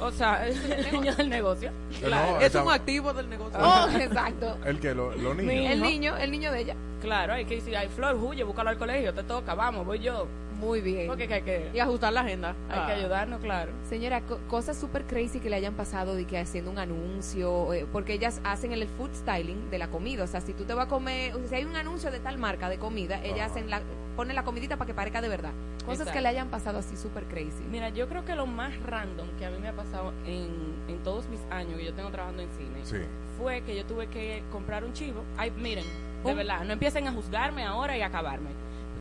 [0.00, 1.72] O sea, es el niño del negocio.
[2.02, 2.40] No, Claro.
[2.40, 3.58] es un activo del negocio.
[3.60, 4.56] Oh, exacto.
[4.64, 5.52] El que, lo- los niños.
[5.54, 6.76] Mi El niño, el niño de ella.
[7.04, 10.26] Claro, hay que decir, ay, Flor, huye, búscalo al colegio, te toca, vamos, voy yo.
[10.58, 11.08] Muy bien.
[11.08, 12.54] Porque hay que, Y ajustar la agenda.
[12.70, 12.96] hay que Ah.
[12.96, 13.72] ayudarnos, claro.
[13.88, 17.86] Señora, co- cosas súper crazy que le hayan pasado de que haciendo un anuncio, eh,
[17.92, 20.24] porque ellas hacen el food styling de la comida.
[20.24, 22.20] O sea, si tú te vas a comer, o sea, si hay un anuncio de
[22.20, 23.82] tal marca de comida, ellas hacen la,
[24.16, 25.50] ponen la comidita para que parezca de verdad.
[25.84, 26.12] Cosas Exacto.
[26.14, 27.62] que le hayan pasado así súper crazy.
[27.70, 30.48] Mira, yo creo que lo más random que a mí me ha pasado en,
[30.88, 32.98] en todos mis años que yo tengo trabajando en cine Sí.
[33.38, 35.24] fue que yo tuve que comprar un chivo.
[35.36, 35.84] Ay, miren,
[36.24, 38.50] de verdad, no empiecen a juzgarme ahora y a acabarme.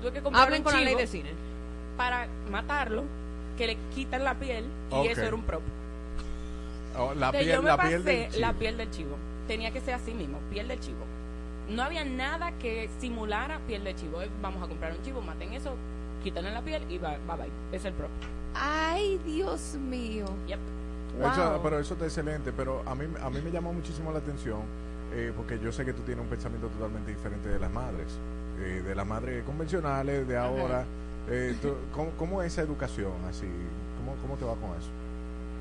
[0.02, 1.30] Tuve que comprar Hablen un con la ley chivo de cine.
[1.98, 3.04] para matarlo,
[3.58, 5.06] que le quitan la piel y Ok.
[5.10, 5.62] eso era un prop.
[6.98, 8.40] Oh, la piel, yo me la pasé piel del chivo.
[8.42, 9.16] la piel del chivo.
[9.48, 11.04] Tenía que ser así mismo, piel del chivo.
[11.70, 14.22] No había nada que simulara piel de chivo.
[14.22, 15.76] Eh, Vamos a comprar un chivo, maten eso,
[16.24, 17.38] quítenle la piel y bye bye.
[17.38, 17.50] bye.
[17.72, 18.10] Es el prop.
[18.56, 20.26] Ay, Dios mío.
[20.48, 20.60] Yep.
[21.32, 21.62] Eso- Wow.
[21.64, 24.62] pero eso está excelente, pero a mí, a mí me llamó muchísimo la atención
[25.14, 28.08] eh, porque yo sé que tú tienes un pensamiento totalmente diferente de las madres,
[28.60, 30.86] eh, de las madres convencionales de ahora.
[31.30, 33.48] Eh, tú- ¿cómo, cómo es esa educación así?
[33.98, 34.90] ¿Cómo, ¿Cómo te va con eso?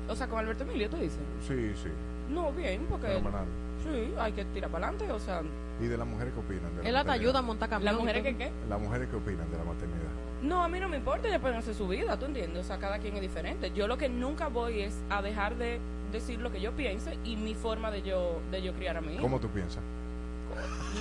[0.09, 1.17] O sea, con Alberto Emilio, tú dices.
[1.47, 1.89] Sí, sí,
[2.29, 3.07] No, bien, porque.
[3.07, 3.45] fenomenal.
[3.83, 5.41] Sí, hay que tirar para adelante, o sea.
[5.81, 6.75] ¿Y de las mujeres qué opinan?
[6.77, 7.85] De la Él te ayuda a montar camión.
[7.93, 8.51] ¿Las mujeres qué?
[8.69, 10.11] ¿Las mujeres qué opinan de la maternidad?
[10.41, 12.63] No, a mí no me importa, ellas pueden hacer su vida, ¿tú entiendes?
[12.65, 13.71] O sea, cada quien es diferente.
[13.73, 15.79] Yo lo que nunca voy es a dejar de
[16.13, 19.13] decir lo que yo piense y mi forma de yo de yo criar a mi
[19.13, 19.21] hijo.
[19.21, 19.81] ¿Cómo tú piensas?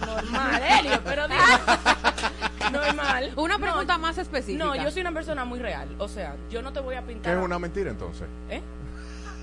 [0.01, 1.40] Normal, Helio, pero digo,
[2.72, 3.32] normal.
[3.36, 4.64] Una No, pregunta más específica.
[4.64, 5.89] No, yo soy una persona muy real.
[5.98, 7.36] O sea, yo no te voy a ¿Qué pintar.
[7.36, 8.26] es una mentira entonces?
[8.51, 8.60] ¿Eh?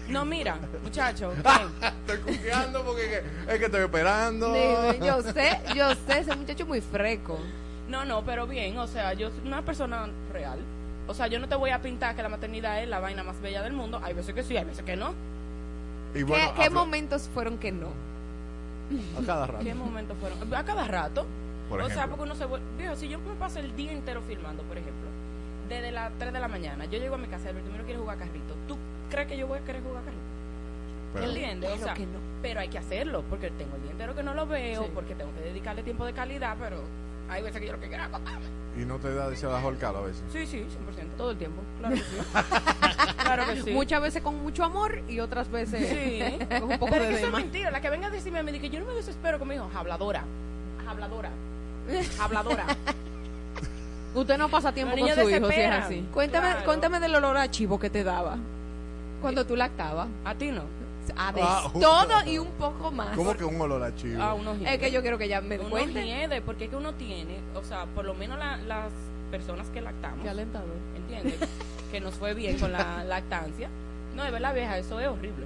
[0.10, 1.32] No, mira, muchacho.
[2.08, 4.52] Estoy cuqueando porque es que estoy esperando.
[4.54, 7.38] Dime, yo sé, yo sé, ese muchacho es muy freco.
[7.88, 10.58] No, no, pero bien, o sea, yo soy una persona real.
[11.08, 13.40] O sea, yo no te voy a pintar que la maternidad es la vaina más
[13.42, 14.00] bella del mundo.
[14.04, 15.14] Hay veces que sí, hay veces que no.
[16.16, 17.88] Y bueno, ¿Qué, qué momentos fueron que no?
[19.22, 19.64] a cada rato.
[19.64, 20.54] ¿Qué momentos fueron?
[20.54, 21.26] A cada rato.
[21.70, 22.66] Por o sea, porque uno se vuelve...
[22.78, 25.08] Viejo, si yo me paso el día entero filmando, por ejemplo,
[25.68, 28.00] desde las 3 de la mañana, yo llego a mi casa y Alberto no quiere
[28.00, 28.56] jugar carrito.
[28.68, 28.76] ¿Tú
[29.12, 30.24] crees que yo voy a querer jugar carrito?
[31.14, 31.70] Pero- ¿Entiendes?
[31.70, 32.20] O Claro sea, que no.
[32.42, 34.90] pero hay que hacerlo, porque tengo el día entero que no lo veo, Sí.
[34.96, 36.78] porque tengo que dedicarle tiempo de calidad, pero
[37.30, 38.46] hay veces que yo lo que quiero es acostarme.
[38.78, 40.24] Y no te da deseado ahorcarlo a veces.
[40.32, 41.18] Sí, sí, 100%.
[41.18, 41.62] Todo el tiempo.
[41.80, 42.16] Claro que sí.
[43.24, 43.72] claro que sí.
[43.72, 46.46] Muchas veces con mucho amor y otras veces Sí.
[46.60, 47.72] con un poco Pero de eso es mentira.
[47.72, 49.70] La que venga a decirme a mí que yo no me desespero con mi hijo.
[49.76, 50.24] Habladora.
[50.88, 51.30] Habladora.
[52.20, 52.66] Habladora.
[54.16, 56.08] Usted no pasa tiempo con su hijo si es así.
[56.14, 56.66] Cuéntame, Claro.
[56.66, 58.38] cuéntame del olor a chivo que te daba
[59.22, 60.08] cuando tú lactabas.
[60.26, 60.64] A ti no.
[61.18, 63.16] A de Ah, todo y un poco más.
[63.16, 64.22] ¿Cómo que un olor a chivo?
[64.22, 66.06] Ah, unos Es que yo quiero que ella me Uno cuente.
[66.06, 68.92] hiede, porque es que uno tiene, o sea, por lo menos la- las
[69.32, 70.76] personas que lactamos, Qué alentador.
[70.96, 71.36] ¿entiendes?
[71.92, 73.70] que nos fue bien con la lactancia.
[74.16, 75.46] No, de verdad, vieja, eso es horrible.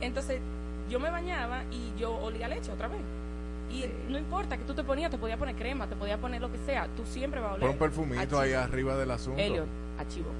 [0.00, 0.40] Entonces,
[0.88, 3.00] yo me bañaba y yo olía leche otra vez.
[3.70, 6.50] Y no importa que tú te ponías, te podía poner crema, te podía poner lo
[6.50, 7.60] que sea, tú siempre vas a oler.
[7.66, 9.38] Pon un perfumito ahí arriba del asunto.
[9.40, 9.66] Elliot,
[9.98, 10.30] a chivo.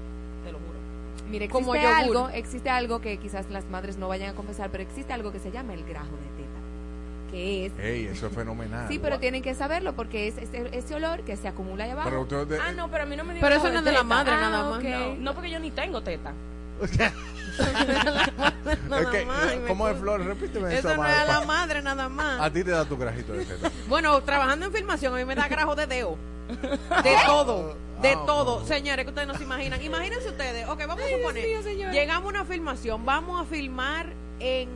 [1.29, 1.87] Mire, existe Como yogur.
[1.95, 5.39] algo, existe algo que quizás las madres no vayan a confesar, pero existe algo que
[5.39, 8.87] se llama el grajo de teta, que es Ey, eso es fenomenal.
[8.87, 12.09] Sí, pero tienen que saberlo porque es ese, ese olor que se acumula ahí abajo.
[12.09, 13.91] Pero usted de- Ah, no, pero a mí no me Pero eso no es de
[13.91, 14.79] la madre Ah, nada más.
[14.79, 14.83] ok.
[14.85, 15.15] No.
[15.17, 16.33] No, porque yo ni tengo teta.
[17.59, 20.21] Es que, más, y me ¿Cómo es, Flor?
[20.25, 22.39] Repíteme Eso esa no madre, es a la madre nada más.
[22.41, 23.69] A ti te da tu grajito de teta.
[23.87, 26.17] Bueno, trabajando en filmación, a mí me da grajo de deo.
[27.03, 27.75] De todo.
[28.01, 28.65] De Ah, todo.
[28.65, 29.81] Señores, que ustedes no se imaginan.
[29.81, 30.67] Imagínense ustedes.
[30.69, 31.91] Ok, vamos a suponer.
[31.91, 33.05] llegamos a una filmación.
[33.05, 34.07] Vamos a filmar
[34.39, 34.69] en,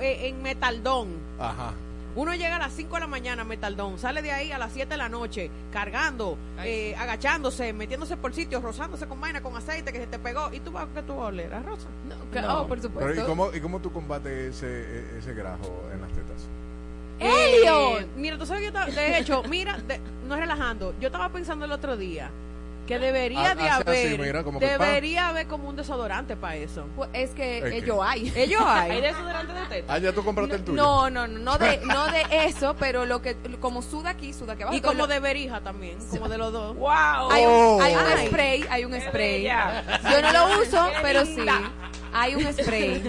[0.00, 1.08] en Metaldón.
[1.38, 1.72] Ajá.
[2.16, 4.72] Uno llega a las 5 de la mañana a Metaldón, sale de ahí a las
[4.72, 9.92] 7 de la noche, cargando, eh, agachándose, metiéndose por sitios, rozándose con vaina, con aceite
[9.92, 10.48] que se te pegó.
[10.52, 11.88] ¿Y tú vas que tú vas a oler a rosa?
[12.08, 12.82] No, oh, por Pero, ¿y,
[13.16, 13.26] supuesto.
[13.26, 16.46] cómo, ¿Y cómo tú combates ese, e- ese grajo en las tetas?
[17.20, 18.06] ¡Elliot!
[18.16, 21.64] Mira, tú sabes que yo estaba- de hecho, mira, de- no relajando, yo estaba pensando
[21.64, 22.30] el otro día
[22.86, 24.84] que debería Ha- de así, haber, mira, como que pa.
[24.84, 26.86] debería haber como un desodorante para eso.
[26.96, 28.30] Pues es que ellos hay.
[28.36, 28.90] Ellos hay.
[28.90, 29.94] ¿Hay desodorante de teta?
[29.94, 30.76] Ah, ya tú compraste el tuyo.
[30.76, 34.52] No, no, no, no de, no de eso, pero lo que, como suda aquí, suda
[34.52, 34.76] aquí abajo.
[34.76, 36.76] Y como lo- de berija también, como de los dos.
[36.76, 37.30] ¡Wow!
[37.30, 38.26] hay, un, hay un Ay.
[38.26, 39.44] spray, hay un spray.
[39.44, 41.46] Yo no lo uso, Qué pero sí.
[42.12, 43.02] Hay un spray.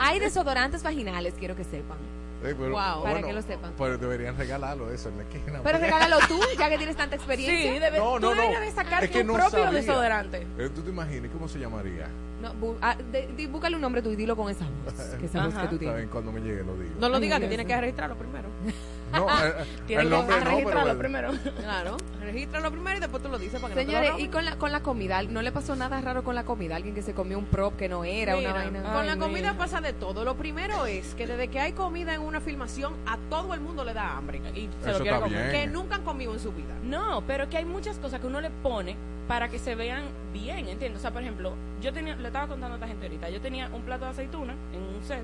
[0.00, 1.98] Hay desodorantes vaginales, quiero que sepan.
[2.44, 3.02] Eh, pero, Wow.
[3.04, 3.72] Para que lo sepan.
[3.78, 5.60] Pero deberían regalarlo eso en la esquina.
[5.62, 7.80] Pero regálalo tú, ya que tienes tanta Sí, experiencia.
[7.80, 8.40] debe, No, tú no, no.
[8.42, 9.80] deberías de sacar Es que tu no propio sabía.
[9.80, 10.46] desodorante.
[10.58, 12.08] Eh, ¿Tú te imaginas cómo se llamaría?
[12.40, 14.94] No, bu- ah, de- di- búscale un nombre tú y dilo con esa voz.
[15.20, 15.96] Que esa voz que tú tienes.
[15.96, 16.94] bien, cuando me llegue lo digo.
[16.98, 18.48] No lo digas, que tienes que registrarlo primero.
[19.12, 19.52] No, eh,
[19.86, 21.30] Tienes el que nombre no, pero registrarlo el- primero.
[21.58, 24.44] Claro, regístralo primero y después tú lo dices para que Señores, no te y con
[24.44, 26.76] la, con la comida, ¿no le pasó nada raro con la comida?
[26.76, 28.82] Alguien que se comió un prop que no era, Mira, una vaina.
[28.92, 29.58] Con la comida mira.
[29.58, 30.24] pasa de todo.
[30.24, 33.84] Lo primero es que desde que hay comida en una filmación, a todo el mundo
[33.84, 34.40] le da hambre.
[34.54, 35.50] Y se Eso lo quiere comer.
[35.50, 35.50] bien.
[35.50, 36.74] Que nunca han comido en su vida.
[36.84, 38.96] No, pero que hay muchas cosas que uno le pone
[39.28, 40.02] para que se vean
[40.32, 40.98] bien, ¿entiendes?
[40.98, 43.68] O sea, por ejemplo, yo tenía, le estaba contando a esta gente ahorita, yo tenía
[43.72, 45.22] un plato de aceituna en un set,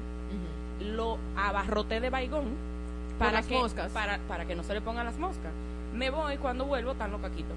[0.81, 2.45] lo abarroté de baigón
[3.19, 3.91] para las que, moscas.
[3.93, 5.53] Para, para que no se le pongan las moscas.
[5.95, 7.57] Me voy, cuando vuelvo, están los caquitos.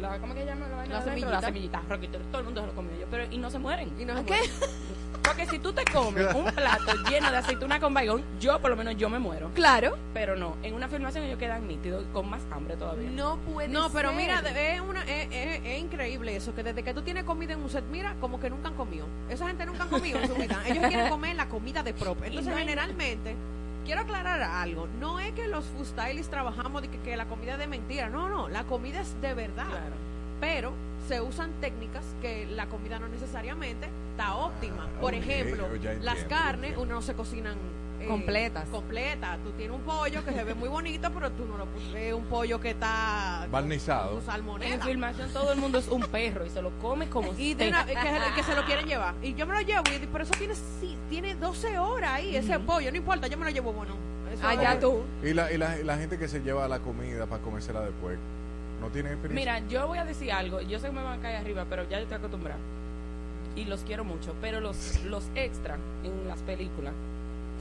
[0.00, 0.86] La, ¿Cómo que llama la?
[0.86, 1.30] La semillita.
[1.30, 3.90] La semillita, roquito, todo el mundo se lo comió yo, pero y no se mueren.
[3.98, 4.38] Y no se ¿Qué?
[5.22, 8.76] Porque si tú te comes un plato lleno de aceituna con baigón, yo por lo
[8.76, 9.50] menos yo me muero.
[9.54, 9.98] Claro.
[10.14, 13.10] Pero no, en una filmación ellos quedan nítidos con más hambre todavía.
[13.10, 14.16] No puede No, pero ser.
[14.16, 17.60] mira, es, una, es, es- es increíble eso, que desde que tú tienes comida en
[17.60, 19.06] un set, mira, como que nunca han comido.
[19.28, 20.58] Esa gente nunca han comido en su vida.
[20.66, 22.16] Ellos quieren comer la comida de prop.
[22.24, 23.36] Entonces, no hay- generalmente,
[23.84, 24.88] quiero aclarar algo.
[24.98, 28.08] No es que los food stylists trabajamos de que, que la comida es de mentira.
[28.08, 29.68] No, no, la comida es de verdad.
[29.68, 29.94] Claro.
[30.40, 30.72] Pero
[31.08, 34.88] se usan técnicas que la comida no necesariamente está óptima.
[35.00, 35.68] Por ok, ejemplo,
[36.02, 37.56] las carnes, uno no se cocinan
[38.00, 38.68] eh, Completas.
[38.68, 39.38] Completas.
[39.44, 41.66] Tú tienes un pollo que se ve muy bonito, pero tú no lo
[41.96, 44.20] es un pollo que está Barnizado.
[44.62, 47.68] En filmación todo el mundo es un perro y se lo come como Y de
[47.68, 49.14] una- que, se- que se lo quieren llevar.
[49.22, 52.58] Y yo me lo llevo, y pero eso tiene, sí, tiene 12 horas ahí, ese
[52.58, 53.94] pollo, no importa, yo me lo llevo bueno.
[54.32, 55.02] Eso Allá es- tú.
[55.22, 58.18] Y la, y, la, la gente que se lleva la comida para comérsela después,
[58.80, 59.54] ¿no tiene experiencia?
[59.54, 60.60] Mira, yo voy a decir algo.
[60.62, 62.58] Yo sé que me van a caer arriba, pero ya yo estoy acostumbrada.
[63.56, 64.34] Y los quiero mucho.
[64.40, 66.92] Pero los, los extras en las películas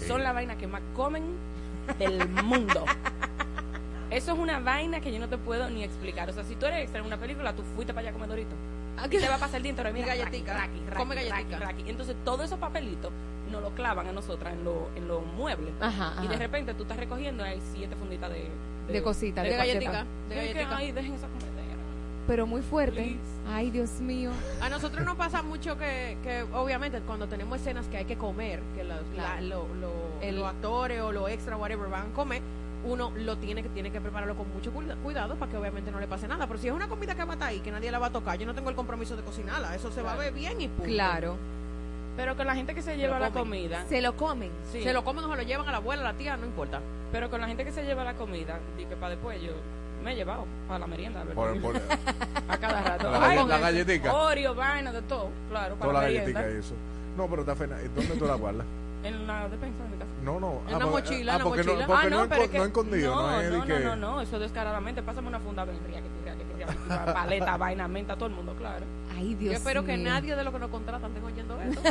[0.07, 1.23] son la vaina que más comen
[1.97, 2.85] del mundo.
[4.11, 6.29] Eso es una vaina que yo no te puedo ni explicar.
[6.29, 8.29] O sea, si tú eres extra en una película, tú fuiste para allá a comer
[8.29, 8.55] dorito.
[9.05, 9.93] Y te va a pasar el día entero.
[9.93, 10.53] Mira, Galletica.
[10.53, 11.59] raqui, raqui, Come galletica.
[11.59, 11.83] raqui.
[11.87, 13.11] Entonces, todos esos papelitos
[13.51, 15.73] nos lo clavan a nosotras en los en los muebles.
[15.79, 16.37] Ajá, Y de ajá.
[16.43, 18.47] repente tú estás recogiendo hay siete funditas de...
[18.91, 20.05] De cositas, De de galletica.
[20.27, 20.75] De galletica.
[20.77, 21.58] ay, dejen esa comedera.
[22.29, 23.17] Pero muy fuerte.
[23.51, 24.29] Ay, Dios mío.
[24.61, 28.59] A nosotros nos pasa mucho que, que obviamente, cuando tenemos escenas que hay que comer,
[28.75, 29.41] que los, la- Claro.
[29.47, 32.43] lo- lo- El- los actores o los extra, whatever, van a comer,
[32.85, 35.99] uno lo tiene que tiene que prepararlo con mucho cuida- cuidado para que obviamente no
[35.99, 36.45] le pase nada.
[36.45, 38.11] Pero si es una comida que va a estar ahí, que nadie la va a
[38.11, 39.73] tocar, yo no tengo el compromiso de cocinarla.
[39.73, 40.83] Eso se va a ver bien y punto.
[40.83, 41.35] Claro.
[42.15, 43.85] Pero con la gente que se lleva la comida...
[43.89, 44.51] Se lo comen.
[44.71, 44.83] Sí.
[44.83, 46.79] Se lo comen o se lo llevan a la abuela, a la tía, no importa.
[47.11, 49.53] Pero con la gente que se lleva la comida, di que para después yo
[50.03, 51.35] me he llevado para la merienda, ¿verdad?
[51.35, 51.75] Por, por,
[52.47, 53.11] a cada rato.
[53.11, 53.61] La Ay, la eso.
[53.61, 54.13] galletica.
[54.13, 56.73] Oreo, vaina, de todo, claro, para toda la la galletica y eso.
[57.17, 57.77] No, pero está fena.
[57.95, 58.65] ¿Dónde tú la guardas?
[59.03, 60.11] En la despensa de mi casa.
[60.23, 60.59] No, no.
[60.67, 61.81] En una porque- mochila, ah, en una porque mochila.
[61.81, 62.57] No, porque ah, no, no, pero es que...
[62.57, 63.79] no escondido, no, no, es no, que...
[63.79, 65.01] no, no, no, eso descaradamente.
[65.01, 66.73] Pásame una funda ven, ría, que ría, que ría, que
[67.05, 68.85] ría, paleta, vaina, menta, todo el mundo, claro.
[69.19, 71.81] Ay, Dios Yo espero que nadie de los que nos contratan estén oyendo eso.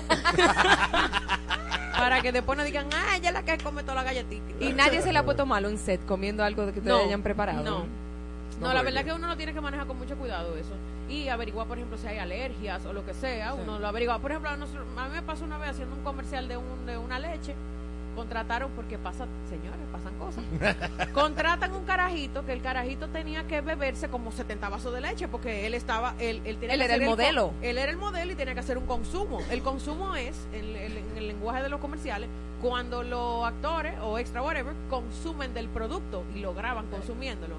[1.96, 4.44] Para que después no digan, ah, ella es la que come toda la galletita.
[4.64, 7.22] Y nadie se le ha puesto malo en set comiendo algo que ustedes No, hayan
[7.22, 7.62] preparado.
[7.62, 7.84] no.
[8.60, 10.72] No, la verdad es que uno lo tiene que manejar con mucho cuidado eso.
[11.08, 13.52] Y averiguar, por ejemplo, si hay alergias o lo que sea.
[13.52, 13.58] Sí.
[13.62, 14.18] Uno lo averigua.
[14.18, 16.84] Por ejemplo, a, nosotros- a mí me pasó una vez haciendo un comercial de, un,
[16.86, 17.54] de una leche.
[18.18, 20.44] Contrataron, porque pasa, señores, pasan cosas.
[21.12, 25.66] Contratan un carajito que el carajito tenía que beberse como 70 vasos de leche porque
[25.66, 27.52] él estaba, él, él, tenía Él que era hacer el modelo.
[27.62, 29.38] él era el modelo y tenía que hacer un consumo.
[29.50, 32.28] El consumo es, en, el- en el lenguaje de los comerciales,
[32.60, 37.54] cuando los actores o extra whatever consumen del producto y lo graban consumiéndolo.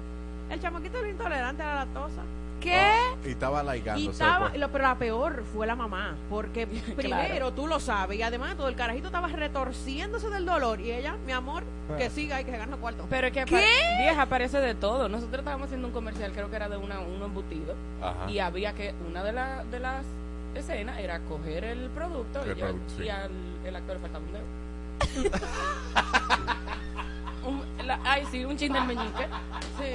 [0.50, 2.22] El chamaquito era intolerante a la lactosa.
[2.60, 2.90] ¿Qué?
[3.24, 4.10] Y estaba Y laigándose.
[4.10, 6.66] estaba, lo- pero la peor fue la mamá, porque
[6.96, 10.90] primero tú lo sabes y además de todo el carajito estaba retorciéndose del dolor y
[10.92, 11.62] ella, mi amor,
[11.96, 13.06] que siga y que se gane cuarto.
[13.10, 13.64] Pero es que ¿Qué?
[13.98, 15.08] vieja parece de todo.
[15.08, 17.74] Nosotros estábamos haciendo un comercial, creo que era de una, un embutido.
[18.02, 18.30] Ajá.
[18.30, 20.04] Y había que, una de, la, de las
[20.54, 23.04] escenas era coger el producto El y, al- producto, sí.
[23.04, 23.30] y al
[23.64, 24.44] el actor le faltaba un dedo.
[27.90, 29.26] La- ay, sí, un chin del meñique.
[29.76, 29.94] Sí.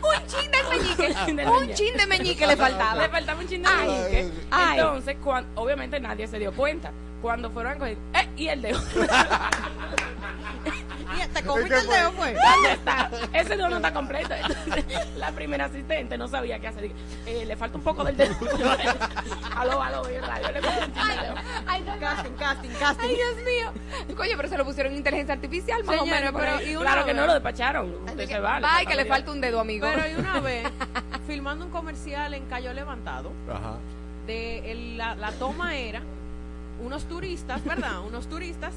[0.06, 1.32] Un chin del meñique.
[1.34, 3.02] del Un chin de meñique le faltaba.
[3.02, 4.32] Le faltaba un chin del Ay, meñique.
[4.50, 4.78] ay.
[4.78, 6.92] Entonces, cuan- obviamente nadie se dio cuenta.
[7.22, 8.28] Cuando fueron a coger, ¡eh!
[8.36, 8.80] Y el dedo.
[11.16, 12.34] Y te comiste el dedo, pues.
[12.34, 13.10] ¿Dónde está?
[13.32, 14.34] Ese dedo no está completo.
[14.34, 14.84] Entonces,
[15.16, 16.82] la primera asistente no sabía qué hacer.
[16.82, 16.94] Dije,
[17.26, 18.34] Eh, le falta un poco del dedo.
[19.56, 20.48] aló, aló, y el radio.
[20.50, 20.60] Le.
[21.66, 23.08] Ay, no, Casting, casting, casting.
[23.08, 24.16] Ay, Dios mío.
[24.16, 26.32] Coño, pero se lo pusieron en inteligencia artificial, más o menos.
[26.36, 27.94] pero y una Claro que no lo despacharon.
[28.04, 28.66] Usted se vale.
[28.68, 29.86] Ay, que le falta un dedo, amigo.
[29.94, 30.68] Pero y una vez,
[31.26, 33.76] filmando un comercial en Cayo Levantado, Ajá.
[34.26, 36.02] de el- la, la toma era
[36.84, 38.00] unos turistas, ¿verdad?
[38.06, 38.72] unos turistas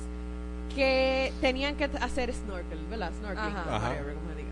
[0.75, 3.11] que tenían que hacer snorkel, ¿verdad?
[3.19, 3.75] Snorkeling, Ajá.
[3.75, 3.89] Ajá.
[3.89, 4.49] whatever, como se diga.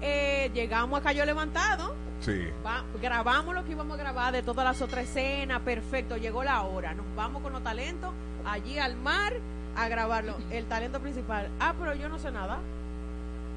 [0.00, 2.48] Eh, llegamos a Cayo Levantado, Sí.
[2.64, 6.62] va- grabamos lo que íbamos a grabar de todas las otras escenas, perfecto, llegó la
[6.62, 8.12] hora, nos vamos con los talentos
[8.44, 9.32] allí al mar
[9.76, 10.36] a grabarlo.
[10.50, 12.58] El talento principal, ah, pero yo no sé nada.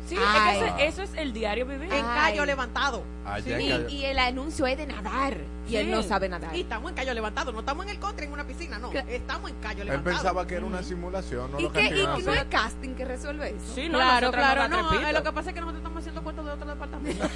[0.07, 0.60] Sí, Ay.
[0.60, 1.91] es que ese- eso es el diario vivir.
[1.91, 2.32] En Ay.
[2.32, 3.03] Cayo Levantado.
[3.26, 5.36] Allá en Y, el anuncio es de nadar.
[5.68, 5.91] Y él Sí.
[5.91, 6.56] no sabe nadar.
[6.56, 8.91] Y estamos en Cayo Levantado, no estamos en el country en una piscina, no.
[8.91, 10.15] Estamos en Cayo Él Levantado.
[10.15, 11.90] pensaba que era una simulación, no ¿Y lo qué?
[11.90, 13.73] que ¿Y no hay casting que resuelve eso?
[13.73, 14.94] Sí, no, claro, claro, no.
[14.94, 17.26] eh, lo que pasa es que nosotros estamos haciendo cuentos de otro departamento.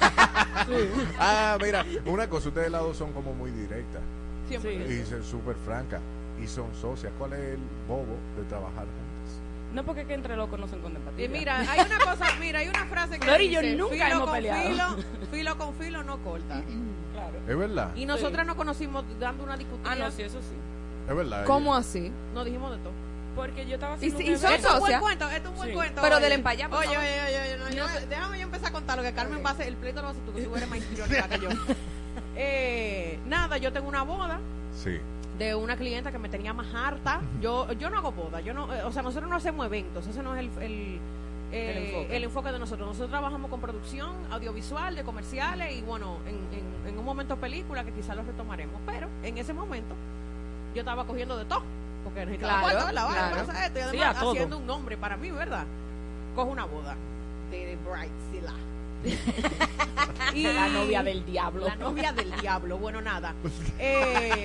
[1.18, 4.02] Ah, mira, una cosa, ustedes las dos son como muy directas
[4.48, 4.74] Siempre.
[4.74, 6.00] y son súper francas
[6.42, 7.12] y son socias.
[7.18, 8.84] ¿Cuál es el bobo de trabajar?
[9.74, 11.30] No porque es que entre locos no se encuentran Y patitas.
[11.38, 14.06] mira, hay una cosa, mira, hay una frase que Flor y yo dice, nunca filo
[14.06, 14.62] hemos con peleado.
[14.68, 14.84] filo,
[15.30, 16.62] filo con filo no corta.
[17.12, 17.38] Claro.
[17.48, 17.90] ¿Es verdad?
[17.96, 19.92] Y nosotras nos conocimos dando una discutida.
[19.92, 20.54] Ah, no, sí, eso sí.
[21.08, 21.44] Es verdad.
[21.44, 22.10] ¿Cómo así?
[22.34, 22.92] Nos dijimos de todo.
[23.36, 25.00] Porque yo estaba ¿Y, haciendo y un son evento- Esto es un buen socias?
[25.02, 25.74] cuento, esto es un buen Sí.
[25.74, 26.00] cuento.
[26.02, 26.28] Pero oye.
[26.28, 26.86] del por Oye, favor.
[26.86, 29.52] oye, oye, oye, no, yo- déjame yo empezar a contar lo que Carmen va a
[29.52, 29.66] hacer.
[29.68, 31.48] El pleito lo vas a hacer tú, que tú eres más histriónica que yo.
[32.36, 34.38] Eh, nada, yo tengo una boda
[34.74, 34.98] Sí.
[35.40, 37.20] De una clienta que me tenía más harta.
[37.40, 40.22] Yo yo no hago boda, yo no, eh, o sea, nosotros no hacemos eventos, ese
[40.22, 41.00] no es el, el,
[41.50, 42.16] eh, El enfoque.
[42.16, 42.86] el enfoque de nosotros.
[42.86, 46.36] Nosotros trabajamos con producción audiovisual, de comerciales y bueno, en,
[46.86, 49.94] en, en un momento película que quizás lo retomaremos, pero en ese momento
[50.74, 51.62] yo estaba cogiendo de todo,
[52.04, 52.78] porque necesitaba Claro.
[52.84, 53.30] Vale, claro.
[53.30, 55.64] para hacer esto y además haciendo un nombre para mí, ¿verdad?
[56.36, 56.96] Cojo una boda
[57.50, 58.52] de Brightzilla.
[60.34, 61.66] Y- La novia del diablo.
[61.66, 62.78] La novia del diablo.
[62.78, 63.34] Bueno, nada.
[63.82, 64.44] Eh,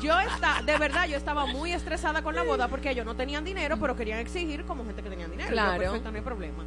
[0.00, 3.44] yo está, de verdad, yo estaba muy estresada con la boda porque ellos no tenían
[3.44, 5.48] dinero, pero querían exigir como gente que tenía dinero.
[5.48, 5.78] Yo, Claro.
[5.80, 6.62] perfecto, no hay problema.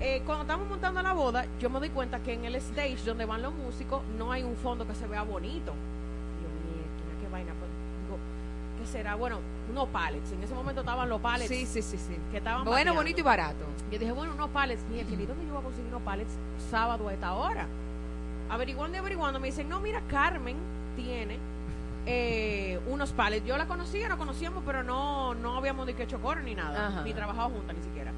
[0.00, 3.24] Eh, cuando estamos montando la boda, yo me doy cuenta que en el stage donde
[3.24, 5.72] van los músicos no hay un fondo que se vea bonito.
[6.38, 6.84] Dios mío,
[7.20, 7.52] qué vaina.
[7.58, 7.70] Pues,
[8.04, 8.18] digo,
[8.78, 9.14] ¿qué será?
[9.16, 9.38] Bueno,
[9.70, 10.32] unos pallets.
[10.32, 11.48] En ese momento estaban los pallets.
[11.48, 12.16] Sí, sí, sí, sí.
[12.30, 12.94] Que estaban Bueno, bateando.
[12.94, 13.64] bonito y barato.
[13.90, 14.82] Yo dije, bueno, unos pallets.
[14.90, 16.30] Mira, ¿y dónde yo voy a conseguir unos pallets
[16.70, 17.66] sábado a esta hora?
[18.50, 20.56] Averiguando y averiguando, me dicen, no, mira, Carmen
[20.96, 21.36] tiene
[22.06, 23.44] eh, unos pallets.
[23.46, 26.88] Yo la conocía, la conocíamos, pero no, no habíamos hecho coro ni nada.
[26.88, 27.02] Ajá.
[27.02, 28.12] Ni trabajado juntas ni siquiera.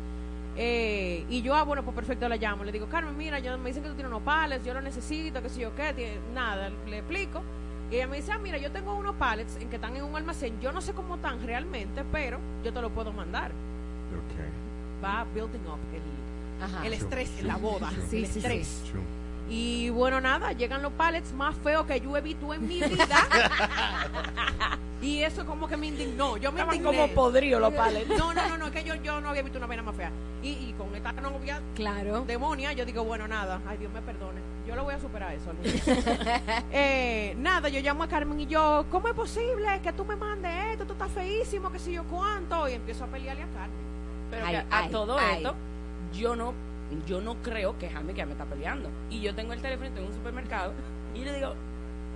[0.57, 2.65] Eh, y yo, ah, bueno, pues perfecto, la llamo.
[2.65, 5.41] Le digo, Carmen, mira, yo, me dicen que tú tienes unos pallets, yo los necesito,
[5.43, 5.93] qué sé yo qué.
[5.95, 7.41] tiene- nada, le explico.
[7.91, 10.15] Y ella me dice, ah, mira, yo tengo unos pallets en que están en un
[10.15, 10.61] almacén.
[10.61, 13.51] Yo no sé cómo están realmente, pero yo te lo puedo mandar.
[13.51, 15.05] Ok.
[15.05, 16.87] Va building up el, Ajá.
[16.87, 17.91] el estrés en la boda.
[18.09, 18.83] Sí, el sí, estrés.
[19.51, 23.19] Y bueno, nada, llegan los pallets más feos que yo he visto en mi vida.
[25.03, 26.37] y eso como que me indignó.
[26.37, 26.97] Yo me Estaban indigné.
[26.99, 28.09] como podridos los pallets.
[28.17, 30.13] No, no, no, no, es que yo, yo no había visto una vaina más fea.
[30.43, 32.23] Y, y con esta novia Claro.
[32.27, 34.41] demonia, yo digo, bueno, nada, ay Dios me perdone.
[34.69, 35.51] Yo lo voy a superar eso.
[36.73, 40.53] eh, nada, yo llamo a Carmen y yo, ¿cómo es posible que tú me mandes
[40.73, 40.85] esto?
[40.87, 42.69] Tú estás feísimo, que sé yo cuánto.
[42.69, 43.91] Y empiezo a pelearle a Carmen.
[44.31, 45.37] Pero Ay, que a ay, todo ay.
[45.39, 45.55] esto,
[46.13, 46.55] yo no,
[47.07, 48.91] yo no creo que Jamie que me está peleando.
[49.11, 50.73] Y yo tengo el teléfono, estoy en un supermercado,
[51.15, 51.55] y le digo,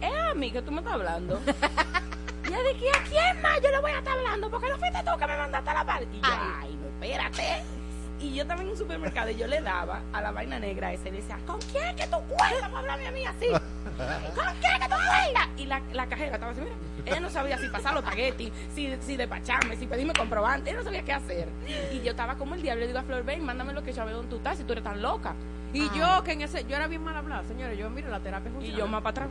[0.01, 1.41] es a mí que tú me estás hablando.
[2.45, 4.99] y ella que a quién más yo le voy a estar hablando, porque no fuiste
[4.99, 6.03] tú que me mandaste a la par.
[6.03, 7.84] Y yo, ay, no, espérate.
[8.25, 11.09] Y yo estaba en un supermercado y yo le daba a la vaina negra esa
[11.09, 13.49] y le decía, ¿con quién que tú cuentas para hablarme a mí así?
[13.51, 15.49] ¿Con quién que tú cuentas?
[15.59, 16.75] Y la, la cajera estaba así, mira,
[17.05, 20.85] ella no sabía si pasar los espagueti, si, si despacharme, si pedirme comprobante, ella no
[20.85, 21.49] sabía qué hacer.
[21.93, 24.07] Y yo estaba como el diablo, le digo a Flor, ven, mándame lo que yo
[24.07, 25.35] veo tú estás, si tú eres tan loca.
[25.75, 28.49] Y yo, que en ese, yo era bien mal hablada, señores, yo miro la terapia
[28.51, 28.79] Y funciona.
[28.79, 29.29] yo más para atrás.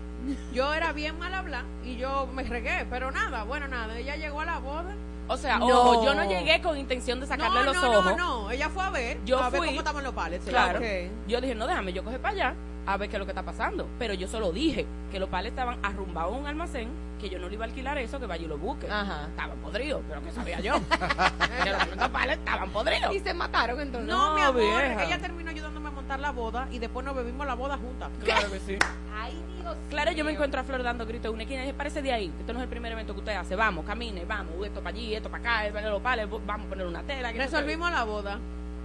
[0.53, 4.41] Yo era bien mal hablada y yo me regué, pero nada, bueno, nada, ella llegó
[4.41, 4.93] a la boda.
[5.29, 5.67] O sea, No.
[5.67, 8.05] ojo, yo no llegué con intención de sacarle no, los no, ojos.
[8.05, 10.45] No, no, ella fue a ver, Yo a ver fui- cómo estaban los palets.
[10.45, 10.81] Claro.
[11.27, 12.53] Yo dije, no, déjame, yo coge para allá
[12.85, 13.87] a ver qué es lo que está pasando.
[13.99, 16.89] Pero yo solo dije que los pales estaban arrumbados en un almacén,
[17.19, 18.89] que yo no le iba a alquilar eso, que vaya y lo busque.
[18.89, 19.27] Ajá.
[19.27, 20.73] Estaban podridos, pero que sabía yo.
[21.97, 23.13] los pales estaban podridos.
[23.13, 24.09] Y se mataron entonces.
[24.09, 25.05] No, mi amor, vieja.
[25.05, 28.09] ella terminó ayudándome a montar la boda y después nos bebimos la boda juntas.
[28.23, 28.77] Claro que sí.
[29.15, 29.75] Ay, Dios.
[29.89, 32.11] Claro, yo me encuentro a Flor dando gritos en una esquina y dije, parece de
[32.11, 34.95] ahí, esto no es el primer evento que usted hace, vamos, camine, vamos, esto para
[34.95, 37.21] allí, esto para acá, el los pales, vamos a poner una tela.
[37.21, 37.43] no sé qué".
[37.45, 38.39] Resolvimos la boda.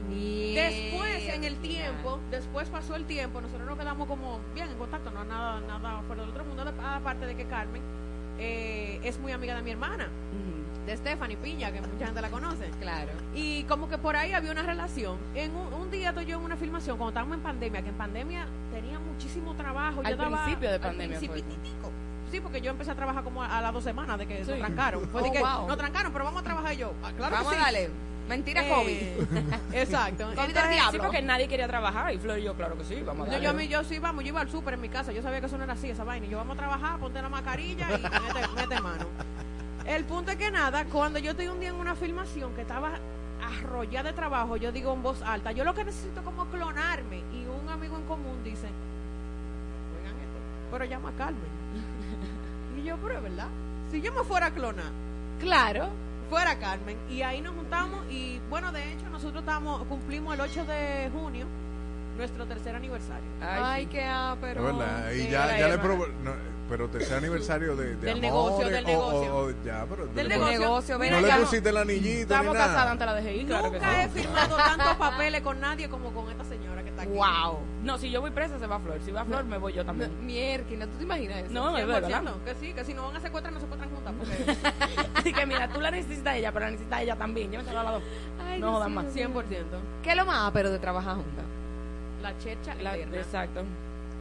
[0.09, 5.11] Después, en el tiempo, después pasó el tiempo, nosotros nos quedamos como bien en contacto,
[5.11, 7.83] no nada, nada fuera del otro mundo, aparte de que Carmen
[8.39, 10.09] eh, es muy amiga de mi hermana,
[10.87, 12.71] de Stephanie Piña, que mucha gente la conoce.
[12.81, 13.11] Claro.
[13.35, 15.19] Y como que por ahí había una relación.
[15.35, 17.95] En un, un día estoy yo en una filmación, cuando estábamos en pandemia, que en
[17.97, 20.01] pandemia tenía muchísimo trabajo.
[20.03, 21.21] Al yo daba- principio de pandemia.
[22.31, 24.51] Sí, porque yo empecé a trabajar como a, a las dos semanas de que Sí.
[24.51, 25.09] nos trancaron.
[25.09, 25.67] Fue de Oh, que wow.
[25.69, 26.93] nos trancaron, pero vamos a trabajar yo.
[27.03, 27.91] Ah, claro Vamos que a darle.
[28.29, 29.53] Mentira, Eh, COVID.
[29.75, 30.25] Exacto.
[30.25, 30.93] COVID del Entonces, diablo.
[30.93, 33.43] Sí, porque nadie quería trabajar y Flor y yo, claro que sí, vamos a Yo,
[33.43, 33.69] darle.
[33.69, 35.57] yo, yo sí, vamos, yo iba al súper en mi casa, yo sabía que eso
[35.59, 36.27] no era así, esa vaina.
[36.27, 39.07] y Yo vamos a trabajar, ponte la mascarilla y mete, mete mano.
[39.87, 42.93] El punto es que nada, cuando yo estoy un día en una filmación que estaba
[43.43, 47.19] arrollada de trabajo, yo digo en voz alta, yo lo que necesito es como clonarme.
[47.33, 48.67] Y un amigo en común dice,
[49.99, 50.39] oigan esto,
[50.71, 51.41] pero llama a Carmen.
[52.79, 53.49] y yo, pero es verdad,
[53.91, 54.91] si yo me fuera a clonar,
[55.41, 55.89] Claro.
[56.29, 56.97] Fuera Carmen.
[57.09, 61.47] Y ahí nos juntamos y bueno, de hecho nosotros estamos, cumplimos el 8 de junio
[62.17, 63.25] nuestro tercer aniversario.
[63.41, 64.63] Ay, qué ah, pero.
[64.65, 65.11] verdad.
[65.13, 66.33] Y ya, ya le probo- no,
[66.69, 69.35] pero tercer aniversario de, de Del amores, negocio, del negocio.
[69.37, 70.99] o- o- ya, pero Del negocio.
[70.99, 74.09] no le pusiste el anillito ni Estamos casadas antes la DGI, claro que Nunca he
[74.09, 74.19] sí.
[74.21, 76.68] firmado tantos papeles con nadie como con esta señora
[77.03, 77.13] aquí.
[77.13, 77.59] Wow.
[77.83, 80.11] No, si yo voy presa se va Flor, si va Flor me voy yo también.
[80.27, 81.53] Mierda, ¿tú te imaginas eso?
[81.53, 82.23] No, es 100%, verdad.
[82.45, 84.15] que sí, que si no van a secuestrar, no secuestran juntas.
[84.19, 84.57] Porque
[85.15, 87.51] Así que mira, tú la necesitas a ella, pero la necesitas a ella también.
[87.53, 88.03] Yo me a las dos.
[88.45, 89.07] Ay, No jodan más.
[89.15, 89.33] 100%.
[90.03, 91.45] ¿Qué es lo más pero de trabajar juntas?
[92.23, 93.17] La checha La- eterna.
[93.17, 93.63] exacto.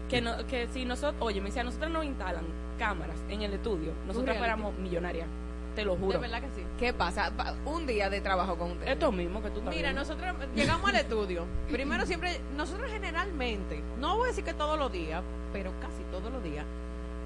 [0.09, 2.45] Que, no, que si nosotros, oye, me decía, nosotros nos instalan
[2.77, 4.39] cámaras en el estudio, nosotros reality.
[4.39, 5.27] fuéramos millonarias.
[5.75, 6.19] Te lo De juro.
[6.19, 6.61] verdad que sí.
[6.77, 7.31] ¿Qué pasa?
[7.35, 8.93] Pa- Un día de trabajo con ustedes.
[8.93, 11.45] Esto mismo que tú Mira, nosotros llegamos al estudio.
[11.71, 16.31] Primero siempre, nosotros generalmente, no voy a decir que todos los días, pero casi todos
[16.31, 16.65] los días,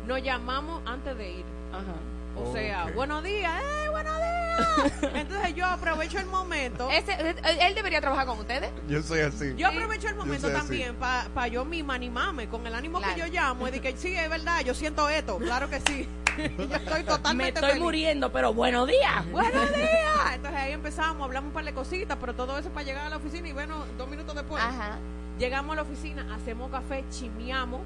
[0.07, 1.45] nos llamamos antes de ir.
[1.73, 1.95] Ajá.
[2.36, 5.14] O sea, buenos días, ¡eh, buenos días!
[5.16, 6.90] Entonces yo aprovecho el momento.
[6.90, 8.70] Ese, él, él debería trabajar con ustedes.
[8.88, 9.53] Yo soy así.
[9.58, 13.14] Yo aprovecho el momento también para yo misma animarme con el ánimo Claro.
[13.16, 13.68] que yo llamo.
[13.68, 16.08] Es de que sí, es verdad, yo siento esto, claro que sí.
[16.38, 16.44] yo
[16.76, 17.84] estoy Me totalmente estoy feliz.
[17.84, 19.30] muriendo, pero buenos días.
[19.32, 20.34] ¡Buenos días!
[20.36, 23.18] Entonces ahí empezamos, hablamos un par de cositas, pero todo eso para llegar a la
[23.18, 24.64] oficina y bueno, dos minutos después.
[24.64, 24.98] Ajá.
[25.38, 27.82] Llegamos a la oficina, hacemos café, chimeamos.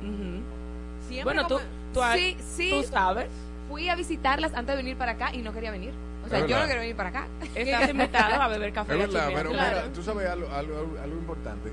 [1.07, 1.59] Siempre Bueno, tú,
[1.93, 2.69] tú, Sí, sí.
[2.72, 3.27] tú sabes.
[3.67, 5.93] Fui a visitarlas antes de venir para acá y no quería venir.
[6.25, 7.27] O sea, yo no quiero venir para acá.
[7.55, 8.93] Estás invitado a beber café.
[8.93, 9.77] Es verdad, pero Claro.
[9.77, 11.71] mira, tú sabes algo, algo, algo importante.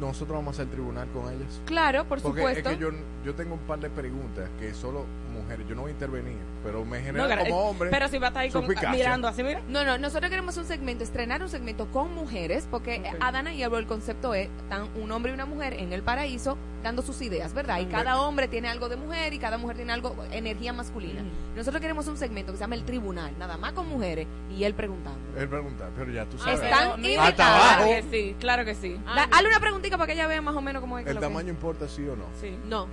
[0.00, 1.60] Nosotros vamos al tribunal con ellas.
[1.66, 2.70] Claro, por Porque supuesto.
[2.70, 2.88] es que yo,
[3.24, 6.84] yo tengo un par de preguntas que solo mujeres, yo no voy a intervenir, pero
[6.84, 7.90] me genera No, como hombre.
[7.90, 9.60] Pero si va a estar ahí con, mirando así, mira.
[9.68, 13.16] No, no, nosotros queremos un segmento, estrenar un segmento con mujeres, porque Ok.
[13.20, 16.56] Adana y Ebro, el concepto es tan un hombre y una mujer en el paraíso
[16.82, 17.78] dando sus ideas, ¿verdad?
[17.80, 21.22] Y cada hombre tiene algo de mujer y cada mujer tiene algo, energía masculina.
[21.54, 24.72] Nosotros queremos un segmento que se llama el tribunal, nada más con mujeres y él
[24.74, 25.18] preguntando.
[25.38, 26.60] Él pregunta, pero ya tú sabes.
[26.60, 27.84] Están Hasta Claro abajo.
[27.90, 28.96] que sí, claro que sí.
[29.06, 31.20] Ah, una preguntita para que ella vea más o menos cómo es que ¿El lo
[31.20, 32.24] que- tamaño importa sí o no?
[32.40, 32.56] Sí.
[32.68, 32.86] No.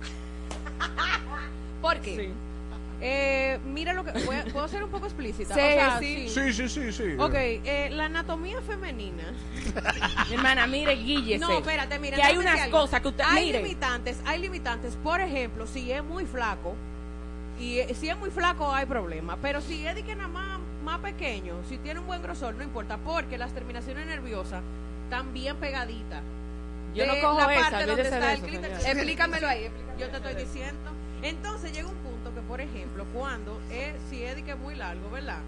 [1.82, 2.16] ¿Por qué?
[2.16, 2.32] Sí.
[3.00, 4.10] Eh, mira lo que.
[4.24, 5.54] voy a- ¿Puedo ser un poco explícita?
[5.54, 6.28] Sí, O sea, sí.
[6.28, 7.14] Sí, sí, sí, sí.
[7.18, 9.32] Ok, eh, la anatomía femenina.
[10.28, 11.38] Mi hermana, mire, guíllese.
[11.38, 12.16] No, espérate, mira.
[12.16, 12.80] Que hay unas algo.
[12.80, 13.22] cosas que usted.
[13.26, 13.62] Hay mire.
[13.62, 14.96] limitantes, hay limitantes.
[14.96, 16.74] Por ejemplo, si es muy flaco,
[17.60, 19.36] y eh, si es muy flaco hay problema.
[19.40, 22.64] Pero si es de que nada más, más pequeño, si tiene un buen grosor, no
[22.64, 24.60] importa, porque las terminaciones nerviosas
[25.08, 26.20] están bien pegaditas.
[26.94, 28.84] Yo no cojo la esa, parte donde está de el eso, clítoris.
[28.86, 29.98] Explícamelo ahí, explícamelo.
[30.00, 30.90] Yo te estoy diciendo.
[31.22, 34.74] Entonces llega un punto que, por ejemplo, cuando es, si es de que es muy
[34.74, 35.38] largo, ¿verdad?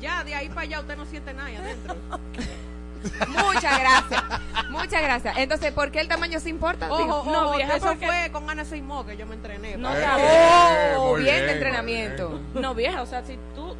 [0.00, 1.96] Ya de ahí para allá usted no siente nada ahí adentro.
[3.28, 4.22] Muchas gracias.
[4.70, 5.36] Muchas gracias.
[5.38, 6.86] Entonces, ¿por qué el tamaño se importa?
[6.90, 9.76] Ojo, Digo, ojo, no, vieja, eso porque- fue con Ana Seymour que yo me entrené.
[9.76, 12.28] No, para- te Eh, Oh, bien de entrenamiento.
[12.30, 12.62] bien.
[12.62, 13.74] No, vieja, o sea, si tú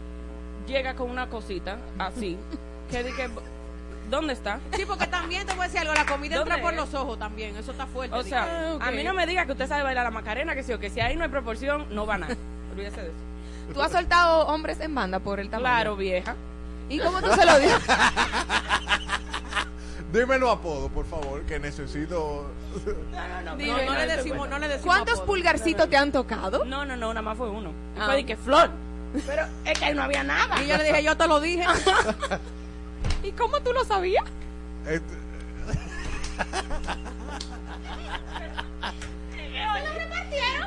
[0.66, 2.38] llegas con una cosita así,
[2.90, 3.28] que di que
[4.10, 4.58] ¿Dónde está?
[4.74, 6.80] Sí, porque también te voy a decir algo, la comida entra ¿Dónde por es?
[6.80, 8.16] los ojos también, eso está fuerte.
[8.16, 8.88] O sea, dije.
[8.88, 10.90] a mí no me diga que usted sabe bailar la macarena, que sí o que
[10.90, 12.36] si ahí no hay proporción, no va a nada.
[12.72, 13.16] Olvídese de eso.
[13.72, 15.62] ¿Tú has soltado hombres en banda por el tamaño?
[15.62, 16.34] Claro, vieja.
[16.88, 17.78] ¿Y cómo tú se lo dices?
[20.12, 22.50] Dímelo apodo, por favor, que necesito.
[23.12, 25.26] No, no le decimos, no le decimos ¿Cuántos apodo.
[25.26, 26.64] pulgarcitos te han tocado?
[26.64, 27.72] No, no, no, nada más fue uno.
[27.96, 28.06] Ah.
[28.06, 28.70] Fue de que flor.
[29.24, 30.60] Pero es que ahí no había nada.
[30.64, 31.64] Y yo le dije, yo te lo dije.
[33.22, 34.24] ¿Y cómo tú lo sabías?
[34.86, 35.18] Este-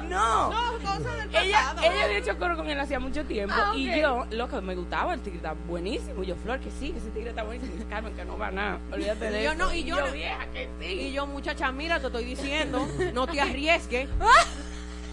[0.09, 0.49] No.
[0.51, 1.81] No, cosas del Ella, pasado.
[1.91, 3.77] ella había hecho coro con él hacía mucho tiempo Ah, ok.
[3.77, 6.21] y yo, loco, me gustaba el tigre, está buenísimo.
[6.23, 7.73] Y yo, Flor, que sí, que ese tigre está buenísimo.
[7.81, 8.79] Y Carmen, que no va a nada.
[8.91, 9.63] Olvídate de yo eso.
[9.63, 10.85] no, y yo, no- vieja, que sí.
[10.85, 14.09] Y yo, muchacha, mira, te estoy diciendo, no te arriesgues.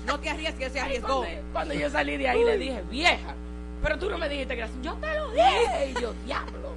[0.06, 1.18] No te arriesgues, se arriesgó.
[1.20, 3.34] Cuando, cuando yo salí de ahí le dije, vieja,
[3.82, 4.78] pero tú no me dijiste que era así.
[4.82, 5.90] Yo te lo dije.
[5.94, 6.69] Y yo, diablo.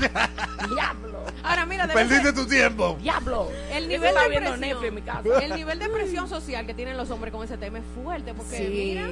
[0.74, 1.22] diablo.
[1.42, 2.96] Ahora mira, Perdiste ser- tu tiempo.
[3.00, 3.48] Diablo.
[3.72, 5.28] El nivel de presión, Netflix en mi casa.
[5.42, 8.56] el nivel de presión social que tienen los hombres con ese tema es fuerte porque
[8.56, 8.68] Sí.
[8.68, 9.08] mira,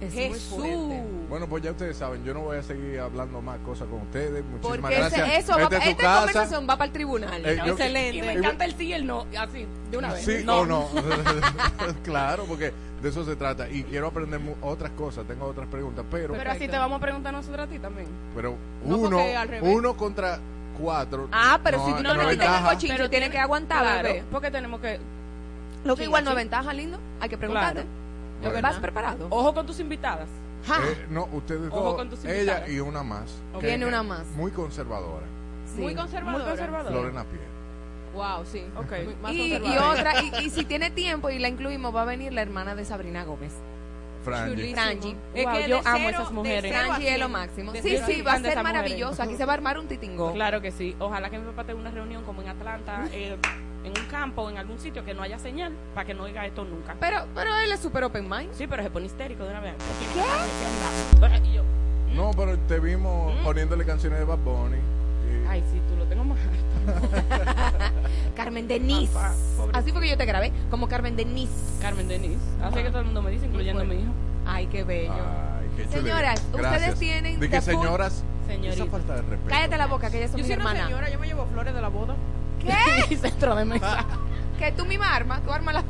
[0.00, 0.62] Es Jesús.
[1.28, 4.44] Bueno, pues ya ustedes saben, yo no voy a seguir hablando más cosas con ustedes.
[4.44, 5.44] Muchísimas Porque ese- gracias.
[5.44, 6.18] eso, va, Esta es su esta casa.
[6.20, 7.42] conversación va para el tribunal.
[7.44, 7.76] Eh, yo-
[8.14, 10.24] Y me encanta el sí y el no, así, de una vez.
[10.24, 10.88] Sí o no.
[12.04, 12.72] claro, porque
[13.02, 13.68] de eso se trata.
[13.68, 15.26] Y quiero aprender otras cosas.
[15.26, 16.34] Tengo otras preguntas, pero.
[16.34, 18.08] Pero así te vamos a preguntar nosotros a ti también.
[18.34, 20.38] Pero No, uno, al uno contra
[20.78, 21.28] cuatro.
[21.32, 22.64] Ah, pero no- si tú no, no le metes el ventaja.
[22.74, 24.24] cochinche, Pero tienes tiene- que aguantar, Claro, bebé.
[24.30, 24.98] porque tenemos que...
[25.84, 26.98] Lo que Sí, igual no es ventaja, lindo.
[27.20, 27.84] Hay que preguntarte.
[28.40, 28.54] Claro.
[28.56, 29.26] ¿Lo ¿Vas preparado?
[29.30, 30.28] Ojo con tus invitadas.
[30.68, 31.94] Eh, no, ustedes Ojo dos.
[31.94, 32.68] con tus Ella invitadas.
[32.70, 33.30] y una más.
[33.60, 34.26] Tiene una más.
[34.36, 35.24] Muy conservadora.
[35.74, 35.80] Sí.
[35.80, 36.44] Muy conservadora.
[36.44, 36.94] Muy conservadora.
[36.94, 37.46] Lorena Pierre.
[38.14, 38.62] Wow, sí.
[38.76, 38.92] Ok.
[39.04, 42.04] Muy- más Y, y otra, y, y si tiene tiempo y la incluimos, va a
[42.06, 43.52] venir la hermana de Sabrina Gómez.
[44.24, 44.72] Frangie.
[45.34, 46.72] Es Wow, que yo de amo cero- esas mujeres.
[46.74, 47.72] cero Frangie es lo máximo.
[47.72, 48.62] De Sí, cero sí, va a ser mujeres.
[48.64, 49.22] maravilloso.
[49.22, 50.32] Aquí se va a armar un titingo.
[50.32, 50.94] Claro que sí.
[50.98, 53.36] Ojalá que mi papá tenga una reunión como en Atlanta, eh,
[53.84, 56.44] en un campo o en algún sitio que no haya señal, para que no oiga
[56.44, 56.96] esto nunca.
[57.00, 58.52] Pero, pero él es súper open mind.
[58.52, 59.74] Sí, pero se pone histérico de una vez.
[60.12, 61.48] ¿Qué?
[61.48, 61.62] Y yo,
[62.14, 64.76] No, pero te vimos poniéndole canciones de Bad Bunny.
[64.76, 66.38] y- ay, sí, tú lo tengo más.
[68.36, 69.12] Carmen Denise.
[69.12, 69.34] Papá,
[69.72, 71.52] Así fue que yo te grabé, como Carmen Denise.
[71.80, 72.38] Carmen Denise.
[72.62, 74.12] Así que todo el mundo me dice, incluyendo mi hijo.
[74.46, 75.12] Ay, qué bello.
[75.12, 75.88] Ay, qué.
[75.88, 76.98] Señoras, ustedes Gracias.
[76.98, 78.24] tienen Di que the full- señoras.
[78.46, 78.74] Señorita.
[78.74, 79.42] Esa falta de respeto.
[79.48, 80.86] Cállate la boca, que ella es Yo mi soy una hermana.
[80.86, 82.14] señora, yo me llevo flores de la boda.
[82.60, 83.16] ¿Qué?
[83.20, 84.06] Centro de mesa.
[84.58, 85.84] que tú misma armas, tú armas la...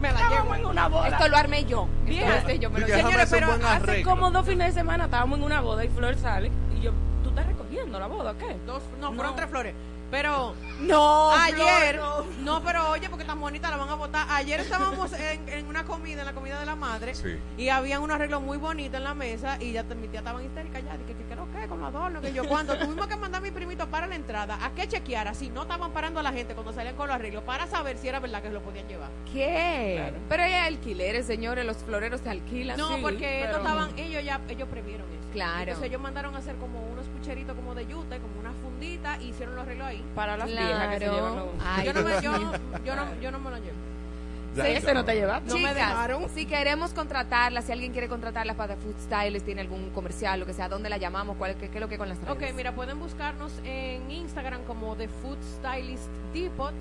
[0.00, 0.54] Me la Estábamos llevo.
[0.54, 1.08] en una boda.
[1.08, 1.88] Esto lo armé yo.
[2.06, 2.22] Bien.
[2.24, 5.38] Esto lo hice yo, me lo Señores, pero hace como dos fines de semana estábamos
[5.38, 8.56] en una boda y Flor sale y yo, ¿tú estás recogiendo la boda qué?
[8.66, 9.16] Dos, no, No.
[9.16, 9.74] fueron tres flores.
[10.10, 12.62] Pero No, ayer, Flor, no.
[12.62, 14.26] pero oye, porque tan bonita la van a botar.
[14.30, 17.36] Ayer estábamos en, en una comida, en la comida de la madre, Sí.
[17.58, 20.42] y había un arreglo muy bonito en la mesa, y ya te- mi tía estaba
[20.42, 23.40] histérica ya, dije, que creo que con los adornos, que yo cuando tuvimos que mandar
[23.40, 26.32] a mi primito para la entrada, a que chequeara si no estaban parando a la
[26.32, 29.10] gente cuando salían con los arreglos, para saber si era verdad que lo podían llevar.
[29.30, 29.96] ¿Qué?
[29.98, 30.16] Claro.
[30.28, 32.78] Pero hay alquileres, señores, los floreros se alquilan.
[32.78, 35.18] No, Sí, porque estos pero- estaban, ellos ya, ellos previeron eso.
[35.32, 35.60] Claro.
[35.60, 39.28] Entonces ellos mandaron a hacer como unos pucheritos como de yute, como una fundita, y
[39.28, 39.97] hicieron los arreglos ahí.
[40.14, 40.66] Para las Claro.
[40.66, 41.46] viejas que se llevan los...
[41.64, 42.32] Ay, yo, no me, yo,
[42.84, 43.76] yo, no, yo no me lo llevo.
[44.54, 45.40] Sí, ese no te lleva.
[45.40, 46.28] No me dejaron.
[46.30, 50.52] si queremos contratarla, si alguien quiere contratarla para Food Stylist, tiene algún comercial, lo que
[50.52, 51.36] sea, ¿dónde la llamamos?
[51.36, 52.30] ¿Cuál, qué, qué es lo que con las redes?
[52.32, 56.72] Ok, mira, pueden buscarnos en Instagram como The Food Stylist Depot.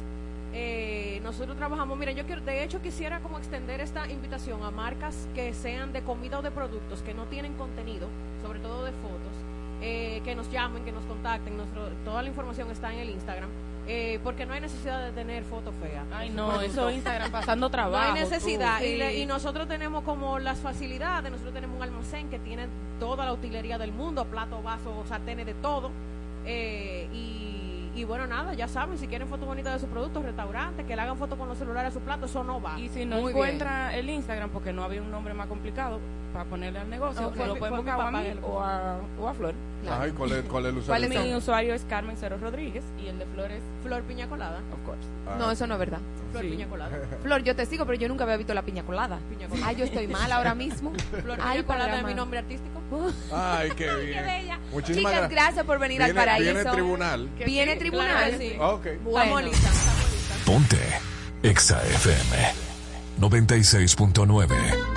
[0.53, 5.27] Eh, nosotros trabajamos, mira, yo quiero, de hecho quisiera como extender esta invitación a marcas
[5.35, 8.07] que sean de comida o de productos que no tienen contenido,
[8.41, 9.35] sobre todo de fotos,
[9.81, 13.49] eh, que nos llamen, que nos contacten, nuestro, toda la información está en el Instagram,
[13.87, 16.03] eh, porque no hay necesidad de tener fotos feas.
[16.13, 18.13] Ay, no, eso Instagram pasando No trabajo.
[18.13, 18.79] hay necesidad.
[18.79, 18.85] tú.
[18.85, 21.31] Y, le- y nosotros tenemos como las facilidades.
[21.31, 22.67] Nosotros tenemos un almacén que tiene
[22.99, 25.91] toda la utilería del mundo: plato, vaso, sartenes, de todo.
[26.45, 30.85] Eh, y, y bueno, nada, ya saben, si quieren fotos bonitas de sus productos, restaurantes,
[30.85, 32.79] que le hagan fotos con los celulares a su plato, eso no va.
[32.79, 35.99] Y si no Muy encuentra el Instagram, porque no había un nombre más complicado
[36.37, 38.21] para ponerle al negocio, No, se fue lo mi- pueden fue mi buscar o a
[38.21, 39.55] mí o a, o a Flor.
[39.89, 41.09] Ay, ¿cuál es, cuál es el usuario?
[41.09, 44.59] Mi usuario es Carmen Cero Rodríguez y el de Flor es Flor Piña Colada.
[44.71, 45.01] Of course.
[45.27, 45.35] Ah.
[45.39, 45.97] No, eso no es verdad.
[46.31, 46.49] Flor Sí.
[46.51, 46.91] Piña Colada.
[47.23, 49.17] Flor, yo te sigo, pero yo nunca había visto la piña colada.
[49.31, 49.67] Piña colada.
[49.67, 50.93] Ay, yo estoy mal ahora mismo.
[51.23, 52.81] Flor Ay, Piña Colada es mi nombre artístico.
[53.33, 54.23] Ay, qué bien.
[54.25, 54.59] bella.
[54.71, 56.53] Muchísimas Chicas, gra- gracias por venir al Viene- paraíso.
[56.53, 57.29] Viene tribunal.
[57.35, 58.07] Que Viene sí, tribunal.
[58.09, 58.55] claro que sí.
[58.59, 58.85] Ok.
[59.03, 59.19] Bueno.
[59.19, 60.37] Estamos listas, estamos listas.
[60.45, 60.79] Ponte
[61.49, 62.53] Exa FM
[63.19, 64.96] 96.9.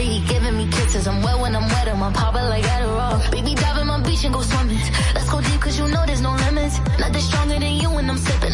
[0.00, 1.06] body, he giving me kisses.
[1.06, 3.30] I'm wet when I'm wet, I'm popping like Adderall.
[3.30, 4.78] Baby, dive in my beach and go swimming.
[5.14, 6.78] Let's go deep, cause you know there's no limits.
[6.98, 8.49] Nothing stronger than you when I'm sipping.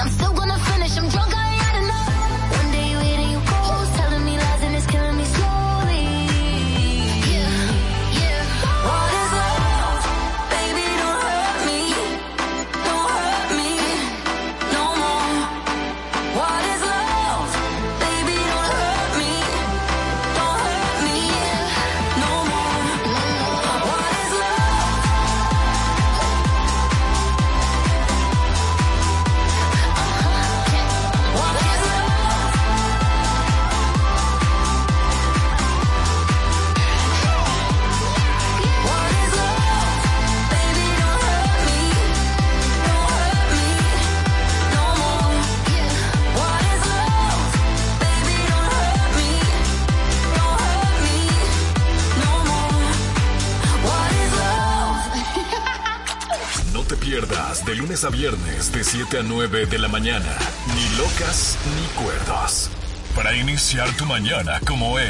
[58.10, 60.38] Viernes de 7 a 9 de la mañana.
[60.74, 62.70] Ni locas ni cuerdos.
[63.14, 65.08] Para iniciar tu mañana como E.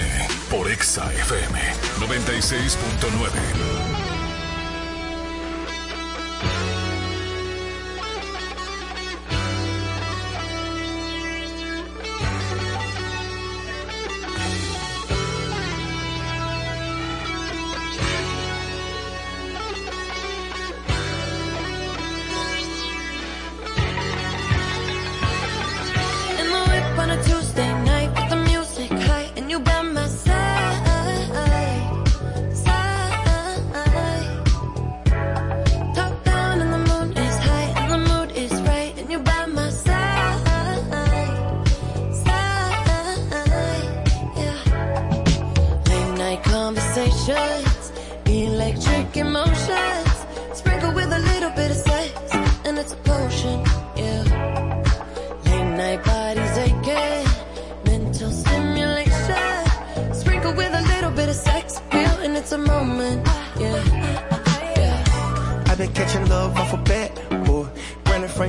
[0.50, 1.58] Por Exa FM
[2.00, 3.95] 96.9.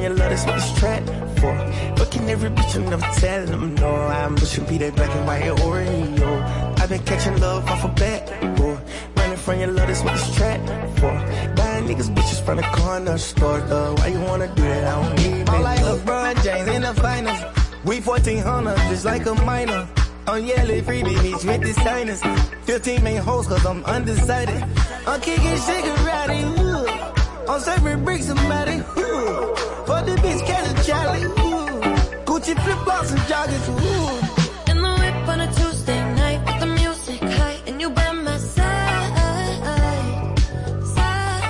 [0.07, 1.03] Your love, that's what this track
[1.41, 1.53] for.
[1.99, 3.93] Looking every bitch and never tell them no.
[3.93, 6.79] I'm pushing be that black and white Oreo.
[6.79, 8.79] I've been catching love off a bat, boy.
[9.17, 10.61] Running from your love, that's what this track
[10.99, 11.11] for.
[11.57, 13.95] Buying niggas bitches from the corner store, though.
[13.95, 14.87] Why you wanna do that?
[14.87, 17.41] I don't need I'm like LeBron James in the finals.
[17.83, 19.89] We 1400, just like a minor.
[20.25, 22.21] Oh, I'm yelling freebie beach with the signers.
[22.63, 24.63] 15 main hoes cause I'm undecided.
[25.05, 27.51] I'm kicking karate, ooh.
[27.51, 28.81] I'm serving bricks somebody.
[29.87, 31.81] For the bitch, catch a Charlie, ooh.
[32.27, 34.71] Gucci flip flops and joggers, ooh.
[34.71, 38.37] In the whip on a Tuesday night with the music high, and you by my
[38.37, 39.13] side,
[40.95, 41.43] side.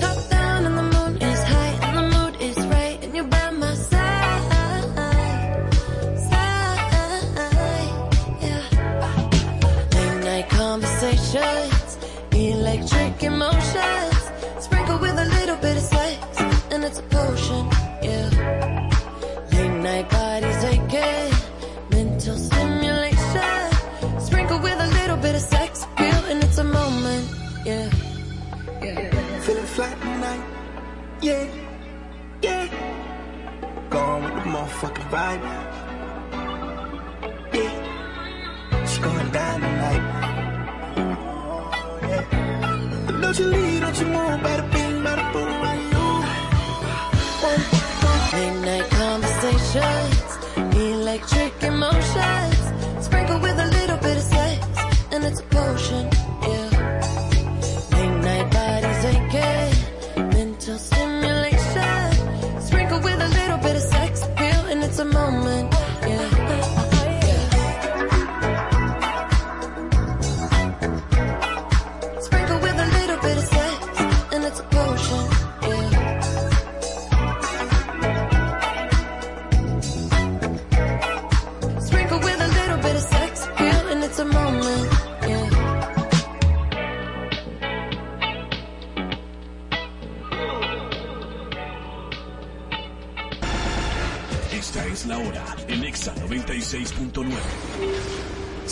[0.00, 3.50] Top down and the moon is high and the mood is right, and you by
[3.50, 4.42] my side,
[6.28, 6.82] side.
[8.44, 8.62] Yeah.
[9.94, 11.90] Late night conversations,
[12.32, 13.61] electric emotions,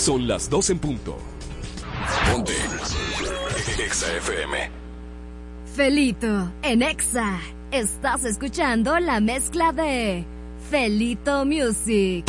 [0.01, 1.19] Son las 2 en punto.
[2.33, 2.55] Ponte.
[3.85, 4.71] Exa FM.
[5.77, 7.39] Felito, en Exa,
[7.71, 10.25] estás escuchando la mezcla de
[10.71, 12.25] Felito Music.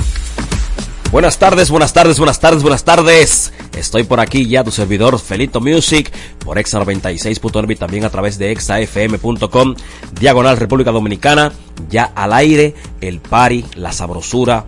[1.14, 3.54] Buenas tardes, buenas tardes, buenas tardes, buenas tardes.
[3.78, 8.38] Estoy por aquí ya, tu servidor Felito Music, por Exa 96.9 y también a través
[8.38, 9.76] de exafm.com,
[10.20, 11.54] diagonal República Dominicana,
[11.90, 14.66] ya al aire, el party, la sabrosura,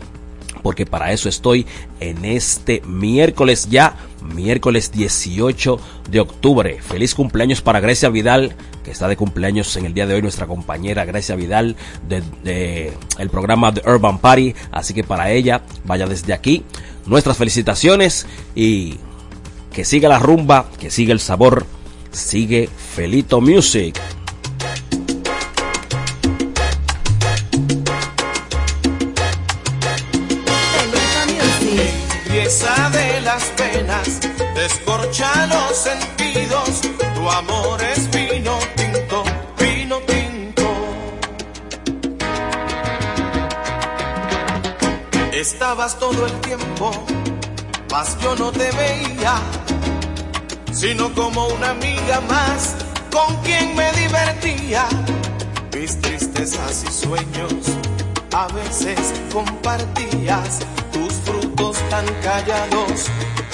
[0.64, 1.68] porque para eso estoy
[2.00, 3.98] en este miércoles ya,
[4.34, 5.80] miércoles 18
[6.10, 6.80] de octubre.
[6.82, 10.48] Feliz cumpleaños para Grecia Vidal, que está de cumpleaños en el día de hoy, nuestra
[10.48, 11.76] compañera Grecia Vidal
[12.08, 14.56] de, el programa The Urban Party.
[14.72, 16.64] Así que para ella, vaya desde aquí,
[17.06, 18.26] nuestras felicitaciones
[18.56, 18.98] y
[19.74, 21.66] que siga la rumba, que siga el sabor,
[22.12, 24.00] sigue Felito Music.
[32.54, 34.20] De las penas,
[34.54, 36.82] descorcha los sentidos.
[37.16, 39.24] Tu amor es vino tinto,
[39.58, 40.64] vino tinto.
[45.32, 46.92] Estabas todo el tiempo,
[47.90, 49.36] mas yo no te veía,
[50.72, 52.76] sino como una amiga más
[53.12, 54.86] con quien me divertía.
[55.74, 57.54] Mis tristezas y sueños
[58.32, 59.00] a veces
[59.32, 60.60] compartías
[60.92, 63.06] tus frutos tan callados,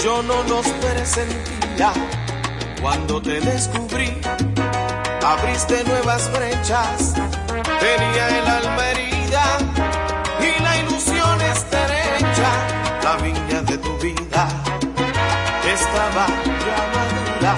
[0.03, 1.93] yo no los presentía.
[2.81, 4.17] Cuando te descubrí,
[5.25, 7.13] abriste nuevas brechas,
[7.79, 9.43] tenía el alma herida
[10.39, 12.51] y la ilusión estrecha.
[13.03, 14.47] La viña de tu vida
[15.73, 16.27] estaba
[16.65, 17.55] ya madura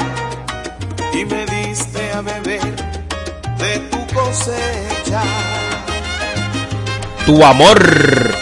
[1.14, 2.76] y me diste a beber
[3.58, 5.22] de tu cosecha.
[7.26, 8.41] Tu amor.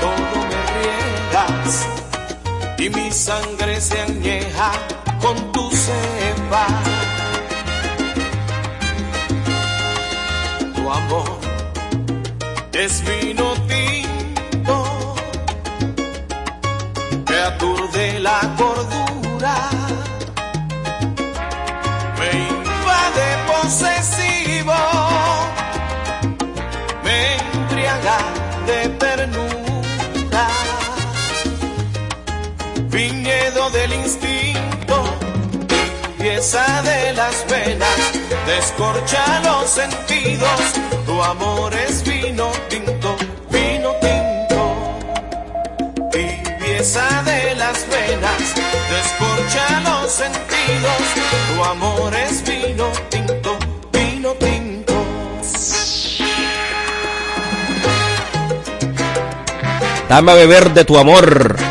[0.00, 1.88] Todo me riegas
[2.78, 4.72] y mi sangre se añeja
[5.20, 6.66] con tu cepa.
[10.74, 11.38] Tu amor
[12.72, 15.14] es vino tinto
[17.26, 18.79] que aturde la cordura,
[36.40, 38.00] de las venas,
[38.46, 40.60] descorcha los sentidos,
[41.04, 43.14] tu amor es vino tinto,
[43.50, 44.98] vino tinto,
[46.10, 48.54] pieza de las venas,
[48.88, 51.02] descorcha los sentidos,
[51.54, 53.58] tu amor es vino tinto,
[53.92, 54.94] vino tinto.
[60.08, 61.69] Dame a beber de tu amor.